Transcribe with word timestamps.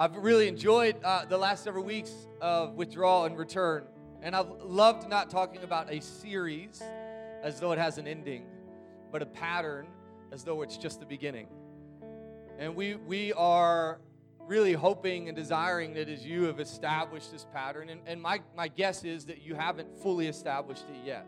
I've 0.00 0.14
really 0.16 0.46
enjoyed 0.46 1.02
uh, 1.02 1.24
the 1.24 1.36
last 1.36 1.64
several 1.64 1.82
weeks 1.82 2.12
of 2.40 2.74
withdrawal 2.74 3.24
and 3.24 3.36
return. 3.36 3.82
And 4.22 4.36
I've 4.36 4.48
loved 4.62 5.08
not 5.08 5.28
talking 5.28 5.64
about 5.64 5.92
a 5.92 6.00
series 6.00 6.80
as 7.42 7.58
though 7.58 7.72
it 7.72 7.80
has 7.80 7.98
an 7.98 8.06
ending, 8.06 8.46
but 9.10 9.22
a 9.22 9.26
pattern 9.26 9.88
as 10.30 10.44
though 10.44 10.62
it's 10.62 10.76
just 10.76 11.00
the 11.00 11.06
beginning. 11.06 11.48
And 12.60 12.76
we, 12.76 12.94
we 12.94 13.32
are 13.32 13.98
really 14.46 14.72
hoping 14.72 15.26
and 15.26 15.36
desiring 15.36 15.94
that 15.94 16.08
as 16.08 16.24
you 16.24 16.44
have 16.44 16.60
established 16.60 17.32
this 17.32 17.44
pattern, 17.52 17.88
and, 17.88 18.00
and 18.06 18.22
my, 18.22 18.40
my 18.56 18.68
guess 18.68 19.02
is 19.02 19.24
that 19.24 19.42
you 19.42 19.56
haven't 19.56 20.00
fully 20.00 20.28
established 20.28 20.84
it 20.90 21.04
yet. 21.04 21.26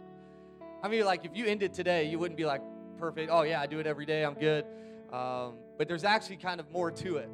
I 0.81 0.87
mean, 0.87 1.05
like 1.05 1.25
if 1.25 1.33
you 1.35 1.45
ended 1.45 1.75
today, 1.75 2.09
you 2.09 2.21
wouldn't 2.21 2.39
be 2.39 2.47
like, 2.47 2.63
perfect, 2.99 3.31
oh 3.33 3.43
yeah, 3.43 3.61
I 3.61 3.67
do 3.67 3.81
it 3.81 3.89
every 3.89 4.07
day, 4.07 4.25
I'm 4.25 4.35
good. 4.35 4.65
Um, 5.13 5.55
but 5.77 5.89
there's 5.89 6.05
actually 6.05 6.37
kind 6.37 6.61
of 6.61 6.71
more 6.71 6.93
to 6.93 7.17
it. 7.17 7.31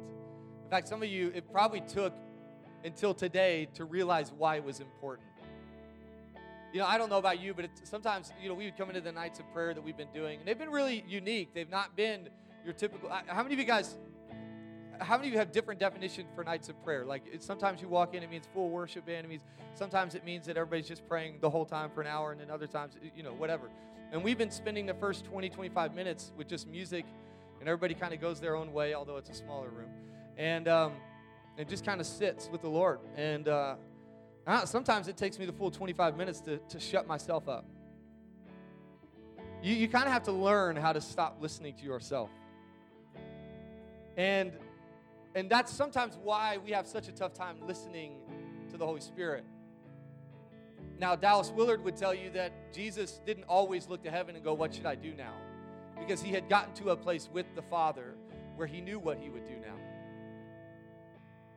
In 0.67 0.71
fact, 0.71 0.89
some 0.89 1.01
of 1.01 1.07
you, 1.07 1.31
it 1.33 1.49
probably 1.49 1.79
took 1.79 2.13
until 2.83 3.13
today 3.13 3.69
to 3.75 3.85
realize 3.85 4.33
why 4.33 4.57
it 4.57 4.65
was 4.65 4.81
important. 4.81 5.29
You 6.73 6.81
know, 6.81 6.85
I 6.85 6.97
don't 6.97 7.09
know 7.09 7.19
about 7.19 7.39
you, 7.39 7.53
but 7.53 7.69
sometimes, 7.83 8.33
you 8.43 8.49
know, 8.49 8.53
we 8.53 8.65
would 8.65 8.77
come 8.77 8.89
into 8.89 8.99
the 8.99 9.13
nights 9.13 9.39
of 9.39 9.49
prayer 9.53 9.73
that 9.73 9.81
we've 9.81 9.95
been 9.95 10.11
doing, 10.13 10.39
and 10.39 10.47
they've 10.47 10.59
been 10.59 10.69
really 10.69 11.05
unique. 11.07 11.53
They've 11.53 11.69
not 11.69 11.95
been 11.95 12.27
your 12.65 12.73
typical. 12.73 13.09
How 13.09 13.43
many 13.43 13.53
of 13.53 13.59
you 13.61 13.65
guys 13.65 13.95
how 14.99 15.15
many 15.15 15.27
of 15.27 15.33
you 15.33 15.39
have 15.39 15.51
different 15.51 15.79
definition 15.79 16.25
for 16.35 16.43
nights 16.43 16.69
of 16.69 16.83
prayer? 16.83 17.05
Like 17.05 17.23
sometimes 17.39 17.81
you 17.81 17.87
walk 17.87 18.13
in, 18.13 18.23
it 18.23 18.29
means 18.29 18.45
full 18.53 18.69
worship 18.69 19.05
band. 19.05 19.25
It 19.25 19.29
means 19.29 19.43
sometimes 19.73 20.15
it 20.15 20.25
means 20.25 20.45
that 20.47 20.57
everybody's 20.57 20.87
just 20.87 21.07
praying 21.07 21.37
the 21.39 21.49
whole 21.49 21.65
time 21.65 21.91
for 21.93 22.01
an 22.01 22.07
hour, 22.07 22.31
and 22.31 22.41
then 22.41 22.49
other 22.49 22.67
times, 22.67 22.93
you 23.15 23.23
know, 23.23 23.33
whatever. 23.33 23.69
And 24.11 24.23
we've 24.23 24.37
been 24.37 24.51
spending 24.51 24.85
the 24.85 24.93
first 24.93 25.25
20, 25.25 25.49
25 25.49 25.95
minutes 25.95 26.31
with 26.37 26.47
just 26.47 26.67
music, 26.67 27.05
and 27.59 27.69
everybody 27.69 27.93
kind 27.93 28.13
of 28.13 28.21
goes 28.21 28.39
their 28.39 28.55
own 28.55 28.73
way, 28.73 28.93
although 28.93 29.17
it's 29.17 29.29
a 29.29 29.33
smaller 29.33 29.69
room, 29.69 29.89
and 30.37 30.67
um, 30.67 30.93
it 31.57 31.67
just 31.67 31.85
kind 31.85 31.99
of 31.99 32.07
sits 32.07 32.49
with 32.51 32.61
the 32.61 32.69
Lord. 32.69 32.99
And 33.15 33.47
uh, 33.47 33.75
sometimes 34.65 35.07
it 35.07 35.17
takes 35.17 35.39
me 35.39 35.45
the 35.45 35.53
full 35.53 35.71
25 35.71 36.15
minutes 36.15 36.39
to, 36.41 36.57
to 36.57 36.79
shut 36.79 37.07
myself 37.07 37.49
up. 37.49 37.65
You, 39.63 39.73
you 39.73 39.87
kind 39.87 40.05
of 40.05 40.13
have 40.13 40.23
to 40.23 40.31
learn 40.31 40.75
how 40.75 40.93
to 40.93 41.01
stop 41.01 41.37
listening 41.41 41.75
to 41.75 41.83
yourself. 41.83 42.29
And 44.15 44.51
and 45.35 45.51
that's 45.51 45.71
sometimes 45.71 46.17
why 46.23 46.57
we 46.57 46.71
have 46.71 46.87
such 46.87 47.07
a 47.07 47.11
tough 47.11 47.35
time 47.35 47.57
listening 47.67 48.15
to 48.71 48.77
the 48.77 48.83
Holy 48.83 49.01
Spirit. 49.01 49.45
Now, 50.99 51.15
Dallas 51.15 51.51
Willard 51.51 51.83
would 51.83 51.95
tell 51.95 52.11
you 52.11 52.31
that 52.31 52.73
Jesus 52.73 53.21
didn't 53.23 53.43
always 53.43 53.87
look 53.87 54.01
to 54.01 54.09
heaven 54.09 54.35
and 54.35 54.43
go, 54.43 54.55
What 54.55 54.73
should 54.73 54.87
I 54.87 54.95
do 54.95 55.13
now? 55.13 55.33
Because 55.99 56.21
he 56.21 56.31
had 56.31 56.49
gotten 56.49 56.73
to 56.75 56.89
a 56.89 56.95
place 56.95 57.29
with 57.31 57.45
the 57.55 57.61
Father 57.61 58.15
where 58.55 58.67
he 58.67 58.81
knew 58.81 58.97
what 58.97 59.19
he 59.19 59.29
would 59.29 59.45
do 59.45 59.53
now. 59.61 59.75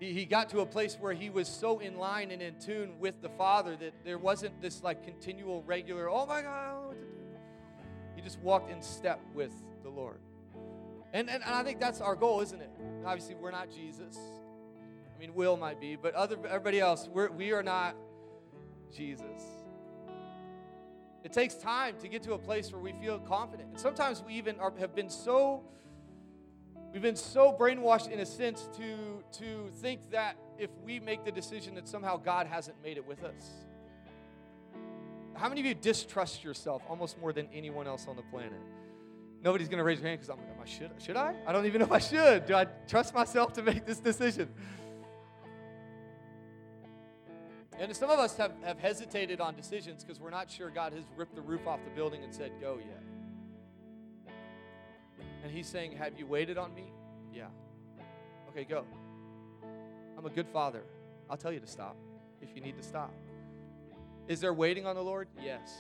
He, 0.00 0.12
he 0.12 0.24
got 0.24 0.48
to 0.50 0.60
a 0.60 0.66
place 0.66 0.96
where 0.98 1.12
he 1.12 1.28
was 1.28 1.46
so 1.46 1.78
in 1.78 1.98
line 1.98 2.30
and 2.30 2.40
in 2.40 2.58
tune 2.58 2.98
with 2.98 3.20
the 3.20 3.28
Father 3.28 3.76
that 3.76 3.92
there 4.02 4.18
wasn't 4.18 4.60
this 4.62 4.82
like 4.82 5.04
continual, 5.04 5.62
regular, 5.62 6.08
oh 6.08 6.26
my 6.26 6.40
God, 6.40 6.48
I 6.48 6.72
don't 6.72 6.80
know 6.80 6.88
what 6.88 6.98
to 6.98 7.04
do. 7.04 7.16
He 8.16 8.22
just 8.22 8.40
walked 8.40 8.70
in 8.70 8.80
step 8.82 9.20
with 9.34 9.52
the 9.82 9.90
Lord. 9.90 10.20
And, 11.12 11.28
and, 11.28 11.42
and 11.44 11.54
I 11.54 11.62
think 11.62 11.80
that's 11.80 12.00
our 12.00 12.16
goal, 12.16 12.40
isn't 12.40 12.60
it? 12.60 12.70
Obviously, 13.04 13.34
we're 13.34 13.50
not 13.50 13.70
Jesus. 13.70 14.16
I 15.14 15.20
mean, 15.20 15.34
Will 15.34 15.58
might 15.58 15.80
be, 15.80 15.96
but 15.96 16.14
other, 16.14 16.36
everybody 16.46 16.80
else, 16.80 17.08
we're, 17.12 17.30
we 17.30 17.52
are 17.52 17.62
not 17.62 17.94
Jesus. 18.94 19.42
It 21.22 21.32
takes 21.32 21.54
time 21.54 21.96
to 22.00 22.08
get 22.08 22.22
to 22.22 22.32
a 22.32 22.38
place 22.38 22.72
where 22.72 22.80
we 22.80 22.92
feel 22.92 23.18
confident. 23.18 23.68
And 23.68 23.78
sometimes 23.78 24.22
we 24.22 24.34
even 24.34 24.58
are, 24.60 24.72
have 24.78 24.94
been 24.94 25.10
so 25.10 25.62
we've 26.92 27.02
been 27.02 27.16
so 27.16 27.52
brainwashed 27.52 28.10
in 28.10 28.20
a 28.20 28.26
sense 28.26 28.68
to 28.76 29.22
to 29.38 29.70
think 29.80 30.10
that 30.10 30.36
if 30.58 30.70
we 30.84 31.00
make 31.00 31.24
the 31.24 31.32
decision 31.32 31.74
that 31.74 31.88
somehow 31.88 32.16
God 32.16 32.46
hasn't 32.46 32.76
made 32.82 32.96
it 32.96 33.06
with 33.06 33.24
us. 33.24 33.50
How 35.34 35.48
many 35.48 35.62
of 35.62 35.66
you 35.66 35.74
distrust 35.74 36.44
yourself 36.44 36.82
almost 36.88 37.18
more 37.18 37.32
than 37.32 37.48
anyone 37.54 37.86
else 37.86 38.06
on 38.06 38.16
the 38.16 38.22
planet? 38.22 38.60
Nobody's 39.42 39.68
going 39.68 39.78
to 39.78 39.84
raise 39.84 40.00
their 40.00 40.10
hand 40.10 40.20
because 40.20 40.36
I'm 40.36 40.58
like, 40.58 40.68
should, 40.68 40.90
should 40.98 41.16
I? 41.16 41.34
I 41.46 41.52
don't 41.52 41.64
even 41.64 41.78
know 41.78 41.86
if 41.86 41.92
I 41.92 41.98
should. 41.98 42.44
Do 42.44 42.54
I 42.54 42.66
trust 42.86 43.14
myself 43.14 43.54
to 43.54 43.62
make 43.62 43.86
this 43.86 43.98
decision? 43.98 44.50
And 47.78 47.96
some 47.96 48.10
of 48.10 48.18
us 48.18 48.36
have, 48.36 48.52
have 48.62 48.78
hesitated 48.78 49.40
on 49.40 49.56
decisions 49.56 50.04
because 50.04 50.20
we're 50.20 50.28
not 50.28 50.50
sure 50.50 50.68
God 50.68 50.92
has 50.92 51.04
ripped 51.16 51.34
the 51.34 51.40
roof 51.40 51.66
off 51.66 51.80
the 51.82 51.90
building 51.90 52.22
and 52.22 52.34
said, 52.34 52.52
go 52.60 52.76
yet. 52.76 53.02
And 55.42 55.50
He's 55.50 55.66
saying, 55.66 55.96
Have 55.96 56.18
you 56.18 56.26
waited 56.26 56.58
on 56.58 56.74
me? 56.74 56.92
Yeah. 57.32 57.46
Okay, 58.50 58.64
go. 58.64 58.84
I'm 60.18 60.26
a 60.26 60.30
good 60.30 60.48
father. 60.48 60.82
I'll 61.28 61.36
tell 61.36 61.52
you 61.52 61.60
to 61.60 61.66
stop 61.66 61.96
if 62.42 62.48
you 62.54 62.60
need 62.60 62.76
to 62.76 62.82
stop. 62.82 63.12
Is 64.28 64.40
there 64.40 64.52
waiting 64.52 64.86
on 64.86 64.96
the 64.96 65.02
Lord? 65.02 65.28
Yes. 65.42 65.72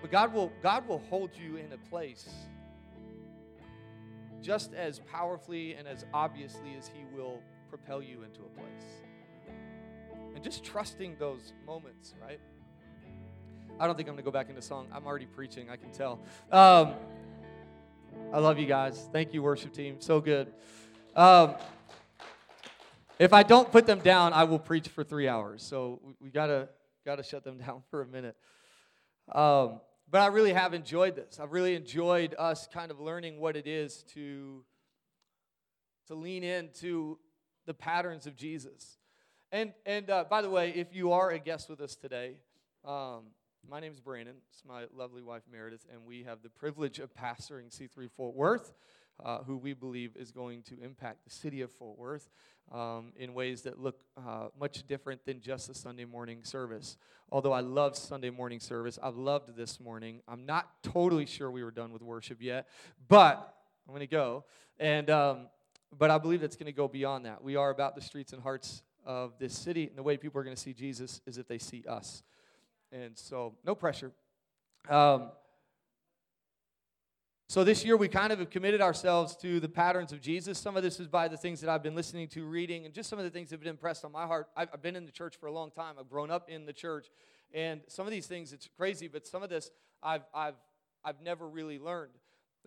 But 0.00 0.10
God 0.10 0.32
will, 0.32 0.50
God 0.62 0.88
will 0.88 1.02
hold 1.10 1.30
you 1.36 1.56
in 1.56 1.72
a 1.72 1.78
place 1.90 2.28
just 4.42 4.72
as 4.72 5.00
powerfully 5.00 5.74
and 5.74 5.86
as 5.86 6.04
obviously 6.14 6.74
as 6.78 6.88
He 6.88 7.04
will 7.14 7.40
propel 7.68 8.02
you 8.02 8.22
into 8.22 8.40
a 8.40 8.48
place. 8.48 9.04
And 10.34 10.42
just 10.42 10.64
trusting 10.64 11.16
those 11.18 11.52
moments, 11.66 12.14
right? 12.20 12.40
I 13.78 13.86
don't 13.86 13.96
think 13.96 14.08
I'm 14.08 14.14
going 14.14 14.24
to 14.24 14.30
go 14.30 14.30
back 14.30 14.48
into 14.48 14.62
song. 14.62 14.86
I'm 14.92 15.06
already 15.06 15.26
preaching, 15.26 15.70
I 15.70 15.76
can 15.76 15.90
tell. 15.90 16.20
Um, 16.50 16.94
I 18.32 18.38
love 18.38 18.58
you 18.58 18.66
guys. 18.66 19.08
Thank 19.12 19.34
you, 19.34 19.42
worship 19.42 19.72
team. 19.72 19.96
So 20.00 20.20
good. 20.20 20.52
Um, 21.16 21.54
if 23.18 23.32
I 23.32 23.42
don't 23.42 23.70
put 23.70 23.86
them 23.86 23.98
down, 23.98 24.32
I 24.32 24.44
will 24.44 24.58
preach 24.58 24.88
for 24.88 25.04
three 25.04 25.28
hours. 25.28 25.62
So 25.62 26.00
we, 26.04 26.14
we 26.20 26.30
gotta 26.30 26.68
gotta 27.04 27.22
shut 27.22 27.44
them 27.44 27.58
down 27.66 27.82
for 27.90 28.02
a 28.02 28.06
minute. 28.06 28.36
Um, 29.32 29.80
but 30.10 30.20
I 30.20 30.26
really 30.26 30.52
have 30.52 30.74
enjoyed 30.74 31.14
this. 31.14 31.38
I've 31.38 31.52
really 31.52 31.74
enjoyed 31.74 32.34
us 32.38 32.68
kind 32.72 32.90
of 32.90 33.00
learning 33.00 33.38
what 33.38 33.56
it 33.56 33.66
is 33.66 34.04
to, 34.14 34.64
to 36.08 36.14
lean 36.14 36.42
into 36.42 37.18
the 37.66 37.74
patterns 37.74 38.26
of 38.26 38.36
Jesus. 38.36 38.98
And, 39.52 39.72
and 39.86 40.10
uh, 40.10 40.24
by 40.28 40.42
the 40.42 40.50
way, 40.50 40.72
if 40.74 40.94
you 40.94 41.12
are 41.12 41.30
a 41.30 41.38
guest 41.38 41.68
with 41.68 41.80
us 41.80 41.94
today, 41.94 42.36
um, 42.84 43.26
my 43.68 43.80
name 43.80 43.92
is 43.92 44.00
Brandon. 44.00 44.34
It's 44.50 44.62
my 44.66 44.84
lovely 44.94 45.22
wife, 45.22 45.42
Meredith, 45.50 45.86
and 45.92 46.04
we 46.04 46.24
have 46.24 46.42
the 46.42 46.48
privilege 46.48 46.98
of 46.98 47.14
pastoring 47.14 47.70
C3 47.70 48.10
Fort 48.10 48.34
Worth 48.34 48.74
uh, 49.24 49.38
who 49.44 49.56
we 49.56 49.72
believe 49.72 50.16
is 50.16 50.30
going 50.30 50.62
to 50.62 50.80
impact 50.82 51.24
the 51.24 51.30
city 51.30 51.60
of 51.60 51.70
Fort 51.70 51.98
Worth 51.98 52.28
um, 52.72 53.12
in 53.16 53.34
ways 53.34 53.62
that 53.62 53.78
look 53.78 54.00
uh, 54.16 54.48
much 54.58 54.86
different 54.86 55.24
than 55.24 55.40
just 55.40 55.68
a 55.68 55.74
Sunday 55.74 56.04
morning 56.04 56.44
service. 56.44 56.96
Although 57.30 57.52
I 57.52 57.60
love 57.60 57.96
Sunday 57.96 58.30
morning 58.30 58.60
service, 58.60 58.98
I've 59.02 59.16
loved 59.16 59.56
this 59.56 59.80
morning. 59.80 60.20
I'm 60.28 60.46
not 60.46 60.68
totally 60.82 61.26
sure 61.26 61.50
we 61.50 61.62
were 61.62 61.70
done 61.70 61.92
with 61.92 62.02
worship 62.02 62.38
yet, 62.40 62.68
but 63.08 63.54
I'm 63.86 63.94
going 63.94 64.00
to 64.00 64.06
go. 64.06 64.44
And 64.78 65.10
um, 65.10 65.48
but 65.96 66.10
I 66.10 66.18
believe 66.18 66.40
that's 66.40 66.56
going 66.56 66.66
to 66.66 66.72
go 66.72 66.86
beyond 66.86 67.26
that. 67.26 67.42
We 67.42 67.56
are 67.56 67.70
about 67.70 67.96
the 67.96 68.00
streets 68.00 68.32
and 68.32 68.40
hearts 68.42 68.82
of 69.04 69.32
this 69.38 69.56
city, 69.58 69.86
and 69.88 69.96
the 69.96 70.02
way 70.02 70.16
people 70.16 70.40
are 70.40 70.44
going 70.44 70.54
to 70.54 70.60
see 70.60 70.72
Jesus 70.72 71.20
is 71.26 71.36
if 71.36 71.48
they 71.48 71.58
see 71.58 71.84
us. 71.88 72.22
And 72.92 73.16
so, 73.16 73.54
no 73.64 73.74
pressure. 73.74 74.12
Um, 74.88 75.30
so 77.50 77.64
this 77.64 77.84
year 77.84 77.96
we 77.96 78.06
kind 78.06 78.32
of 78.32 78.38
have 78.38 78.48
committed 78.48 78.80
ourselves 78.80 79.34
to 79.38 79.58
the 79.58 79.68
patterns 79.68 80.12
of 80.12 80.20
Jesus. 80.20 80.56
Some 80.56 80.76
of 80.76 80.84
this 80.84 81.00
is 81.00 81.08
by 81.08 81.26
the 81.26 81.36
things 81.36 81.60
that 81.62 81.68
I've 81.68 81.82
been 81.82 81.96
listening 81.96 82.28
to, 82.28 82.44
reading, 82.44 82.84
and 82.84 82.94
just 82.94 83.10
some 83.10 83.18
of 83.18 83.24
the 83.24 83.30
things 83.30 83.48
that 83.48 83.54
have 83.54 83.60
been 83.60 83.70
impressed 83.70 84.04
on 84.04 84.12
my 84.12 84.24
heart. 84.24 84.46
I've, 84.56 84.80
been 84.80 84.94
in 84.94 85.04
the 85.04 85.10
church 85.10 85.36
for 85.36 85.46
a 85.46 85.52
long 85.52 85.72
time. 85.72 85.96
I've 85.98 86.08
grown 86.08 86.30
up 86.30 86.48
in 86.48 86.64
the 86.64 86.72
church, 86.72 87.08
and 87.52 87.80
some 87.88 88.06
of 88.06 88.12
these 88.12 88.28
things 88.28 88.52
it's 88.52 88.68
crazy, 88.76 89.08
but 89.08 89.26
some 89.26 89.42
of 89.42 89.50
this 89.50 89.72
I've 90.00 90.22
I've 90.32 90.54
I've 91.04 91.20
never 91.22 91.48
really 91.48 91.80
learned, 91.80 92.12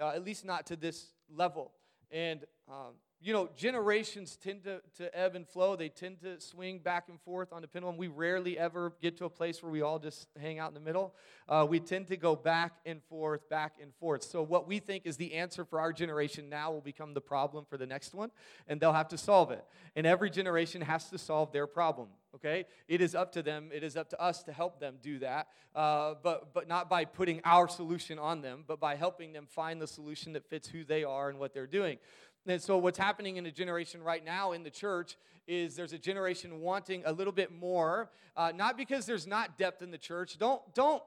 uh, 0.01 0.09
at 0.09 0.25
least 0.25 0.43
not 0.43 0.65
to 0.65 0.75
this 0.75 1.13
level. 1.33 1.71
And 2.11 2.41
um, 2.67 2.95
you 3.23 3.31
know, 3.31 3.47
generations 3.55 4.35
tend 4.35 4.65
to, 4.65 4.81
to 4.97 5.17
ebb 5.17 5.35
and 5.35 5.47
flow. 5.47 5.77
They 5.77 5.87
tend 5.87 6.19
to 6.21 6.41
swing 6.41 6.79
back 6.79 7.07
and 7.07 7.21
forth 7.21 7.53
on 7.53 7.61
the 7.61 7.69
pendulum. 7.69 7.95
We 7.95 8.07
rarely 8.07 8.59
ever 8.59 8.91
get 9.01 9.17
to 9.17 9.25
a 9.25 9.29
place 9.29 9.63
where 9.63 9.71
we 9.71 9.81
all 9.81 9.97
just 9.97 10.27
hang 10.39 10.59
out 10.59 10.67
in 10.67 10.73
the 10.73 10.81
middle. 10.81 11.15
Uh, 11.47 11.65
we 11.67 11.79
tend 11.79 12.07
to 12.07 12.17
go 12.17 12.35
back 12.35 12.73
and 12.85 13.01
forth, 13.03 13.47
back 13.49 13.75
and 13.81 13.93
forth. 13.95 14.23
So, 14.23 14.43
what 14.43 14.67
we 14.67 14.79
think 14.79 15.05
is 15.05 15.15
the 15.15 15.35
answer 15.35 15.63
for 15.63 15.79
our 15.79 15.93
generation 15.93 16.49
now 16.49 16.71
will 16.71 16.81
become 16.81 17.13
the 17.13 17.21
problem 17.21 17.65
for 17.69 17.77
the 17.77 17.85
next 17.85 18.13
one, 18.13 18.29
and 18.67 18.81
they'll 18.81 18.91
have 18.91 19.07
to 19.09 19.17
solve 19.17 19.51
it. 19.51 19.63
And 19.95 20.05
every 20.05 20.29
generation 20.29 20.81
has 20.81 21.09
to 21.09 21.17
solve 21.17 21.53
their 21.53 21.67
problem, 21.67 22.09
okay? 22.35 22.65
It 22.89 22.99
is 22.99 23.15
up 23.15 23.31
to 23.33 23.41
them, 23.43 23.69
it 23.73 23.83
is 23.83 23.95
up 23.95 24.09
to 24.09 24.21
us 24.21 24.43
to 24.43 24.51
help 24.51 24.81
them 24.81 24.95
do 25.01 25.19
that, 25.19 25.47
uh, 25.75 26.15
but, 26.21 26.53
but 26.53 26.67
not 26.67 26.89
by 26.89 27.05
putting 27.05 27.39
our 27.45 27.69
solution 27.69 28.19
on 28.19 28.41
them, 28.41 28.65
but 28.67 28.81
by 28.81 28.95
helping 28.95 29.31
them 29.31 29.47
find 29.49 29.81
the 29.81 29.87
solution 29.87 30.33
that 30.33 30.49
fits 30.49 30.67
who 30.67 30.83
they 30.83 31.05
are 31.05 31.29
and 31.29 31.39
what 31.39 31.53
they're 31.53 31.67
doing. 31.67 31.97
And 32.45 32.61
so, 32.61 32.77
what's 32.77 32.97
happening 32.97 33.37
in 33.37 33.45
a 33.45 33.51
generation 33.51 34.01
right 34.01 34.23
now 34.23 34.51
in 34.51 34.63
the 34.63 34.69
church 34.69 35.15
is 35.47 35.75
there's 35.75 35.93
a 35.93 35.97
generation 35.97 36.59
wanting 36.59 37.03
a 37.05 37.11
little 37.11 37.33
bit 37.33 37.51
more, 37.51 38.09
uh, 38.35 38.51
not 38.53 38.77
because 38.77 39.05
there's 39.05 39.27
not 39.27 39.57
depth 39.57 39.81
in 39.81 39.91
the 39.91 39.97
church. 39.97 40.37
Don't, 40.37 40.61
don't, 40.73 41.01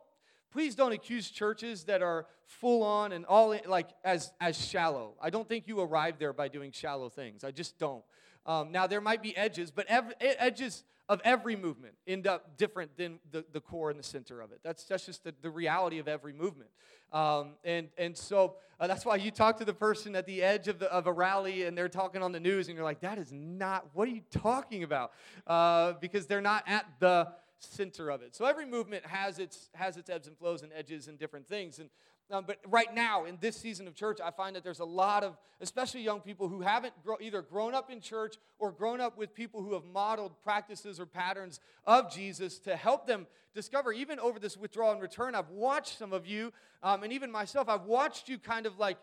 please 0.50 0.75
don't 0.75 0.93
accuse 0.93 1.31
churches 1.31 1.85
that 1.85 2.03
are 2.03 2.27
full 2.47 2.83
on 2.83 3.12
and 3.12 3.27
all 3.27 3.53
in, 3.53 3.61
like 3.67 3.88
as 4.05 4.33
as 4.41 4.56
shallow. 4.56 5.15
I 5.21 5.31
don't 5.31 5.49
think 5.49 5.69
you 5.69 5.81
arrive 5.81 6.19
there 6.19 6.33
by 6.33 6.49
doing 6.49 6.73
shallow 6.73 7.09
things. 7.09 7.44
I 7.44 7.50
just 7.50 7.79
don't. 7.79 8.05
Um, 8.47 8.73
now 8.73 8.87
there 8.87 9.00
might 9.00 9.23
be 9.23 9.37
edges, 9.37 9.71
but 9.71 9.87
ev- 9.89 10.15
edges 10.21 10.85
of 11.08 11.20
every 11.25 11.55
movement 11.55 11.94
end 12.06 12.26
up 12.26 12.56
different 12.56 12.97
than 12.97 13.19
the, 13.31 13.44
the 13.53 13.61
core 13.61 13.91
and 13.91 13.99
the 13.99 14.05
center 14.05 14.41
of 14.41 14.50
it. 14.50 14.61
That's, 14.64 14.85
that's 14.85 15.06
just 15.06 15.25
the, 15.25 15.35
the 15.41 15.50
reality 15.50 15.99
of 15.99 16.08
every 16.08 16.32
movement. 16.32 16.70
Um, 17.12 17.50
and, 17.64 17.88
and 17.97 18.17
so 18.17 18.56
uh, 18.81 18.87
that's 18.88 19.06
why 19.06 19.17
you 19.17 19.31
talk 19.31 19.58
to 19.58 19.64
the 19.64 19.73
person 19.73 20.17
at 20.17 20.26
the 20.26 20.43
edge 20.43 20.67
of, 20.67 20.79
the, 20.79 20.93
of 20.93 21.06
a 21.06 21.12
rally 21.12 21.62
and 21.62 21.79
they're 21.79 21.88
talking 21.88 22.23
on 22.23 22.32
the 22.32 22.41
news 22.41 22.69
and 22.69 22.76
you're 22.76 22.85
like, 22.85 23.00
that 23.00 23.19
is 23.19 23.32
not, 23.32 23.87
what 23.93 24.08
are 24.08 24.11
you 24.11 24.23
talking 24.32 24.82
about? 24.82 25.12
Uh, 25.47 25.93
because 26.00 26.26
they're 26.26 26.41
not 26.41 26.64
at 26.67 26.87
the 26.99 27.29
center 27.61 28.11
of 28.11 28.23
it. 28.23 28.35
So 28.35 28.44
every 28.44 28.67
movement 28.67 29.06
has 29.06 29.38
its, 29.38 29.70
has 29.75 29.97
its 29.97 30.11
ebbs 30.11 30.26
and 30.26 30.37
flows 30.37 30.62
and 30.62 30.73
edges 30.76 31.06
and 31.06 31.19
different 31.19 31.47
things. 31.47 31.79
And 31.79 31.88
um, 32.31 32.44
but 32.46 32.58
right 32.67 32.93
now, 32.93 33.25
in 33.25 33.38
this 33.40 33.56
season 33.56 33.87
of 33.87 33.94
church, 33.94 34.19
I 34.23 34.31
find 34.32 34.56
that 34.56 34.64
there's 34.64 34.81
a 34.81 34.84
lot 34.84 35.23
of, 35.23 35.37
especially 35.61 36.02
young 36.02 36.20
people 36.20 36.49
who 36.49 36.61
haven't 36.61 36.93
either 37.20 37.40
grown 37.40 37.73
up 37.73 37.90
in 37.90 38.00
church 38.00 38.37
or 38.58 38.73
grown 38.73 39.00
up 39.00 39.17
with 39.17 39.32
people 39.32 39.62
who 39.62 39.75
have 39.75 39.84
modeled 39.84 40.32
practices 40.43 40.99
or 40.99 41.06
patterns 41.06 41.61
of 41.84 42.12
Jesus 42.12 42.58
to 42.61 42.75
help 42.75 43.06
them 43.06 43.28
discover. 43.55 43.93
Even 43.93 44.19
over 44.19 44.40
this 44.40 44.56
withdrawal 44.56 44.93
and 44.93 45.00
return, 45.00 45.37
I've 45.37 45.50
watched 45.50 45.99
some 45.99 46.12
of 46.12 46.26
you, 46.26 46.52
um, 46.82 47.05
and 47.05 47.12
even 47.12 47.31
myself, 47.31 47.69
I've 47.69 47.84
watched 47.84 48.29
you 48.29 48.38
kind 48.38 48.67
of 48.67 48.76
like 48.76 48.99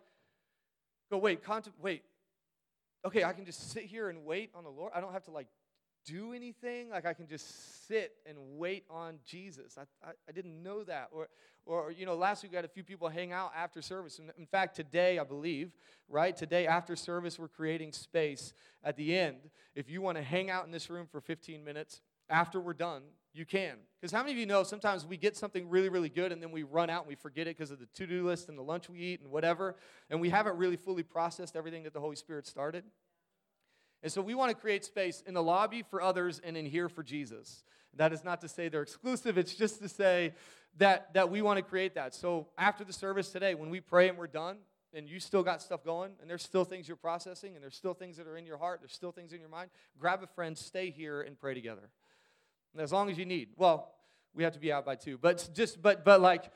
go, 1.10 1.18
wait, 1.18 1.40
wait, 1.82 2.04
okay, 3.06 3.24
I 3.24 3.32
can 3.32 3.46
just 3.46 3.72
sit 3.72 3.84
here 3.84 4.10
and 4.10 4.26
wait 4.26 4.52
on 4.54 4.66
the 4.66 4.70
Lord. 4.70 4.92
I 4.94 5.00
don't 5.00 5.14
have 5.14 5.24
to 5.26 5.32
like 5.32 5.48
do 6.06 6.34
anything. 6.34 6.90
Like 6.90 7.06
I 7.06 7.14
can 7.14 7.28
just 7.28 7.88
sit 7.88 8.14
and 8.26 8.38
wait 8.58 8.86
on 8.90 9.20
Jesus. 9.26 9.78
I, 9.78 9.82
I, 10.06 10.12
I, 10.28 10.32
didn't 10.32 10.62
know 10.62 10.84
that. 10.84 11.10
Or, 11.12 11.30
or, 11.66 11.92
you 11.92 12.06
know, 12.06 12.16
last 12.16 12.44
week 12.44 12.52
we 12.52 12.56
had 12.56 12.66
a 12.66 12.70
few 12.70 12.84
people 12.84 13.08
hang 13.10 13.32
out 13.32 13.52
after 13.56 13.82
service. 13.82 14.20
In 14.38 14.46
fact, 14.46 14.76
today, 14.76 15.20
I 15.20 15.24
believe, 15.24 15.72
right? 16.10 16.36
Today, 16.36 16.68
after 16.68 16.96
service, 16.96 17.40
we're 17.40 17.48
creating 17.48 17.92
space 17.94 18.54
at 18.84 18.98
the 18.98 19.18
end. 19.18 19.38
If 19.76 19.90
you 19.90 20.02
want 20.02 20.18
to 20.18 20.24
hang 20.24 20.50
out 20.50 20.66
in 20.66 20.72
this 20.72 20.90
room 20.90 21.08
for 21.10 21.22
15 21.22 21.64
minutes 21.64 22.02
after 22.30 22.60
we're 22.60 22.74
done, 22.74 23.04
you 23.34 23.46
can. 23.46 23.78
Because 24.00 24.12
how 24.12 24.20
many 24.20 24.34
of 24.34 24.38
you 24.38 24.46
know 24.46 24.64
sometimes 24.64 25.06
we 25.06 25.18
get 25.18 25.36
something 25.36 25.68
really, 25.70 25.90
really 25.90 26.10
good 26.10 26.32
and 26.32 26.42
then 26.42 26.52
we 26.52 26.64
run 26.64 26.90
out 26.90 27.02
and 27.02 27.10
we 27.10 27.16
forget 27.16 27.48
it 27.48 27.58
because 27.58 27.72
of 27.72 27.80
the 27.80 27.88
to 27.96 28.06
do 28.06 28.26
list 28.26 28.50
and 28.50 28.58
the 28.58 28.62
lunch 28.62 28.90
we 28.90 29.00
eat 29.00 29.22
and 29.22 29.32
whatever, 29.32 29.76
and 30.10 30.22
we 30.22 30.30
haven't 30.30 30.58
really 30.58 30.78
fully 30.78 31.04
processed 31.04 31.56
everything 31.56 31.84
that 31.84 31.94
the 31.94 32.00
Holy 32.00 32.16
Spirit 32.16 32.46
started? 32.46 32.84
And 34.04 34.12
so 34.12 34.22
we 34.22 34.36
want 34.36 34.50
to 34.50 34.56
create 34.56 34.84
space 34.84 35.24
in 35.26 35.34
the 35.34 35.42
lobby 35.42 35.82
for 35.82 36.02
others 36.02 36.42
and 36.44 36.58
in 36.58 36.66
here 36.66 36.90
for 36.90 37.02
Jesus. 37.02 37.64
That 37.96 38.12
is 38.12 38.24
not 38.24 38.42
to 38.42 38.50
say 38.50 38.68
they're 38.68 38.82
exclusive, 38.82 39.38
it's 39.38 39.56
just 39.56 39.82
to 39.82 39.88
say 39.88 40.34
that, 40.78 41.14
that 41.14 41.32
we 41.32 41.42
want 41.42 41.58
to 41.58 41.64
create 41.64 41.96
that. 41.96 42.14
So 42.14 42.48
after 42.58 42.84
the 42.84 42.94
service 42.94 43.30
today, 43.30 43.56
when 43.56 43.70
we 43.70 43.80
pray 43.80 44.10
and 44.10 44.18
we're 44.18 44.28
done, 44.28 44.58
and 44.94 45.10
you 45.10 45.20
still 45.20 45.42
got 45.42 45.62
stuff 45.62 45.84
going, 45.84 46.12
and 46.22 46.30
there's 46.30 46.44
still 46.44 46.66
things 46.66 46.88
you're 46.88 46.98
processing, 46.98 47.56
and 47.56 47.64
there's 47.64 47.76
still 47.76 47.94
things 47.94 48.18
that 48.18 48.28
are 48.28 48.38
in 48.38 48.46
your 48.46 48.58
heart, 48.58 48.80
there's 48.82 48.94
still 48.94 49.12
things 49.12 49.34
in 49.34 49.40
your 49.40 49.50
mind, 49.50 49.70
grab 49.98 50.22
a 50.22 50.28
friend, 50.28 50.58
stay 50.58 50.90
here, 50.90 51.22
and 51.22 51.40
pray 51.40 51.54
together. 51.54 51.90
And 52.74 52.82
as 52.82 52.92
long 52.92 53.10
as 53.10 53.18
you 53.18 53.26
need. 53.26 53.50
Well, 53.56 53.92
we 54.36 54.44
have 54.44 54.54
to 54.54 54.60
be 54.60 54.72
out 54.72 54.86
by 54.86 54.96
two, 54.96 55.18
but 55.18 55.48
just, 55.54 55.82
but, 55.82 56.04
but 56.04 56.20
like, 56.20 56.52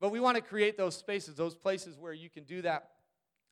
but 0.00 0.10
we 0.10 0.20
want 0.20 0.36
to 0.36 0.42
create 0.42 0.76
those 0.76 0.96
spaces, 0.96 1.36
those 1.36 1.54
places 1.54 1.96
where 1.96 2.12
you 2.12 2.28
can 2.28 2.42
do 2.44 2.62
that 2.62 2.90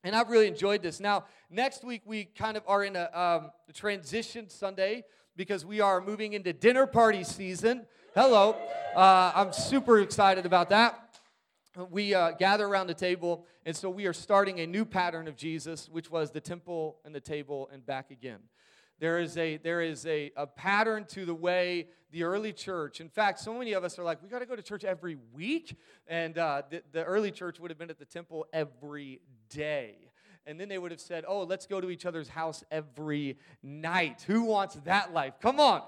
and 0.04 0.16
I've 0.16 0.28
really 0.28 0.49
enjoyed 0.49 0.82
this. 0.82 1.00
Now, 1.00 1.25
next 1.50 1.84
week 1.84 2.02
we 2.04 2.25
kind 2.25 2.56
of 2.56 2.62
are 2.66 2.84
in 2.84 2.96
a, 2.96 3.10
um, 3.12 3.50
transition 3.72 4.49
Sunday 4.49 5.04
because 5.37 5.64
we 5.64 5.81
are 5.81 6.00
moving 6.00 6.34
into 6.34 6.52
dinner 6.52 6.87
party 6.87 7.25
season. 7.25 7.87
Hello. 8.14 8.56
Uh, 8.94 9.32
I'm 9.34 9.52
super 9.52 10.00
excited 10.00 10.44
about 10.44 10.69
that. 10.70 10.99
We 11.90 12.14
uh, 12.14 12.32
gather 12.32 12.66
around 12.66 12.88
the 12.88 12.94
table, 12.94 13.46
and 13.64 13.75
so 13.75 13.88
we 13.88 14.04
are 14.04 14.12
starting 14.12 14.60
a 14.60 14.66
new 14.66 14.84
pattern 14.84 15.26
of 15.26 15.37
Jesus, 15.37 15.88
which 15.88 16.10
was 16.10 16.31
the 16.31 16.40
temple 16.40 16.99
and 17.06 17.14
the 17.14 17.20
table 17.20 17.70
and 17.72 17.84
back 17.87 18.10
again. 18.10 18.40
There 19.02 19.19
is 19.19 19.37
a 19.37 19.56
there 19.56 19.81
is 19.81 20.06
a, 20.06 20.31
a 20.37 20.46
pattern 20.46 21.06
to 21.06 21.25
the 21.25 21.34
way 21.34 21.88
the 22.12 22.22
early 22.22 22.52
church. 22.52 23.00
In 23.00 23.08
fact, 23.08 23.40
so 23.40 23.52
many 23.52 23.72
of 23.72 23.82
us 23.82 23.99
are 23.99 24.04
like, 24.04 24.22
we 24.22 24.28
got 24.28 24.38
to 24.38 24.46
go 24.46 24.54
to 24.54 24.62
church 24.62 24.84
every 24.84 25.16
week, 25.34 25.76
and 26.06 26.38
uh, 26.38 26.62
the, 26.70 26.84
the 26.93 27.02
early 27.02 27.32
church 27.32 27.58
would 27.58 27.69
have 27.72 27.78
been 27.78 27.90
at 27.90 27.99
the 27.99 28.04
temple 28.04 28.46
every 28.52 29.20
day. 29.50 29.96
And 30.46 30.60
then 30.60 30.69
they 30.69 30.78
would 30.78 30.93
have 30.93 31.00
said, 31.00 31.25
Oh, 31.26 31.43
let's 31.43 31.66
go 31.66 31.81
to 31.81 31.90
each 31.90 32.06
other's 32.06 32.28
house 32.28 32.62
every 32.70 33.38
night. 33.60 34.22
Who 34.28 34.44
wants 34.44 34.76
that 34.84 35.12
life? 35.12 35.34
Come 35.43 35.58
on. 35.58 35.82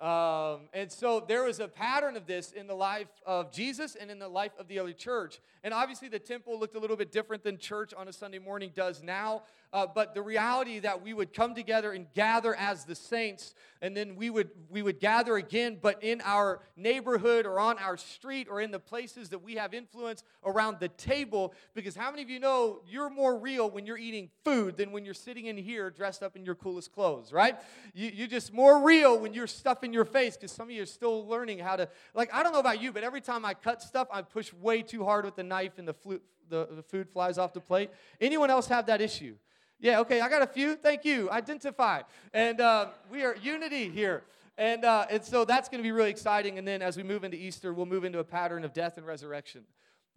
Um, 0.00 0.68
and 0.72 0.90
so 0.90 1.24
there 1.26 1.42
was 1.42 1.58
a 1.58 1.66
pattern 1.66 2.16
of 2.16 2.26
this 2.26 2.52
in 2.52 2.68
the 2.68 2.74
life 2.74 3.08
of 3.26 3.50
Jesus 3.50 3.96
and 3.96 4.10
in 4.12 4.20
the 4.20 4.28
life 4.28 4.52
of 4.58 4.68
the 4.68 4.78
early 4.78 4.94
church. 4.94 5.40
And 5.64 5.74
obviously, 5.74 6.08
the 6.08 6.20
temple 6.20 6.58
looked 6.58 6.76
a 6.76 6.78
little 6.78 6.96
bit 6.96 7.10
different 7.10 7.42
than 7.42 7.58
church 7.58 7.92
on 7.92 8.06
a 8.06 8.12
Sunday 8.12 8.38
morning 8.38 8.70
does 8.74 9.02
now. 9.02 9.42
Uh, 9.70 9.86
but 9.86 10.14
the 10.14 10.22
reality 10.22 10.78
that 10.78 11.02
we 11.02 11.12
would 11.12 11.34
come 11.34 11.54
together 11.54 11.92
and 11.92 12.06
gather 12.14 12.54
as 12.54 12.84
the 12.84 12.94
saints, 12.94 13.54
and 13.82 13.94
then 13.94 14.16
we 14.16 14.30
would 14.30 14.48
we 14.70 14.80
would 14.82 14.98
gather 14.98 15.36
again, 15.36 15.78
but 15.80 16.02
in 16.02 16.22
our 16.24 16.60
neighborhood 16.74 17.44
or 17.44 17.60
on 17.60 17.78
our 17.78 17.98
street 17.98 18.48
or 18.50 18.62
in 18.62 18.70
the 18.70 18.78
places 18.78 19.28
that 19.28 19.40
we 19.40 19.56
have 19.56 19.74
influence 19.74 20.24
around 20.42 20.78
the 20.80 20.88
table. 20.88 21.52
Because 21.74 21.94
how 21.94 22.10
many 22.10 22.22
of 22.22 22.30
you 22.30 22.40
know 22.40 22.80
you're 22.88 23.10
more 23.10 23.38
real 23.38 23.70
when 23.70 23.84
you're 23.84 23.98
eating 23.98 24.30
food 24.42 24.78
than 24.78 24.90
when 24.90 25.04
you're 25.04 25.12
sitting 25.12 25.46
in 25.46 25.58
here 25.58 25.90
dressed 25.90 26.22
up 26.22 26.34
in 26.34 26.46
your 26.46 26.54
coolest 26.54 26.92
clothes, 26.92 27.30
right? 27.30 27.56
You, 27.92 28.10
you're 28.14 28.26
just 28.26 28.54
more 28.54 28.82
real 28.82 29.18
when 29.18 29.34
you're 29.34 29.46
stuffing 29.46 29.92
your 29.92 30.06
face. 30.06 30.36
Because 30.36 30.50
some 30.50 30.68
of 30.68 30.70
you 30.70 30.82
are 30.82 30.86
still 30.86 31.26
learning 31.26 31.58
how 31.58 31.76
to 31.76 31.88
like. 32.14 32.32
I 32.32 32.42
don't 32.42 32.52
know 32.52 32.60
about 32.60 32.80
you, 32.80 32.90
but 32.90 33.04
every 33.04 33.20
time 33.20 33.44
I 33.44 33.52
cut 33.52 33.82
stuff, 33.82 34.08
I 34.10 34.22
push 34.22 34.50
way 34.54 34.80
too 34.80 35.04
hard 35.04 35.26
with 35.26 35.36
the 35.36 35.42
knife, 35.42 35.78
and 35.78 35.86
the, 35.86 35.94
flu- 35.94 36.22
the, 36.48 36.68
the 36.74 36.82
food 36.82 37.10
flies 37.10 37.36
off 37.36 37.52
the 37.52 37.60
plate. 37.60 37.90
Anyone 38.18 38.48
else 38.48 38.66
have 38.68 38.86
that 38.86 39.02
issue? 39.02 39.34
Yeah, 39.80 40.00
okay, 40.00 40.20
I 40.20 40.28
got 40.28 40.42
a 40.42 40.46
few. 40.46 40.74
Thank 40.74 41.04
you. 41.04 41.30
Identify. 41.30 42.02
And 42.34 42.60
uh, 42.60 42.88
we 43.10 43.22
are 43.22 43.36
unity 43.36 43.88
here. 43.88 44.24
And, 44.56 44.84
uh, 44.84 45.06
and 45.08 45.24
so 45.24 45.44
that's 45.44 45.68
going 45.68 45.78
to 45.78 45.86
be 45.86 45.92
really 45.92 46.10
exciting. 46.10 46.58
And 46.58 46.66
then 46.66 46.82
as 46.82 46.96
we 46.96 47.04
move 47.04 47.22
into 47.22 47.36
Easter, 47.36 47.72
we'll 47.72 47.86
move 47.86 48.02
into 48.02 48.18
a 48.18 48.24
pattern 48.24 48.64
of 48.64 48.72
death 48.72 48.96
and 48.96 49.06
resurrection. 49.06 49.62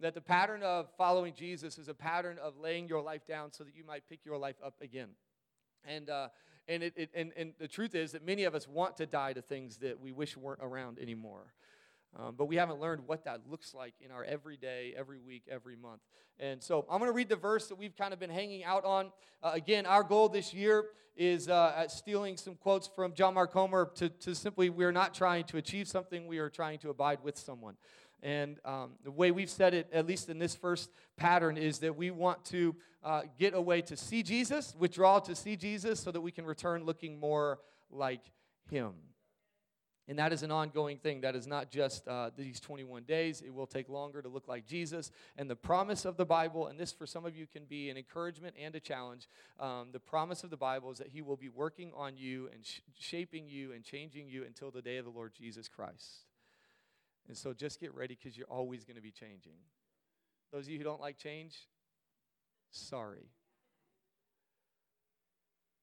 That 0.00 0.14
the 0.14 0.20
pattern 0.20 0.64
of 0.64 0.88
following 0.98 1.32
Jesus 1.32 1.78
is 1.78 1.86
a 1.86 1.94
pattern 1.94 2.38
of 2.42 2.58
laying 2.58 2.88
your 2.88 3.00
life 3.00 3.24
down 3.24 3.52
so 3.52 3.62
that 3.62 3.76
you 3.76 3.84
might 3.84 4.02
pick 4.08 4.24
your 4.24 4.36
life 4.36 4.56
up 4.64 4.74
again. 4.80 5.10
And, 5.84 6.10
uh, 6.10 6.28
and, 6.66 6.82
it, 6.82 6.94
it, 6.96 7.10
and, 7.14 7.30
and 7.36 7.52
the 7.60 7.68
truth 7.68 7.94
is 7.94 8.10
that 8.12 8.26
many 8.26 8.42
of 8.42 8.56
us 8.56 8.66
want 8.66 8.96
to 8.96 9.06
die 9.06 9.32
to 9.32 9.42
things 9.42 9.76
that 9.76 10.00
we 10.00 10.10
wish 10.10 10.36
weren't 10.36 10.60
around 10.60 10.98
anymore. 10.98 11.54
Um, 12.18 12.34
but 12.36 12.44
we 12.44 12.56
haven't 12.56 12.78
learned 12.78 13.02
what 13.06 13.24
that 13.24 13.40
looks 13.50 13.72
like 13.72 13.94
in 14.00 14.10
our 14.10 14.22
everyday, 14.22 14.92
every 14.96 15.18
week, 15.18 15.44
every 15.50 15.76
month. 15.76 16.02
And 16.38 16.62
so 16.62 16.84
I'm 16.90 16.98
going 16.98 17.10
to 17.10 17.14
read 17.14 17.28
the 17.28 17.36
verse 17.36 17.68
that 17.68 17.76
we've 17.76 17.96
kind 17.96 18.12
of 18.12 18.18
been 18.18 18.30
hanging 18.30 18.64
out 18.64 18.84
on. 18.84 19.12
Uh, 19.42 19.52
again, 19.54 19.86
our 19.86 20.02
goal 20.02 20.28
this 20.28 20.52
year 20.52 20.86
is 21.16 21.48
uh, 21.48 21.86
stealing 21.88 22.36
some 22.36 22.54
quotes 22.54 22.86
from 22.86 23.14
John 23.14 23.34
Mark 23.34 23.52
Comer 23.52 23.90
to, 23.96 24.08
to 24.08 24.34
simply, 24.34 24.70
we're 24.70 24.92
not 24.92 25.14
trying 25.14 25.44
to 25.44 25.56
achieve 25.56 25.88
something, 25.88 26.26
we 26.26 26.38
are 26.38 26.50
trying 26.50 26.78
to 26.80 26.90
abide 26.90 27.18
with 27.22 27.38
someone. 27.38 27.76
And 28.22 28.58
um, 28.64 28.92
the 29.02 29.10
way 29.10 29.30
we've 29.30 29.50
said 29.50 29.74
it, 29.74 29.88
at 29.92 30.06
least 30.06 30.28
in 30.28 30.38
this 30.38 30.54
first 30.54 30.90
pattern, 31.16 31.56
is 31.56 31.78
that 31.80 31.96
we 31.96 32.10
want 32.10 32.44
to 32.46 32.76
uh, 33.02 33.22
get 33.38 33.54
away 33.54 33.82
to 33.82 33.96
see 33.96 34.22
Jesus, 34.22 34.74
withdraw 34.78 35.18
to 35.20 35.34
see 35.34 35.56
Jesus, 35.56 36.00
so 36.00 36.10
that 36.12 36.20
we 36.20 36.30
can 36.30 36.46
return 36.46 36.84
looking 36.84 37.18
more 37.18 37.58
like 37.90 38.22
Him. 38.70 38.92
And 40.08 40.18
that 40.18 40.32
is 40.32 40.42
an 40.42 40.50
ongoing 40.50 40.98
thing. 40.98 41.20
That 41.20 41.36
is 41.36 41.46
not 41.46 41.70
just 41.70 42.08
uh, 42.08 42.30
these 42.36 42.58
21 42.58 43.04
days. 43.04 43.40
It 43.40 43.54
will 43.54 43.68
take 43.68 43.88
longer 43.88 44.20
to 44.20 44.28
look 44.28 44.48
like 44.48 44.66
Jesus. 44.66 45.12
And 45.36 45.48
the 45.48 45.56
promise 45.56 46.04
of 46.04 46.16
the 46.16 46.24
Bible, 46.24 46.66
and 46.66 46.78
this 46.78 46.90
for 46.90 47.06
some 47.06 47.24
of 47.24 47.36
you 47.36 47.46
can 47.46 47.64
be 47.66 47.88
an 47.88 47.96
encouragement 47.96 48.56
and 48.60 48.74
a 48.74 48.80
challenge, 48.80 49.28
um, 49.60 49.90
the 49.92 50.00
promise 50.00 50.42
of 50.42 50.50
the 50.50 50.56
Bible 50.56 50.90
is 50.90 50.98
that 50.98 51.08
He 51.08 51.22
will 51.22 51.36
be 51.36 51.48
working 51.48 51.92
on 51.96 52.16
you 52.16 52.48
and 52.52 52.66
sh- 52.66 52.80
shaping 52.98 53.48
you 53.48 53.72
and 53.72 53.84
changing 53.84 54.28
you 54.28 54.44
until 54.44 54.72
the 54.72 54.82
day 54.82 54.96
of 54.96 55.04
the 55.04 55.10
Lord 55.10 55.32
Jesus 55.34 55.68
Christ. 55.68 56.26
And 57.28 57.36
so 57.36 57.52
just 57.52 57.78
get 57.78 57.94
ready 57.94 58.18
because 58.20 58.36
you're 58.36 58.50
always 58.50 58.84
going 58.84 58.96
to 58.96 59.02
be 59.02 59.12
changing. 59.12 59.54
Those 60.52 60.66
of 60.66 60.72
you 60.72 60.78
who 60.78 60.84
don't 60.84 61.00
like 61.00 61.16
change, 61.16 61.56
sorry. 62.72 63.30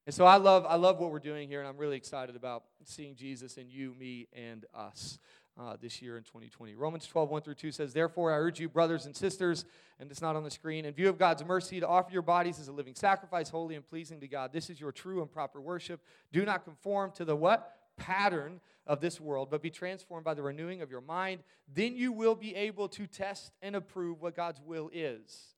And 0.09 0.13
so 0.15 0.25
I 0.25 0.37
love, 0.37 0.65
I 0.67 0.73
love 0.73 0.97
what 0.97 1.11
we're 1.11 1.19
doing 1.19 1.47
here, 1.47 1.59
and 1.59 1.69
I'm 1.69 1.77
really 1.77 1.95
excited 1.95 2.35
about 2.35 2.63
seeing 2.83 3.13
Jesus 3.13 3.57
in 3.57 3.69
you, 3.69 3.93
me, 3.93 4.27
and 4.33 4.65
us 4.73 5.19
uh, 5.55 5.77
this 5.79 6.01
year 6.01 6.17
in 6.17 6.23
2020. 6.23 6.73
Romans 6.73 7.05
12, 7.05 7.29
1 7.29 7.41
through 7.43 7.53
2 7.53 7.71
says, 7.71 7.93
Therefore, 7.93 8.33
I 8.33 8.37
urge 8.37 8.59
you, 8.59 8.67
brothers 8.69 9.05
and 9.05 9.15
sisters, 9.15 9.65
and 9.99 10.09
it's 10.09 10.19
not 10.19 10.35
on 10.35 10.43
the 10.43 10.49
screen, 10.49 10.85
in 10.85 10.95
view 10.95 11.09
of 11.09 11.19
God's 11.19 11.45
mercy, 11.45 11.79
to 11.79 11.87
offer 11.87 12.11
your 12.11 12.23
bodies 12.23 12.59
as 12.59 12.69
a 12.69 12.71
living 12.71 12.95
sacrifice, 12.95 13.51
holy 13.51 13.75
and 13.75 13.87
pleasing 13.87 14.19
to 14.21 14.27
God. 14.27 14.51
This 14.51 14.71
is 14.71 14.81
your 14.81 14.91
true 14.91 15.21
and 15.21 15.31
proper 15.31 15.61
worship. 15.61 16.01
Do 16.33 16.43
not 16.43 16.63
conform 16.63 17.11
to 17.11 17.23
the 17.23 17.35
what? 17.35 17.75
Pattern 17.95 18.61
of 18.87 19.01
this 19.01 19.21
world, 19.21 19.49
but 19.51 19.61
be 19.61 19.69
transformed 19.69 20.25
by 20.25 20.33
the 20.33 20.41
renewing 20.41 20.81
of 20.81 20.89
your 20.89 21.01
mind. 21.01 21.41
Then 21.71 21.95
you 21.95 22.11
will 22.11 22.33
be 22.33 22.55
able 22.55 22.89
to 22.89 23.05
test 23.05 23.51
and 23.61 23.75
approve 23.75 24.23
what 24.23 24.35
God's 24.35 24.59
will 24.59 24.89
is 24.91 25.53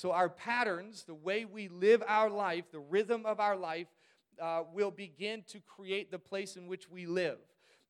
so, 0.00 0.12
our 0.12 0.30
patterns, 0.30 1.04
the 1.04 1.12
way 1.12 1.44
we 1.44 1.68
live 1.68 2.02
our 2.08 2.30
life, 2.30 2.64
the 2.72 2.80
rhythm 2.80 3.26
of 3.26 3.38
our 3.38 3.54
life, 3.54 3.86
uh, 4.40 4.62
will 4.72 4.90
begin 4.90 5.42
to 5.48 5.60
create 5.60 6.10
the 6.10 6.18
place 6.18 6.56
in 6.56 6.66
which 6.66 6.90
we 6.90 7.04
live. 7.04 7.36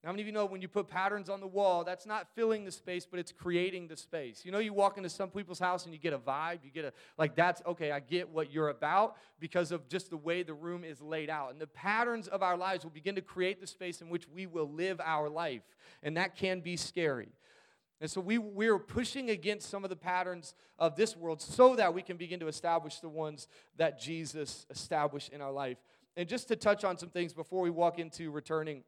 How 0.04 0.10
many 0.10 0.22
of 0.22 0.26
you 0.26 0.32
know 0.32 0.44
when 0.44 0.60
you 0.60 0.66
put 0.66 0.88
patterns 0.88 1.30
on 1.30 1.38
the 1.38 1.46
wall, 1.46 1.84
that's 1.84 2.06
not 2.06 2.26
filling 2.34 2.64
the 2.64 2.72
space, 2.72 3.06
but 3.08 3.20
it's 3.20 3.30
creating 3.30 3.86
the 3.86 3.96
space? 3.96 4.44
You 4.44 4.50
know, 4.50 4.58
you 4.58 4.72
walk 4.72 4.96
into 4.96 5.08
some 5.08 5.30
people's 5.30 5.60
house 5.60 5.84
and 5.84 5.94
you 5.94 6.00
get 6.00 6.12
a 6.12 6.18
vibe, 6.18 6.64
you 6.64 6.72
get 6.72 6.84
a, 6.84 6.92
like, 7.16 7.36
that's, 7.36 7.62
okay, 7.64 7.92
I 7.92 8.00
get 8.00 8.28
what 8.28 8.50
you're 8.50 8.70
about 8.70 9.16
because 9.38 9.70
of 9.70 9.88
just 9.88 10.10
the 10.10 10.16
way 10.16 10.42
the 10.42 10.54
room 10.54 10.82
is 10.82 11.00
laid 11.00 11.30
out. 11.30 11.52
And 11.52 11.60
the 11.60 11.68
patterns 11.68 12.26
of 12.26 12.42
our 12.42 12.56
lives 12.56 12.82
will 12.82 12.90
begin 12.90 13.14
to 13.14 13.22
create 13.22 13.60
the 13.60 13.68
space 13.68 14.00
in 14.00 14.08
which 14.08 14.26
we 14.26 14.46
will 14.46 14.68
live 14.68 15.00
our 15.04 15.28
life. 15.28 15.62
And 16.02 16.16
that 16.16 16.34
can 16.34 16.58
be 16.58 16.76
scary. 16.76 17.28
And 18.00 18.10
so 18.10 18.20
we, 18.20 18.38
we're 18.38 18.78
pushing 18.78 19.30
against 19.30 19.68
some 19.68 19.84
of 19.84 19.90
the 19.90 19.96
patterns 19.96 20.54
of 20.78 20.96
this 20.96 21.16
world 21.16 21.42
so 21.42 21.76
that 21.76 21.92
we 21.92 22.02
can 22.02 22.16
begin 22.16 22.40
to 22.40 22.48
establish 22.48 23.00
the 23.00 23.08
ones 23.08 23.46
that 23.76 24.00
Jesus 24.00 24.66
established 24.70 25.30
in 25.30 25.42
our 25.42 25.52
life. 25.52 25.76
And 26.16 26.28
just 26.28 26.48
to 26.48 26.56
touch 26.56 26.82
on 26.82 26.96
some 26.96 27.10
things 27.10 27.34
before 27.34 27.60
we 27.60 27.70
walk 27.70 27.98
into 27.98 28.30
returning 28.30 28.84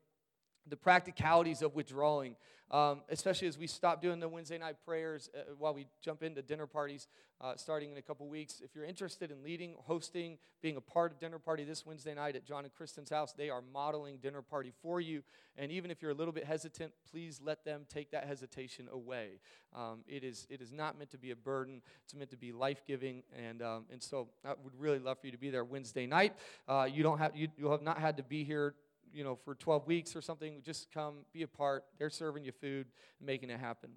the 0.66 0.76
practicalities 0.76 1.60
of 1.60 1.74
withdrawing, 1.74 2.36
um, 2.72 3.02
especially 3.10 3.48
as 3.48 3.58
we 3.58 3.66
stop 3.66 4.00
doing 4.00 4.18
the 4.18 4.28
Wednesday 4.28 4.58
night 4.58 4.76
prayers 4.84 5.28
uh, 5.36 5.52
while 5.58 5.74
we 5.74 5.86
jump 6.00 6.22
into 6.22 6.40
dinner 6.40 6.66
parties 6.66 7.06
uh, 7.42 7.56
starting 7.56 7.90
in 7.90 7.98
a 7.98 8.02
couple 8.02 8.26
weeks. 8.28 8.62
If 8.64 8.74
you're 8.74 8.84
interested 8.84 9.30
in 9.30 9.42
leading, 9.42 9.74
hosting, 9.86 10.38
being 10.62 10.76
a 10.76 10.80
part 10.80 11.12
of 11.12 11.18
dinner 11.18 11.38
party 11.38 11.64
this 11.64 11.84
Wednesday 11.84 12.14
night 12.14 12.36
at 12.36 12.46
John 12.46 12.64
and 12.64 12.72
Kristen's 12.72 13.10
house, 13.10 13.32
they 13.32 13.50
are 13.50 13.62
modeling 13.72 14.18
dinner 14.18 14.42
party 14.42 14.72
for 14.80 15.00
you. 15.00 15.22
And 15.56 15.72
even 15.72 15.90
if 15.90 16.00
you're 16.00 16.12
a 16.12 16.14
little 16.14 16.32
bit 16.32 16.44
hesitant, 16.44 16.92
please 17.10 17.40
let 17.44 17.64
them 17.64 17.82
take 17.92 18.12
that 18.12 18.26
hesitation 18.26 18.88
away. 18.90 19.40
Um, 19.74 20.04
it 20.06 20.22
is 20.24 20.46
it 20.48 20.60
is 20.62 20.72
not 20.72 20.96
meant 20.96 21.10
to 21.10 21.18
be 21.18 21.32
a 21.32 21.36
burden. 21.36 21.82
It's 22.04 22.14
meant 22.14 22.30
to 22.30 22.36
be 22.36 22.52
life 22.52 22.82
giving. 22.86 23.22
And 23.36 23.60
um, 23.60 23.84
and 23.90 24.02
so 24.02 24.28
I 24.44 24.50
would 24.62 24.78
really 24.78 24.98
love 24.98 25.18
for 25.18 25.26
you 25.26 25.32
to 25.32 25.38
be 25.38 25.50
there 25.50 25.64
Wednesday 25.64 26.06
night. 26.06 26.34
Uh, 26.68 26.88
you 26.90 27.02
don't 27.02 27.18
have 27.18 27.36
you, 27.36 27.48
you 27.58 27.70
have 27.70 27.82
not 27.82 27.98
had 27.98 28.16
to 28.18 28.22
be 28.22 28.44
here 28.44 28.74
you 29.12 29.24
know, 29.24 29.36
for 29.36 29.54
12 29.54 29.86
weeks 29.86 30.16
or 30.16 30.22
something, 30.22 30.62
just 30.64 30.90
come, 30.92 31.24
be 31.32 31.42
a 31.42 31.48
part. 31.48 31.84
They're 31.98 32.10
serving 32.10 32.44
you 32.44 32.52
food, 32.52 32.86
making 33.20 33.50
it 33.50 33.60
happen. 33.60 33.90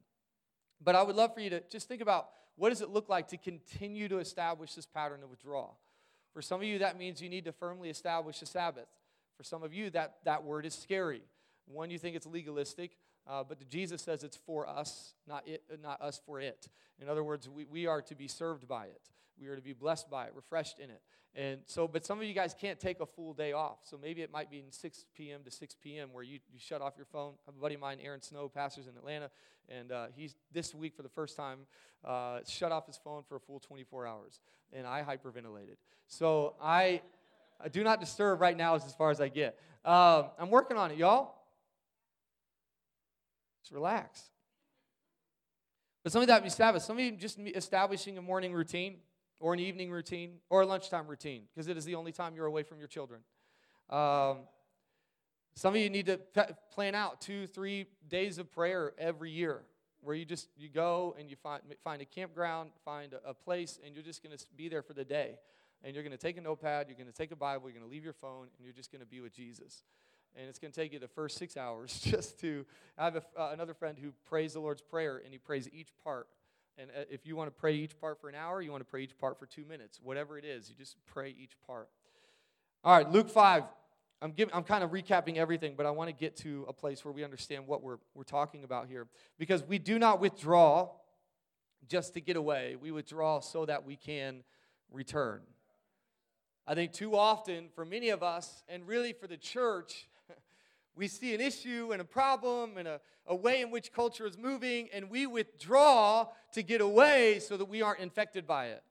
But 0.84 0.96
I 0.96 1.04
would 1.04 1.16
love 1.16 1.34
for 1.34 1.40
you 1.40 1.50
to 1.52 1.62
just 1.70 1.88
think 1.88 2.02
about 2.02 2.30
what 2.56 2.70
does 2.70 2.82
it 2.82 2.90
look 2.90 3.10
like 3.10 3.30
to 3.30 3.38
continue 3.38 4.08
to 4.08 4.20
establish 4.20 4.74
this 4.74 4.86
pattern 4.86 5.24
of 5.24 5.30
withdrawal. 5.30 5.78
For 6.34 6.42
some 6.42 6.62
of 6.62 6.68
you, 6.68 6.80
that 6.80 6.98
means 6.98 7.22
you 7.22 7.30
need 7.30 7.46
to 7.46 7.52
firmly 7.52 7.90
establish 7.90 8.42
a 8.42 8.46
Sabbath. 8.46 8.88
For 9.38 9.44
some 9.44 9.64
of 9.64 9.74
you, 9.74 9.90
that, 9.92 10.16
that 10.26 10.44
word 10.44 10.66
is 10.66 10.74
scary. 10.74 11.22
One, 11.66 11.90
you 11.90 11.98
think 11.98 12.16
it's 12.16 12.26
legalistic, 12.26 12.92
uh, 13.28 13.44
but 13.44 13.68
Jesus 13.70 14.02
says 14.02 14.24
it's 14.24 14.38
for 14.38 14.68
us, 14.68 15.14
not, 15.28 15.48
it, 15.48 15.64
not 15.82 16.02
us 16.02 16.22
for 16.26 16.40
it. 16.40 16.68
In 17.02 17.10
other 17.10 17.24
words, 17.24 17.50
we, 17.50 17.66
we 17.66 17.88
are 17.88 18.02
to 18.04 18.16
be 18.16 18.28
served 18.28 18.68
by 18.68 18.86
it. 18.86 19.10
We 19.40 19.48
are 19.48 19.56
to 19.56 19.62
be 19.62 19.74
blessed 19.74 20.10
by 20.10 20.26
it, 20.26 20.34
refreshed 20.36 20.80
in 20.80 20.90
it. 20.90 21.02
And 21.36 21.60
so, 21.66 21.88
but 21.88 22.06
some 22.06 22.20
of 22.20 22.24
you 22.24 22.34
guys 22.34 22.56
can't 22.60 22.80
take 22.80 23.02
a 23.02 23.06
full 23.06 23.34
day 23.34 23.52
off. 23.52 23.80
So 23.84 23.98
maybe 24.02 24.22
it 24.22 24.32
might 24.32 24.50
be 24.50 24.60
in 24.60 24.72
6 24.72 25.06
p.m. 25.18 25.42
to 25.44 25.52
6 25.52 25.76
p.m. 25.84 26.10
where 26.14 26.24
you, 26.24 26.40
you 26.52 26.60
shut 26.60 26.82
off 26.82 26.94
your 26.96 27.08
phone. 27.08 27.34
I 27.46 27.52
have 27.52 27.56
a 27.58 27.62
buddy 27.62 27.76
of 27.76 27.82
mine, 27.82 27.98
Aaron 28.02 28.22
Snow, 28.22 28.48
pastors 28.48 28.88
in 28.88 28.96
Atlanta, 28.96 29.30
and 29.68 29.92
uh, 29.92 30.06
he's 30.16 30.36
this 30.54 30.74
week 30.74 30.96
for 30.96 31.04
the 31.04 31.10
first 31.10 31.36
time 31.36 31.60
uh, 32.06 32.40
shut 32.48 32.72
off 32.72 32.88
his 32.88 32.98
phone 32.98 33.24
for 33.28 33.36
a 33.36 33.40
full 33.40 33.60
24 33.60 34.08
hours. 34.08 34.40
And 34.72 34.88
I 34.88 35.04
hyperventilated. 35.04 35.76
So 36.08 36.56
I, 36.62 37.02
I 37.62 37.68
do 37.68 37.84
not 37.84 38.00
disturb 38.00 38.40
right 38.40 38.56
now 38.56 38.76
is 38.76 38.86
as 38.86 38.94
far 38.94 39.12
as 39.12 39.20
I 39.20 39.28
get. 39.28 39.60
Um, 39.84 40.26
I'm 40.40 40.50
working 40.50 40.78
on 40.78 40.92
it, 40.92 40.98
y'all. 40.98 41.36
Just 43.66 43.74
relax. 43.74 44.22
But 46.04 46.12
some 46.12 46.22
of 46.22 46.28
that 46.28 46.44
be 46.44 46.52
Sabbath. 46.52 46.84
Some 46.84 47.00
of 47.00 47.04
you 47.04 47.14
just 47.14 47.40
establishing 47.40 48.20
a 48.20 48.22
morning 48.22 48.54
routine 48.54 48.98
or 49.40 49.56
an 49.56 49.60
evening 49.60 49.90
routine 49.90 50.36
or 50.52 50.62
a 50.62 50.68
lunchtime 50.68 51.08
routine 51.08 51.46
because 51.52 51.68
it 51.68 51.76
is 51.76 51.84
the 51.84 51.96
only 51.96 52.12
time 52.12 52.36
you're 52.36 52.46
away 52.46 52.62
from 52.62 52.78
your 52.78 52.88
children. 52.88 53.22
Um, 53.90 54.42
some 55.56 55.74
of 55.74 55.82
you 55.82 55.90
need 55.90 56.06
to 56.06 56.20
plan 56.72 56.94
out 56.94 57.22
two, 57.22 57.48
three 57.48 57.88
days 58.08 58.38
of 58.38 58.52
prayer 58.52 58.94
every 59.00 59.32
year 59.32 59.64
where 60.02 60.16
you 60.16 60.26
just 60.26 60.48
you 60.56 60.70
go 60.70 61.16
and 61.18 61.28
you 61.28 61.36
find 61.36 61.64
find 61.84 62.04
a 62.04 62.06
campground, 62.06 62.70
find 62.84 63.14
a, 63.14 63.30
a 63.30 63.34
place, 63.34 63.80
and 63.84 63.96
you're 63.96 64.04
just 64.04 64.22
going 64.22 64.38
to 64.38 64.46
be 64.56 64.70
there 64.70 64.84
for 64.84 64.94
the 64.94 65.06
day. 65.06 65.40
And 65.84 65.96
you're 65.96 66.04
going 66.04 66.12
to 66.12 66.20
take 66.20 66.38
a 66.38 66.42
notepad, 66.42 66.86
you're 66.88 66.98
going 66.98 67.12
to 67.12 67.18
take 67.18 67.32
a 67.32 67.36
Bible, 67.36 67.68
you're 67.68 67.80
going 67.80 67.90
to 67.90 67.92
leave 67.92 68.04
your 68.04 68.14
phone, 68.14 68.48
and 68.58 68.64
you're 68.64 68.76
just 68.76 68.92
going 68.92 69.02
to 69.02 69.08
be 69.08 69.22
with 69.22 69.34
Jesus. 69.34 69.84
And 70.38 70.50
it's 70.50 70.60
going 70.60 70.72
to 70.72 70.80
take 70.80 70.92
you 70.92 71.00
the 71.00 71.08
first 71.08 71.38
six 71.38 71.56
hours 71.58 72.00
just 72.04 72.40
to. 72.42 72.66
I 72.98 73.06
have 73.06 73.16
a, 73.16 73.24
uh, 73.38 73.50
another 73.52 73.74
friend 73.74 73.98
who 73.98 74.12
prays 74.26 74.54
the 74.54 74.60
Lord's 74.60 74.82
Prayer, 74.82 75.22
and 75.24 75.32
he 75.32 75.38
prays 75.38 75.70
each 75.74 75.90
part 76.04 76.28
and 76.78 76.90
uh, 76.92 77.04
if 77.10 77.26
you 77.26 77.36
want 77.36 77.48
to 77.48 77.60
pray 77.60 77.74
each 77.76 78.00
part 78.00 78.20
for 78.20 78.28
an 78.28 78.36
hour, 78.36 78.62
you 78.62 78.72
want 78.72 78.82
to 78.82 78.90
pray 78.90 79.04
each 79.04 79.18
part 79.18 79.40
for 79.40 79.46
two 79.46 79.66
minutes, 79.66 80.00
whatever 80.02 80.38
it 80.38 80.46
is, 80.46 80.70
you 80.70 80.76
just 80.76 80.98
pray 81.06 81.34
each 81.38 81.56
part. 81.66 81.90
All 82.84 82.96
right, 82.96 83.10
Luke 83.10 83.30
5. 83.30 83.64
I'm, 84.22 84.32
giving, 84.32 84.54
I'm 84.54 84.64
kind 84.64 84.84
of 84.84 84.92
recapping 84.92 85.38
everything, 85.38 85.76
but 85.78 85.86
I 85.86 85.92
want 85.92 86.10
to 86.10 86.16
get 86.16 86.36
to 86.38 86.66
a 86.68 86.74
place 86.74 87.06
where 87.06 87.14
we 87.14 87.24
understand 87.24 87.68
what 87.68 87.84
we're, 87.84 87.98
we're 88.14 88.24
talking 88.24 88.64
about 88.64 88.88
here. 88.88 89.08
Because 89.38 89.64
we 89.64 89.78
do 89.78 90.00
not 90.00 90.20
withdraw 90.20 90.90
just 91.88 92.14
to 92.16 92.22
get 92.22 92.36
away, 92.36 92.76
we 92.82 92.92
withdraw 92.92 93.40
so 93.40 93.66
that 93.66 93.86
we 93.86 93.96
can 93.96 94.44
return. 94.92 95.42
I 96.66 96.74
think 96.74 96.94
too 96.94 97.16
often, 97.16 97.68
for 97.76 97.86
many 97.86 98.10
of 98.10 98.24
us, 98.24 98.64
and 98.68 98.88
really 98.88 99.14
for 99.14 99.28
the 99.28 99.38
church, 99.38 100.08
we 100.96 101.08
see 101.08 101.34
an 101.36 101.42
issue 101.42 101.90
and 101.92 102.02
a 102.02 102.06
problem 102.06 102.78
and 102.78 102.88
a, 102.88 103.02
a 103.28 103.36
way 103.36 103.62
in 103.62 103.72
which 103.72 103.92
culture 103.92 104.26
is 104.26 104.38
moving, 104.38 104.90
and 104.94 105.10
we 105.10 105.28
withdraw 105.28 106.28
to 106.54 106.64
get 106.64 106.82
away 106.82 107.40
so 107.40 107.58
that 107.58 107.66
we 107.66 107.82
aren't 107.82 108.00
infected 108.00 108.48
by 108.48 108.68
it 108.68 108.84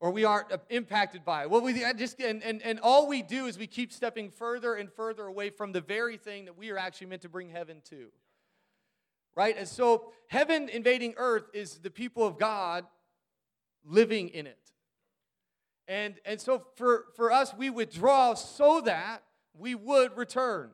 or 0.00 0.10
we 0.10 0.24
aren't 0.24 0.52
uh, 0.52 0.58
impacted 0.68 1.24
by 1.24 1.42
it. 1.42 1.50
Well, 1.50 1.62
we 1.62 1.82
just 1.96 2.20
and, 2.20 2.42
and, 2.42 2.62
and 2.62 2.80
all 2.80 3.08
we 3.08 3.22
do 3.22 3.46
is 3.46 3.58
we 3.58 3.66
keep 3.66 3.92
stepping 3.92 4.30
further 4.30 4.74
and 4.74 4.92
further 4.92 5.24
away 5.24 5.50
from 5.50 5.72
the 5.72 5.80
very 5.80 6.16
thing 6.16 6.44
that 6.46 6.56
we 6.56 6.70
are 6.70 6.78
actually 6.78 7.08
meant 7.08 7.22
to 7.22 7.28
bring 7.28 7.48
heaven 7.48 7.80
to. 7.90 8.08
Right? 9.34 9.56
And 9.56 9.68
so 9.68 10.12
heaven 10.28 10.68
invading 10.68 11.14
earth 11.16 11.44
is 11.52 11.78
the 11.78 11.90
people 11.90 12.26
of 12.26 12.38
God 12.38 12.84
living 13.84 14.28
in 14.30 14.46
it. 14.46 14.58
And 15.88 16.14
and 16.24 16.40
so 16.40 16.64
for, 16.76 17.06
for 17.14 17.32
us, 17.32 17.54
we 17.54 17.70
withdraw 17.70 18.34
so 18.34 18.80
that 18.82 19.22
we 19.58 19.74
would 19.74 20.16
return. 20.16 20.70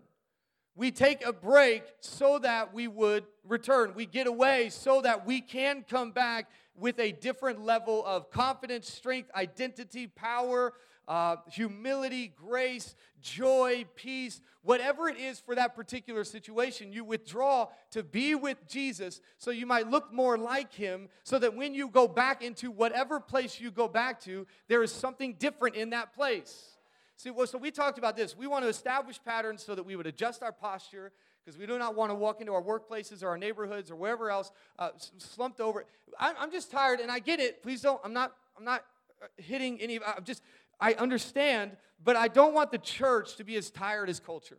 We 0.74 0.90
take 0.90 1.24
a 1.24 1.32
break 1.32 1.84
so 2.00 2.38
that 2.38 2.72
we 2.72 2.88
would 2.88 3.24
return. 3.44 3.92
We 3.94 4.06
get 4.06 4.26
away 4.26 4.70
so 4.70 5.02
that 5.02 5.26
we 5.26 5.40
can 5.40 5.84
come 5.88 6.12
back 6.12 6.50
with 6.74 6.98
a 6.98 7.12
different 7.12 7.60
level 7.64 8.04
of 8.06 8.30
confidence, 8.30 8.90
strength, 8.90 9.30
identity, 9.34 10.06
power, 10.06 10.72
uh, 11.06 11.36
humility, 11.50 12.32
grace, 12.34 12.94
joy, 13.20 13.84
peace, 13.96 14.40
whatever 14.62 15.08
it 15.08 15.18
is 15.18 15.40
for 15.40 15.54
that 15.54 15.74
particular 15.74 16.24
situation. 16.24 16.92
You 16.92 17.04
withdraw 17.04 17.68
to 17.90 18.02
be 18.02 18.34
with 18.34 18.66
Jesus 18.66 19.20
so 19.36 19.50
you 19.50 19.66
might 19.66 19.90
look 19.90 20.12
more 20.12 20.38
like 20.38 20.72
him, 20.72 21.08
so 21.24 21.38
that 21.38 21.54
when 21.54 21.74
you 21.74 21.88
go 21.88 22.08
back 22.08 22.42
into 22.42 22.70
whatever 22.70 23.20
place 23.20 23.60
you 23.60 23.70
go 23.70 23.88
back 23.88 24.20
to, 24.22 24.46
there 24.68 24.82
is 24.82 24.92
something 24.92 25.34
different 25.34 25.76
in 25.76 25.90
that 25.90 26.14
place. 26.14 26.71
See, 27.16 27.30
well, 27.30 27.46
so 27.46 27.58
we 27.58 27.70
talked 27.70 27.98
about 27.98 28.16
this. 28.16 28.36
We 28.36 28.46
want 28.46 28.64
to 28.64 28.68
establish 28.68 29.22
patterns 29.22 29.62
so 29.62 29.74
that 29.74 29.84
we 29.84 29.96
would 29.96 30.06
adjust 30.06 30.42
our 30.42 30.52
posture 30.52 31.12
because 31.44 31.58
we 31.58 31.66
do 31.66 31.78
not 31.78 31.94
want 31.94 32.10
to 32.10 32.14
walk 32.14 32.40
into 32.40 32.52
our 32.52 32.62
workplaces 32.62 33.22
or 33.22 33.28
our 33.28 33.38
neighborhoods 33.38 33.90
or 33.90 33.96
wherever 33.96 34.30
else 34.30 34.52
uh, 34.78 34.90
slumped 35.18 35.60
over. 35.60 35.84
I'm, 36.18 36.34
I'm 36.38 36.50
just 36.50 36.70
tired, 36.70 37.00
and 37.00 37.10
I 37.10 37.18
get 37.18 37.40
it. 37.40 37.62
Please 37.62 37.80
don't. 37.82 38.00
I'm 38.04 38.12
not. 38.12 38.32
I'm 38.56 38.64
not 38.64 38.84
uh, 39.22 39.26
hitting 39.36 39.80
any. 39.80 40.00
I'm 40.02 40.24
just. 40.24 40.42
I 40.80 40.94
understand, 40.94 41.76
but 42.02 42.16
I 42.16 42.28
don't 42.28 42.54
want 42.54 42.72
the 42.72 42.78
church 42.78 43.36
to 43.36 43.44
be 43.44 43.56
as 43.56 43.70
tired 43.70 44.08
as 44.08 44.18
culture. 44.18 44.58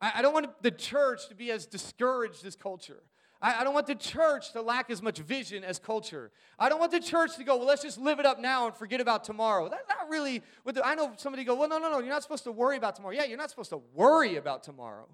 I, 0.00 0.12
I 0.16 0.22
don't 0.22 0.34
want 0.34 0.62
the 0.62 0.70
church 0.70 1.28
to 1.28 1.34
be 1.34 1.50
as 1.50 1.66
discouraged 1.66 2.44
as 2.44 2.56
culture. 2.56 3.02
I, 3.42 3.60
I 3.60 3.64
don't 3.64 3.74
want 3.74 3.86
the 3.86 3.94
church 3.94 4.52
to 4.52 4.62
lack 4.62 4.90
as 4.90 5.02
much 5.02 5.18
vision 5.18 5.64
as 5.64 5.78
culture. 5.78 6.30
I 6.58 6.68
don't 6.68 6.78
want 6.78 6.92
the 6.92 7.00
church 7.00 7.36
to 7.36 7.44
go, 7.44 7.56
well, 7.56 7.66
let's 7.66 7.82
just 7.82 7.98
live 7.98 8.20
it 8.20 8.26
up 8.26 8.38
now 8.38 8.66
and 8.66 8.74
forget 8.74 9.00
about 9.00 9.24
tomorrow. 9.24 9.68
That's 9.68 9.88
not 9.88 10.08
really 10.08 10.42
what 10.62 10.74
the, 10.74 10.86
I 10.86 10.94
know 10.94 11.12
somebody 11.16 11.44
go, 11.44 11.54
well, 11.54 11.68
no, 11.68 11.78
no, 11.78 11.90
no, 11.90 11.98
you're 12.00 12.08
not 12.08 12.22
supposed 12.22 12.44
to 12.44 12.52
worry 12.52 12.76
about 12.76 12.96
tomorrow. 12.96 13.14
Yeah, 13.14 13.24
you're 13.24 13.38
not 13.38 13.50
supposed 13.50 13.70
to 13.70 13.80
worry 13.94 14.36
about 14.36 14.62
tomorrow. 14.62 15.08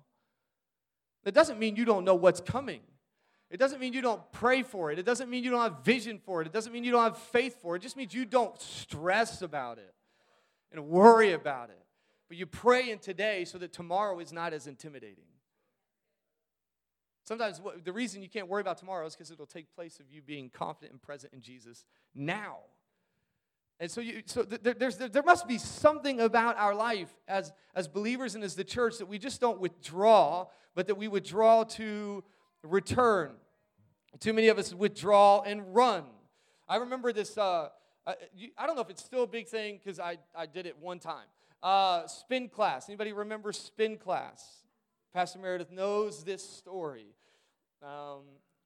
That 1.25 1.35
doesn't 1.35 1.59
mean 1.59 1.77
you 1.77 1.85
don't 1.85 2.05
know 2.05 2.15
what's 2.15 2.41
coming. 2.41 2.81
It 3.51 3.59
doesn't 3.59 3.81
mean 3.81 3.93
you 3.93 4.03
don't 4.03 4.21
pray 4.33 4.63
for 4.63 4.91
it. 4.91 4.99
It 4.99 5.07
doesn't 5.07 5.31
mean 5.31 5.45
you 5.45 5.51
don't 5.51 5.63
have 5.63 5.85
vision 5.85 6.19
for 6.25 6.41
it. 6.41 6.49
It 6.49 6.53
doesn't 6.53 6.73
mean 6.73 6.83
you 6.83 6.91
don't 6.91 7.05
have 7.05 7.19
faith 7.19 7.61
for 7.63 7.77
it. 7.77 7.79
It 7.79 7.83
just 7.83 7.97
means 7.97 8.13
you 8.13 8.25
don't 8.25 8.61
stress 8.61 9.43
about 9.43 9.79
it 9.79 9.95
and 10.73 10.89
worry 10.89 11.33
about 11.33 11.71
it. 11.71 11.79
But 12.29 12.39
you 12.39 12.47
pray 12.47 12.91
in 12.91 12.99
today 12.99 13.45
so 13.45 13.59
that 13.59 13.73
tomorrow 13.73 14.19
is 14.19 14.33
not 14.33 14.53
as 14.53 14.67
intimidating. 14.67 15.25
Sometimes 17.27 17.61
the 17.83 17.93
reason 17.93 18.23
you 18.23 18.29
can't 18.29 18.47
worry 18.47 18.61
about 18.61 18.79
tomorrow 18.79 19.05
is 19.05 19.17
because 19.17 19.33
it'll 19.33 19.47
take 19.47 19.75
place 19.75 19.99
of 19.99 20.09
you 20.09 20.23
being 20.23 20.49
confident 20.49 20.93
and 20.93 21.03
present 21.03 21.33
in 21.33 21.41
Jesus 21.41 21.85
now. 22.15 22.59
And 23.81 23.91
so, 23.91 24.01
you, 24.01 24.23
so 24.25 24.45
there, 24.45 24.75
there's, 24.75 24.97
there 24.97 25.25
must 25.25 25.49
be 25.49 25.59
something 25.59 26.21
about 26.21 26.57
our 26.57 26.73
life 26.73 27.13
as, 27.27 27.53
as 27.75 27.89
believers 27.89 28.37
and 28.37 28.45
as 28.45 28.55
the 28.55 28.63
church 28.63 28.99
that 28.99 29.07
we 29.07 29.19
just 29.19 29.41
don't 29.41 29.61
withdraw, 29.61 30.47
but 30.77 30.87
that 30.87 30.95
we 30.95 31.09
withdraw 31.09 31.65
to 31.65 32.23
return. 32.63 33.33
Too 34.21 34.33
many 34.33 34.47
of 34.47 34.57
us 34.57 34.73
withdraw 34.73 35.43
and 35.43 35.75
run. 35.75 36.05
I 36.69 36.77
remember 36.77 37.13
this, 37.13 37.37
uh, 37.37 37.71
I, 38.07 38.15
I 38.57 38.69
don't 38.69 38.77
know 38.77 38.83
if 38.83 38.91
it's 38.91 39.05
still 39.05 39.25
a 39.25 39.27
big 39.27 39.49
thing 39.49 39.81
because 39.83 39.99
I, 39.99 40.19
I 40.35 40.47
did 40.47 40.67
it 40.67 40.79
one 40.79 41.01
time. 41.01 41.27
Uh, 41.61 42.07
spin 42.07 42.49
class. 42.49 42.89
Anybody 42.89 43.13
remember 43.13 43.53
spin 43.53 43.97
class? 43.99 44.63
Pastor 45.17 45.39
Meredith 45.39 45.73
knows 45.73 46.25
this 46.25 46.47
story. 46.47 47.07
Um, 47.83 48.21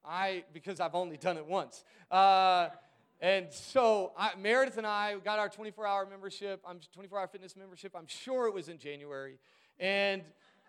I, 0.05 0.43
because 0.53 0.81
I've 0.81 0.97
only 0.97 1.17
done 1.17 1.37
it 1.37 1.47
once. 1.47 1.85
Uh, 2.11 2.71
and 3.21 3.53
so 3.53 4.11
I, 4.19 4.33
Meredith 4.35 4.77
and 4.77 4.85
I 4.85 5.15
got 5.25 5.39
our 5.39 5.49
24 5.49 5.87
hour 5.87 6.07
membership, 6.11 6.61
I'm 6.67 6.81
24 6.93 7.21
hour 7.21 7.29
fitness 7.29 7.55
membership. 7.55 7.93
I'm 7.95 8.09
sure 8.09 8.49
it 8.49 8.53
was 8.53 8.69
in 8.69 8.79
January. 8.79 9.39
And 9.79 10.23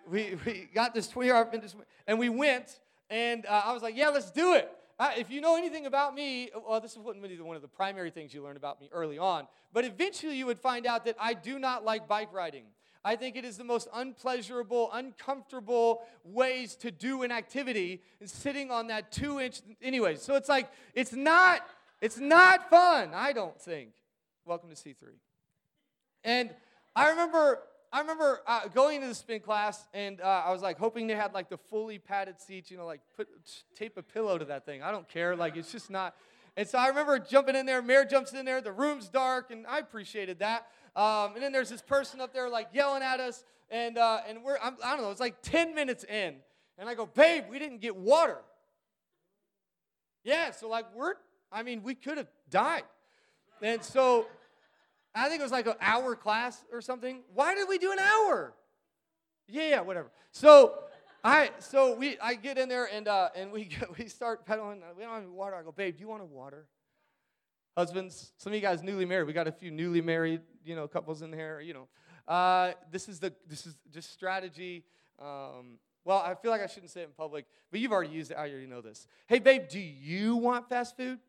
we, 0.08 0.38
we 0.46 0.70
got 0.72 0.94
this 0.94 1.08
24 1.08 1.36
hour 1.36 1.46
fitness, 1.46 1.76
and 2.06 2.20
we 2.20 2.30
went, 2.30 2.80
and 3.10 3.48
uh, 3.48 3.64
I 3.66 3.74
was 3.74 3.82
like, 3.82 3.98
yeah, 3.98 4.10
let's 4.10 4.30
do 4.30 4.54
it. 4.54 4.72
Uh, 5.00 5.10
if 5.18 5.32
you 5.32 5.42
know 5.42 5.58
anything 5.58 5.88
about 5.88 6.14
me, 6.14 6.52
well, 6.64 6.80
this 6.80 6.92
is 6.92 7.00
one 7.00 7.56
of 7.56 7.62
the 7.64 7.68
primary 7.68 8.12
things 8.12 8.36
you 8.36 8.44
learned 8.44 8.58
about 8.58 8.80
me 8.80 8.88
early 8.92 9.18
on. 9.18 9.48
But 9.74 9.86
eventually 9.86 10.38
you 10.38 10.46
would 10.46 10.60
find 10.60 10.86
out 10.86 11.06
that 11.06 11.16
I 11.20 11.34
do 11.34 11.58
not 11.58 11.84
like 11.84 12.08
bike 12.08 12.32
riding. 12.32 12.66
I 13.04 13.16
think 13.16 13.36
it 13.36 13.44
is 13.44 13.58
the 13.58 13.64
most 13.64 13.88
unpleasurable, 13.94 14.90
uncomfortable 14.94 16.02
ways 16.24 16.76
to 16.78 16.92
do 16.92 17.24
an 17.24 17.32
activity 17.32 18.02
sitting 18.26 18.70
on 18.70 18.88
that 18.88 19.12
two 19.12 19.40
inch. 19.40 19.62
Anyway, 19.82 20.16
so 20.16 20.36
it's 20.36 20.50
like, 20.50 20.70
it's 20.94 21.14
not, 21.14 21.62
it's 22.00 22.20
not 22.20 22.70
fun, 22.70 23.12
I 23.14 23.34
don't 23.34 23.60
think. 23.60 23.90
Welcome 24.46 24.70
to 24.70 24.76
C3. 24.76 24.96
And 26.24 26.52
I 26.96 27.10
remember, 27.10 27.60
I 27.92 28.02
remember 28.02 28.42
uh, 28.46 28.68
going 28.68 29.02
to 29.02 29.08
the 29.08 29.16
spin 29.16 29.40
class, 29.40 29.88
and 29.96 30.22
uh, 30.22 30.44
I 30.46 30.52
was 30.52 30.62
like 30.62 30.78
hoping 30.78 31.08
they 31.08 31.16
had 31.16 31.34
like 31.34 31.50
the 31.50 31.58
fully 31.58 31.98
padded 31.98 32.40
seats, 32.40 32.70
you 32.70 32.78
know, 32.78 32.86
like 32.86 33.02
put 33.18 33.28
tape 33.76 33.98
a 33.98 34.04
pillow 34.04 34.38
to 34.38 34.46
that 34.46 34.66
thing. 34.66 34.84
I 34.84 34.92
don't 34.92 35.10
care, 35.10 35.36
like 35.36 35.58
it's 35.58 35.72
just 35.72 35.90
not. 35.90 36.16
And 36.56 36.68
so 36.68 36.78
I 36.78 36.88
remember 36.88 37.18
jumping 37.18 37.56
in 37.56 37.66
there. 37.66 37.82
Mayor 37.82 38.06
jumps 38.06 38.34
in 38.34 38.46
there. 38.46 38.62
The 38.62 38.72
room's 38.72 39.08
dark, 39.08 39.52
and 39.52 39.66
I 39.66 39.80
appreciated 39.80 40.40
that. 40.40 40.68
Um, 40.96 41.36
and 41.36 41.44
then 41.44 41.52
there's 41.52 41.70
this 41.70 41.82
person 41.82 42.20
up 42.20 42.34
there 42.34 42.50
like 42.50 42.70
yelling 42.74 43.02
at 43.02 43.20
us, 43.20 43.44
and 43.70 43.98
uh, 43.98 44.20
and 44.28 44.44
we're 44.44 44.58
I'm, 44.62 44.76
I 44.84 44.92
do 44.92 44.98
not 44.98 45.06
know, 45.06 45.12
it's 45.12 45.20
like 45.20 45.42
10 45.42 45.74
minutes 45.74 46.04
in, 46.04 46.36
and 46.78 46.90
I 46.90 46.96
go, 46.96 47.06
babe, 47.06 47.46
we 47.50 47.60
didn't 47.60 47.80
get 47.80 47.96
water. 47.96 48.38
Yeah, 50.24 50.52
so 50.52 50.68
like 50.68 50.86
we're, 50.94 51.14
I 51.52 51.64
mean, 51.64 51.84
we 51.84 51.96
could 51.96 52.18
have 52.18 52.28
died, 52.50 52.84
and 53.62 53.82
so 53.82 54.28
I 55.16 55.30
think 55.30 55.40
it 55.40 55.44
was 55.44 55.52
like 55.52 55.68
an 55.68 55.76
hour 55.80 56.16
class 56.16 56.64
or 56.72 56.82
something. 56.82 57.22
Why 57.34 57.56
did 57.56 57.70
we 57.70 57.78
do 57.78 57.92
an 57.94 58.00
hour? 58.00 58.54
Yeah, 59.48 59.70
yeah, 59.70 59.82
whatever. 59.82 60.12
So. 60.32 60.76
I 61.24 61.52
so 61.60 61.94
we 61.94 62.18
I 62.20 62.34
get 62.34 62.58
in 62.58 62.68
there 62.68 62.90
and 62.92 63.08
uh, 63.08 63.30
and 63.36 63.52
we 63.52 63.70
we 64.00 64.08
start 64.08 64.44
pedaling. 64.44 64.82
We 64.98 65.04
don't 65.04 65.14
have 65.14 65.22
any 65.22 65.32
water. 65.32 65.56
I 65.56 65.62
go, 65.62 65.72
babe, 65.72 65.96
do 65.98 66.02
you 66.02 66.08
want 66.08 66.24
a 66.24 66.26
water? 66.26 66.66
Husbands, 67.78 68.34
some 68.38 68.52
of 68.52 68.56
you 68.56 68.62
guys 68.62 68.84
newly 68.84 69.06
married. 69.06 69.28
We 69.28 69.34
got 69.34 69.48
a 69.48 69.52
few 69.52 69.72
newly 69.72 70.02
married, 70.02 70.42
you 70.66 70.76
know, 70.76 70.88
couples 70.88 71.22
in 71.22 71.32
here. 71.32 71.62
You 71.62 71.74
know, 71.74 71.88
uh, 72.28 72.74
this 72.92 73.08
is 73.08 73.20
the 73.20 73.34
this 73.48 73.66
is 73.66 73.76
just 73.92 74.12
strategy. 74.12 74.84
Um, 75.20 75.80
well, 76.04 76.18
I 76.18 76.36
feel 76.36 76.52
like 76.52 76.62
I 76.62 76.68
shouldn't 76.68 76.92
say 76.92 77.02
it 77.02 77.06
in 77.06 77.12
public, 77.12 77.46
but 77.70 77.80
you've 77.80 77.92
already 77.92 78.12
used 78.12 78.32
it. 78.32 78.38
I 78.38 78.50
already 78.50 78.66
know 78.66 78.82
this. 78.82 79.08
Hey, 79.28 79.40
babe, 79.40 79.70
do 79.70 79.80
you 79.80 80.36
want 80.36 80.68
fast 80.68 80.98
food? 80.98 81.20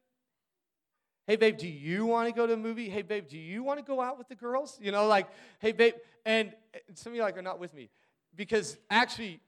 Hey, 1.27 1.37
babe, 1.37 1.57
do 1.57 1.69
you 1.69 2.07
want 2.07 2.29
to 2.29 2.35
go 2.35 2.47
to 2.47 2.55
a 2.55 2.57
movie? 2.57 2.89
Hey, 2.89 3.03
babe, 3.03 3.29
do 3.29 3.39
you 3.39 3.63
want 3.63 3.79
to 3.79 3.85
go 3.85 4.01
out 4.01 4.19
with 4.19 4.29
the 4.29 4.35
girls? 4.35 4.79
You 4.83 4.91
know, 4.91 5.07
like, 5.07 5.29
hey, 5.61 5.73
babe, 5.73 5.95
and 6.25 6.53
some 6.95 7.13
of 7.13 7.17
you 7.17 7.23
like 7.23 7.37
are 7.37 7.43
not 7.43 7.61
with 7.61 7.73
me 7.75 7.91
because 8.35 8.77
actually, 8.91 9.41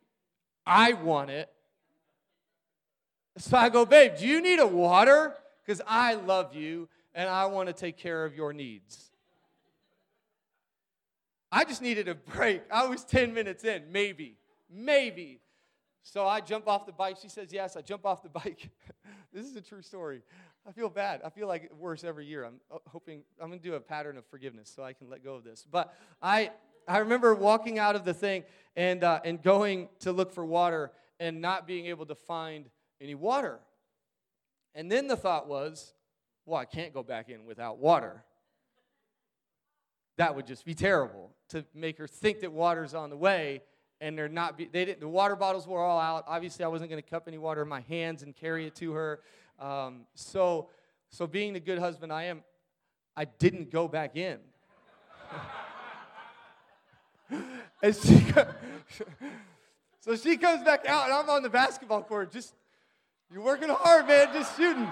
I 0.67 0.93
want 0.93 1.31
it. 1.31 1.51
So 3.39 3.57
I 3.57 3.69
go, 3.69 3.85
babe, 3.85 4.13
do 4.17 4.27
you 4.27 4.41
need 4.41 4.61
a 4.61 4.67
water? 4.67 5.35
Because 5.65 5.81
I 5.87 6.15
love 6.15 6.55
you 6.55 6.89
and 7.15 7.29
I 7.29 7.47
want 7.47 7.69
to 7.69 7.73
take 7.73 7.97
care 7.97 8.25
of 8.25 8.35
your 8.35 8.53
needs. 8.53 9.11
I 11.51 11.65
just 11.65 11.83
needed 11.83 12.09
a 12.09 12.15
break. 12.15 12.63
I 12.71 12.87
was 12.87 13.05
10 13.05 13.33
minutes 13.33 13.63
in, 13.65 13.85
maybe, 13.93 14.37
maybe. 14.69 15.41
So 16.03 16.27
I 16.27 16.41
jump 16.41 16.69
off 16.69 16.85
the 16.85 16.93
bike. 16.93 17.17
She 17.21 17.29
says, 17.29 17.53
Yes. 17.53 17.77
I 17.77 17.81
jump 17.81 18.05
off 18.05 18.23
the 18.23 18.29
bike. 18.29 18.71
this 19.33 19.47
is 19.47 19.57
a 19.57 19.61
true 19.61 19.81
story. 19.81 20.23
I 20.67 20.73
feel 20.73 20.89
bad. 20.89 21.21
I 21.25 21.31
feel 21.31 21.47
like 21.47 21.71
worse 21.79 22.05
every 22.05 22.27
year. 22.27 22.45
I'm 22.45 22.61
uh, 22.73 22.79
hoping 22.89 23.23
I'm 23.41 23.49
going 23.49 23.61
to 23.61 23.65
do 23.65 23.75
a 23.75 23.81
pattern 23.81 24.17
of 24.17 24.27
forgiveness 24.27 24.73
so 24.75 24.83
I 24.83 24.93
can 24.93 25.09
let 25.09 25.23
go 25.23 25.35
of 25.35 25.45
this. 25.45 25.67
But 25.71 25.95
I, 26.21 26.51
I 26.89 26.99
remember 26.99 27.35
walking 27.35 27.79
out 27.79 27.97
of 27.97 28.05
the 28.05 28.15
thing 28.15 28.45
and, 28.77 29.05
uh, 29.05 29.21
and 29.25 29.43
going 29.43 29.89
to 30.01 30.13
look 30.13 30.33
for 30.33 30.45
water 30.45 30.91
and 31.21 31.41
not 31.41 31.67
being 31.67 31.87
able 31.87 32.07
to 32.07 32.15
find 32.15 32.69
any 33.01 33.15
water. 33.15 33.61
And 34.75 34.91
then 34.91 35.07
the 35.07 35.17
thought 35.17 35.49
was, 35.49 35.95
well, 36.47 36.61
I 36.61 36.65
can't 36.65 36.93
go 36.93 37.03
back 37.03 37.29
in 37.29 37.45
without 37.47 37.79
water. 37.79 38.25
That 40.17 40.35
would 40.35 40.47
just 40.47 40.65
be 40.65 40.75
terrible 40.75 41.31
to 41.51 41.65
make 41.75 41.99
her 41.99 42.07
think 42.07 42.41
that 42.41 42.53
water's 42.53 42.95
on 42.95 43.11
the 43.11 43.17
way 43.17 43.63
and 44.01 44.19
they're 44.19 44.29
not 44.29 44.59
be, 44.59 44.67
they 44.67 44.85
didn't 44.85 45.01
the 45.01 45.09
water 45.09 45.37
bottles 45.37 45.67
were 45.67 45.81
all 45.83 45.99
out. 45.99 46.25
Obviously 46.27 46.65
i 46.65 46.69
wasn't 46.69 46.91
going 46.91 47.03
to 47.03 47.09
cup 47.09 47.25
any 47.27 47.39
water 47.39 47.63
in 47.63 47.69
my 47.69 47.81
hands 47.81 48.23
and 48.23 48.35
carry 48.35 48.67
it 48.67 48.75
to 48.77 48.93
her. 48.93 49.21
Um, 49.59 50.03
so 50.15 50.69
so 51.11 51.27
being 51.27 51.53
the 51.53 51.61
good 51.61 51.79
husband 51.79 52.13
i 52.13 52.25
am 52.25 52.43
i 53.17 53.25
didn't 53.25 53.71
go 53.71 53.89
back 53.89 54.17
in. 54.17 54.39
And 57.83 57.95
she 57.95 58.25
so 60.01 60.17
she 60.17 60.37
comes 60.37 60.63
back 60.63 60.87
out 60.87 61.05
and 61.07 61.13
i'm 61.13 61.29
on 61.29 61.43
the 61.43 61.51
basketball 61.51 62.03
court 62.03 62.33
just 62.33 62.55
you're 63.33 63.43
working 63.43 63.69
hard, 63.69 64.07
man, 64.07 64.29
just 64.33 64.57
shooting. 64.57 64.89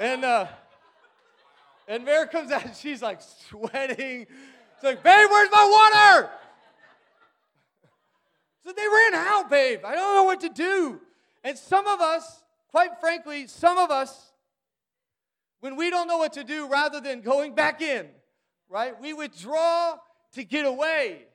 And 0.00 0.24
uh, 0.24 0.46
and 1.88 2.04
Mary 2.04 2.28
comes 2.28 2.50
out 2.50 2.64
and 2.64 2.74
she's 2.82 3.02
like 3.02 3.20
sweating. 3.48 4.26
She's 4.76 4.84
like, 4.84 5.02
babe, 5.02 5.28
where's 5.30 5.50
my 5.50 5.68
water? 5.70 6.30
So 8.64 8.72
they 8.72 8.82
ran 8.82 9.14
out, 9.14 9.48
babe. 9.48 9.80
I 9.84 9.94
don't 9.94 10.14
know 10.14 10.24
what 10.24 10.40
to 10.40 10.48
do. 10.48 11.00
And 11.44 11.56
some 11.56 11.86
of 11.86 12.00
us, 12.00 12.42
quite 12.72 12.98
frankly, 13.00 13.46
some 13.46 13.78
of 13.78 13.90
us, 13.92 14.32
when 15.60 15.76
we 15.76 15.88
don't 15.88 16.08
know 16.08 16.18
what 16.18 16.32
to 16.32 16.42
do, 16.42 16.66
rather 16.66 17.00
than 17.00 17.20
going 17.20 17.54
back 17.54 17.80
in, 17.80 18.06
right, 18.68 19.00
we 19.00 19.12
withdraw 19.12 19.94
to 20.32 20.44
get 20.44 20.66
away. 20.66 21.26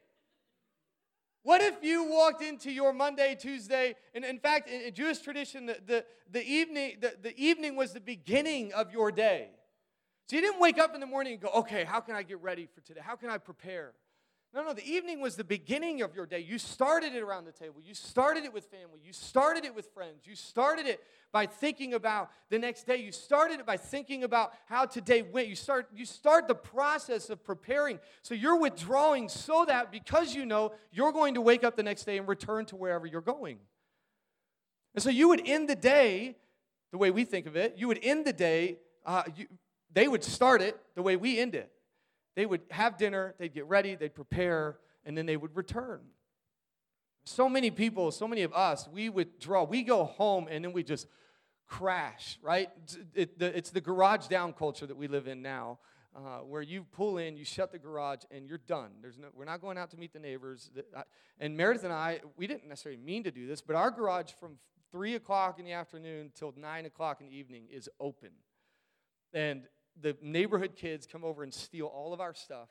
What 1.43 1.61
if 1.61 1.83
you 1.83 2.03
walked 2.03 2.43
into 2.43 2.71
your 2.71 2.93
Monday, 2.93 3.35
Tuesday, 3.39 3.95
and 4.13 4.23
in 4.23 4.39
fact, 4.39 4.69
in 4.69 4.93
Jewish 4.93 5.19
tradition, 5.19 5.65
the, 5.65 5.79
the, 5.85 6.05
the, 6.29 6.45
evening, 6.45 6.97
the, 7.01 7.15
the 7.19 7.37
evening 7.37 7.75
was 7.75 7.93
the 7.93 7.99
beginning 7.99 8.73
of 8.73 8.93
your 8.93 9.11
day. 9.11 9.49
So 10.27 10.35
you 10.35 10.41
didn't 10.43 10.61
wake 10.61 10.77
up 10.77 10.93
in 10.93 11.01
the 11.01 11.07
morning 11.07 11.33
and 11.33 11.41
go, 11.41 11.49
okay, 11.49 11.83
how 11.83 11.99
can 11.99 12.15
I 12.15 12.23
get 12.23 12.41
ready 12.41 12.67
for 12.67 12.81
today? 12.81 13.01
How 13.03 13.15
can 13.15 13.29
I 13.29 13.37
prepare? 13.37 13.93
No, 14.53 14.63
no, 14.63 14.73
the 14.73 14.85
evening 14.85 15.21
was 15.21 15.37
the 15.37 15.45
beginning 15.45 16.01
of 16.01 16.13
your 16.13 16.25
day. 16.25 16.39
You 16.39 16.57
started 16.57 17.13
it 17.15 17.23
around 17.23 17.45
the 17.45 17.53
table. 17.53 17.75
You 17.81 17.93
started 17.93 18.43
it 18.43 18.53
with 18.53 18.65
family. 18.65 18.99
You 19.01 19.13
started 19.13 19.63
it 19.63 19.73
with 19.73 19.87
friends. 19.93 20.27
You 20.27 20.35
started 20.35 20.87
it 20.87 21.01
by 21.31 21.45
thinking 21.45 21.93
about 21.93 22.29
the 22.49 22.59
next 22.59 22.85
day. 22.85 22.97
You 22.97 23.13
started 23.13 23.61
it 23.61 23.65
by 23.65 23.77
thinking 23.77 24.25
about 24.25 24.51
how 24.65 24.85
today 24.85 25.21
went. 25.21 25.47
You 25.47 25.55
start, 25.55 25.87
you 25.95 26.05
start 26.05 26.49
the 26.49 26.55
process 26.55 27.29
of 27.29 27.41
preparing. 27.45 27.99
So 28.23 28.33
you're 28.33 28.59
withdrawing 28.59 29.29
so 29.29 29.63
that 29.65 29.89
because 29.89 30.35
you 30.35 30.45
know 30.45 30.73
you're 30.91 31.13
going 31.13 31.35
to 31.35 31.41
wake 31.41 31.63
up 31.63 31.77
the 31.77 31.83
next 31.83 32.03
day 32.03 32.17
and 32.17 32.27
return 32.27 32.65
to 32.65 32.75
wherever 32.75 33.05
you're 33.05 33.21
going. 33.21 33.57
And 34.93 35.01
so 35.01 35.09
you 35.09 35.29
would 35.29 35.47
end 35.47 35.69
the 35.69 35.75
day 35.75 36.35
the 36.91 36.97
way 36.97 37.09
we 37.09 37.23
think 37.23 37.45
of 37.45 37.55
it. 37.55 37.75
You 37.77 37.87
would 37.87 37.99
end 38.03 38.25
the 38.25 38.33
day, 38.33 38.79
uh, 39.05 39.23
you, 39.33 39.47
they 39.93 40.09
would 40.09 40.25
start 40.25 40.61
it 40.61 40.77
the 40.95 41.01
way 41.01 41.15
we 41.15 41.39
end 41.39 41.55
it. 41.55 41.71
They 42.35 42.45
would 42.45 42.61
have 42.71 42.97
dinner, 42.97 43.35
they'd 43.37 43.53
get 43.53 43.65
ready, 43.65 43.95
they'd 43.95 44.15
prepare, 44.15 44.77
and 45.05 45.17
then 45.17 45.25
they 45.25 45.37
would 45.37 45.55
return. 45.55 46.01
So 47.23 47.47
many 47.47 47.71
people, 47.71 48.11
so 48.11 48.27
many 48.27 48.41
of 48.41 48.53
us, 48.53 48.87
we 48.91 49.09
withdraw. 49.09 49.63
We 49.63 49.83
go 49.83 50.05
home 50.05 50.47
and 50.49 50.63
then 50.63 50.73
we 50.73 50.83
just 50.83 51.07
crash, 51.67 52.39
right? 52.41 52.69
It's 53.13 53.69
the 53.69 53.81
garage 53.81 54.27
down 54.27 54.53
culture 54.53 54.87
that 54.87 54.97
we 54.97 55.07
live 55.07 55.27
in 55.27 55.41
now. 55.41 55.79
Uh, 56.13 56.39
where 56.39 56.61
you 56.61 56.83
pull 56.91 57.19
in, 57.19 57.37
you 57.37 57.45
shut 57.45 57.71
the 57.71 57.79
garage, 57.79 58.19
and 58.31 58.45
you're 58.45 58.57
done. 58.57 58.89
There's 59.01 59.17
no, 59.17 59.27
we're 59.33 59.45
not 59.45 59.61
going 59.61 59.77
out 59.77 59.91
to 59.91 59.97
meet 59.97 60.11
the 60.11 60.19
neighbors. 60.19 60.69
And 61.39 61.55
Meredith 61.55 61.85
and 61.85 61.93
I, 61.93 62.19
we 62.35 62.47
didn't 62.47 62.67
necessarily 62.67 63.01
mean 63.01 63.23
to 63.23 63.31
do 63.31 63.47
this, 63.47 63.61
but 63.61 63.77
our 63.77 63.89
garage 63.89 64.33
from 64.37 64.57
three 64.91 65.15
o'clock 65.15 65.57
in 65.57 65.63
the 65.63 65.71
afternoon 65.71 66.33
till 66.35 66.53
nine 66.57 66.85
o'clock 66.85 67.21
in 67.21 67.27
the 67.27 67.33
evening 67.33 67.63
is 67.71 67.89
open, 67.97 68.31
and 69.33 69.61
the 69.99 70.15
neighborhood 70.21 70.75
kids 70.75 71.07
come 71.07 71.23
over 71.23 71.43
and 71.43 71.53
steal 71.53 71.87
all 71.87 72.13
of 72.13 72.21
our 72.21 72.33
stuff. 72.33 72.69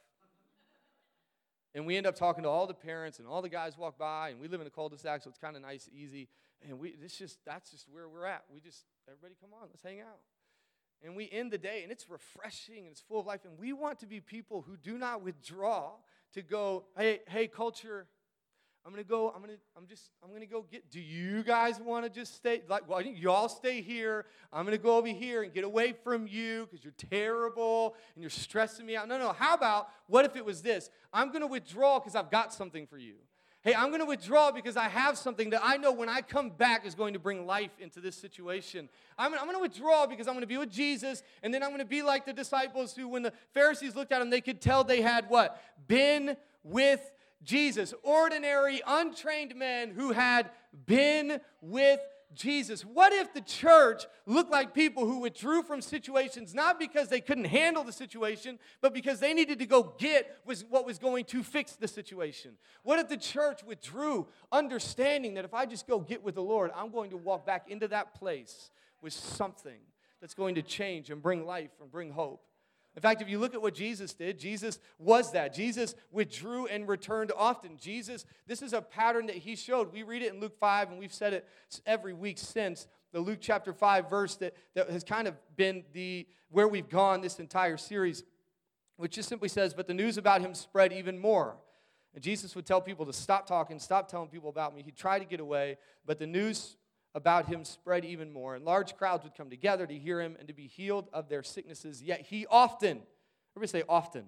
And 1.75 1.87
we 1.87 1.97
end 1.97 2.07
up 2.07 2.17
talking 2.17 2.43
to 2.43 2.49
all 2.49 2.67
the 2.67 2.75
parents, 2.75 3.19
and 3.19 3.29
all 3.29 3.43
the 3.43 3.49
guys 3.49 3.79
walk 3.79 3.97
by, 3.97 4.31
and 4.31 4.41
we 4.41 4.49
live 4.49 4.61
in 4.61 4.67
a 4.67 4.71
cul-de-sac, 4.71 5.23
so 5.23 5.31
it's 5.31 5.39
kind 5.39 5.55
of 5.55 5.63
nice, 5.63 5.89
easy. 5.93 6.29
And 6.69 6.79
we, 6.81 6.97
this 7.01 7.17
just, 7.17 7.39
that's 7.45 7.71
just 7.71 7.87
where 7.89 8.09
we're 8.09 8.27
at. 8.27 8.43
We 8.53 8.61
just, 8.61 8.85
everybody 9.09 9.35
come 9.41 9.51
on, 9.53 9.69
let's 9.71 9.83
hang 9.83 10.01
out. 10.01 10.19
And 11.03 11.17
we 11.17 11.31
end 11.31 11.53
the 11.53 11.59
day, 11.59 11.83
and 11.83 11.93
it's 11.93 12.11
refreshing, 12.11 12.79
and 12.79 12.89
it's 12.89 13.01
full 13.01 13.21
of 13.21 13.27
life. 13.27 13.45
And 13.45 13.59
we 13.59 13.73
want 13.73 14.01
to 14.01 14.07
be 14.07 14.21
people 14.21 14.63
who 14.67 14.77
do 14.77 14.99
not 14.99 15.23
withdraw 15.23 15.93
to 16.35 16.43
go, 16.43 16.85
hey, 16.97 17.21
hey, 17.29 17.47
culture, 17.47 18.07
I'm 18.85 18.93
gonna 18.93 19.05
go, 19.05 19.31
I'm 19.31 19.43
gonna, 19.43 19.59
I'm 19.77 19.87
just, 19.87 20.11
I'm 20.25 20.33
gonna 20.33 20.47
go 20.47 20.65
get. 20.71 20.91
Do 20.91 21.01
you 21.01 21.43
guys 21.43 21.79
want 21.79 22.05
to 22.05 22.11
just 22.11 22.35
stay? 22.35 22.63
Like, 22.69 22.89
why 22.89 23.03
well, 23.03 23.07
y'all 23.07 23.49
stay 23.49 23.83
here. 23.83 24.25
I'm 24.53 24.65
gonna 24.65 24.79
go 24.79 24.97
over 24.97 25.09
here 25.09 25.43
and 25.43 25.53
get 25.53 25.65
away 25.65 25.95
from 26.03 26.27
you 26.27 26.67
because 26.67 26.83
you're 26.83 26.95
terrible 27.11 27.95
and 28.15 28.23
you're 28.23 28.31
stressing 28.31 28.87
me 28.87 28.97
out. 28.97 29.07
No, 29.07 29.19
no. 29.19 29.33
How 29.33 29.55
about 29.55 29.91
what 30.07 30.25
if 30.25 30.35
it 30.35 30.45
was 30.45 30.63
this? 30.63 30.91
I'm 31.13 31.31
gonna 31.31 31.47
withdraw 31.47 31.99
because 31.99 32.15
I've 32.15 32.31
got 32.31 32.55
something 32.55 32.87
for 32.87 32.97
you. 32.97 33.17
Hey, 33.63 33.75
I'm 33.75 33.93
to 33.93 34.07
withdraw 34.07 34.51
because 34.51 34.79
I 34.79 34.89
have 34.89 35.19
something 35.19 35.51
that 35.51 35.61
I 35.63 35.77
know 35.77 35.93
when 35.93 36.09
I 36.09 36.23
come 36.23 36.49
back 36.49 36.87
is 36.87 36.95
going 36.95 37.13
to 37.13 37.19
bring 37.19 37.47
life 37.47 37.73
into 37.79 38.01
this 38.01 38.17
situation. 38.17 38.89
I'm, 39.19 39.35
I'm 39.35 39.53
to 39.53 39.59
withdraw 39.59 40.07
because 40.07 40.27
I'm 40.27 40.41
to 40.41 40.47
be 40.47 40.57
with 40.57 40.71
Jesus, 40.71 41.23
and 41.43 41.53
then 41.53 41.63
I'm 41.63 41.77
to 41.77 41.85
be 41.85 42.01
like 42.01 42.25
the 42.25 42.33
disciples 42.33 42.97
who, 42.97 43.07
when 43.07 43.23
the 43.23 43.35
Pharisees 43.53 43.95
looked 43.95 44.13
at 44.13 44.21
them, 44.21 44.31
they 44.31 44.41
could 44.41 44.63
tell 44.63 44.83
they 44.83 45.03
had 45.03 45.29
what? 45.29 45.61
Been 45.87 46.39
with 46.65 47.03
Jesus. 47.43 47.95
Ordinary, 48.03 48.81
untrained 48.87 49.55
men 49.57 49.91
who 49.91 50.13
had 50.13 50.51
been 50.87 51.41
with 51.61 52.01
Jesus. 52.35 52.83
What 52.83 53.13
if 53.13 53.33
the 53.35 53.41
church 53.41 54.05
looked 54.25 54.53
like 54.53 54.73
people 54.73 55.05
who 55.05 55.19
withdrew 55.19 55.63
from 55.63 55.81
situations 55.81 56.55
not 56.55 56.79
because 56.79 57.09
they 57.09 57.21
couldn't 57.21 57.47
handle 57.47 57.83
the 57.83 57.93
situation, 57.93 58.59
but 58.81 58.95
because 58.95 59.19
they 59.19 59.35
needed 59.35 59.59
to 59.59 59.67
go 59.67 59.95
get 59.99 60.39
was 60.45 60.65
what 60.69 60.87
was 60.87 60.99
going 60.99 61.25
to 61.27 61.43
fix 61.43 61.73
the 61.73 61.89
situation? 61.89 62.53
What 62.83 62.99
if 63.01 63.09
the 63.09 63.17
church 63.17 63.65
withdrew, 63.65 64.29
understanding 64.53 65.35
that 65.35 65.45
if 65.45 65.55
I 65.55 65.67
just 65.67 65.89
go 65.89 65.99
get 65.99 66.23
with 66.23 66.37
the 66.37 66.43
Lord, 66.43 66.71
I'm 66.75 66.91
going 66.91 67.11
to 67.11 67.17
walk 67.17 67.47
back 67.47 67.69
into 67.69 67.89
that 67.89 68.15
place 68.15 68.71
with 69.03 69.13
something 69.13 69.81
that's 70.21 70.35
going 70.35 70.55
to 70.55 70.63
change 70.63 71.11
and 71.11 71.21
bring 71.21 71.45
life 71.45 71.71
and 71.81 71.91
bring 71.91 72.13
hope? 72.13 72.45
In 72.97 73.03
fact, 73.03 73.23
if 73.23 73.29
you 73.29 73.39
look 73.39 73.55
at 73.55 73.63
what 73.63 73.75
Jesus 73.75 74.15
did, 74.15 74.39
Jesus 74.39 74.81
was 74.99 75.33
that. 75.33 75.55
Jesus 75.55 75.95
withdrew 76.11 76.67
and 76.67 76.89
returned 76.89 77.31
often. 77.37 77.77
Jesus, 77.77 78.25
this 78.47 78.63
is 78.63 78.73
a 78.73 78.83
pattern 78.83 79.27
that 79.27 79.37
he 79.37 79.55
showed. 79.55 79.93
We 79.93 80.03
read 80.03 80.23
it 80.23 80.33
in 80.33 80.41
Luke 80.41 80.59
5, 80.59 80.91
and 80.91 80.99
we've 80.99 81.15
said 81.15 81.33
it 81.33 81.49
every 81.87 82.13
week 82.13 82.39
since. 82.39 82.89
The 83.13 83.21
Luke 83.21 83.39
chapter 83.41 83.73
5 83.73 84.11
verse 84.11 84.37
that, 84.37 84.57
that 84.75 84.91
has 84.91 85.05
kind 85.05 85.29
of 85.29 85.35
been 85.57 85.85
the 85.93 86.27
where 86.51 86.67
we've 86.67 86.89
gone 86.89 87.21
this 87.21 87.39
entire 87.39 87.77
series, 87.77 88.25
which 88.97 89.13
just 89.13 89.29
simply 89.29 89.49
says, 89.49 89.73
But 89.73 89.87
the 89.87 89.95
news 89.95 90.19
about 90.19 90.41
him 90.41 90.53
spread 90.55 90.93
even 90.93 91.19
more. 91.19 91.57
And 92.15 92.23
Jesus 92.23 92.57
would 92.57 92.67
tell 92.67 92.81
people 92.81 93.07
to 93.07 93.13
stop 93.13 93.47
talking, 93.47 93.79
stop 93.79 94.09
telling 94.09 94.29
people 94.29 94.49
about 94.49 94.75
me. 94.75 94.83
He'd 94.83 94.97
try 94.97 95.21
to 95.21 95.25
get 95.25 95.39
away, 95.39 95.79
but 96.05 96.19
the 96.19 96.27
news 96.27 96.77
about 97.15 97.47
him 97.47 97.65
spread 97.65 98.05
even 98.05 98.33
more, 98.33 98.55
and 98.55 98.65
large 98.65 98.97
crowds 98.97 99.25
would 99.25 99.35
come 99.35 99.51
together 99.51 99.87
to 99.87 99.99
hear 99.99 100.21
him 100.21 100.37
and 100.39 100.49
to 100.49 100.55
be 100.55 100.67
healed 100.67 101.09
of 101.13 101.29
their 101.29 101.43
sicknesses. 101.43 102.03
Yet 102.03 102.21
he 102.23 102.47
often, 102.47 103.03
everybody 103.57 103.79
say 103.81 103.85
often, 103.89 104.27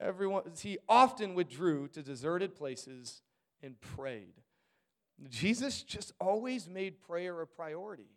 everyone, 0.00 0.42
he 0.58 0.78
often 0.88 1.34
withdrew 1.34 1.88
to 1.88 2.02
deserted 2.02 2.54
places 2.54 3.22
and 3.62 3.78
prayed. 3.80 4.34
Jesus 5.28 5.82
just 5.82 6.12
always 6.20 6.68
made 6.68 7.00
prayer 7.02 7.40
a 7.40 7.46
priority. 7.46 8.08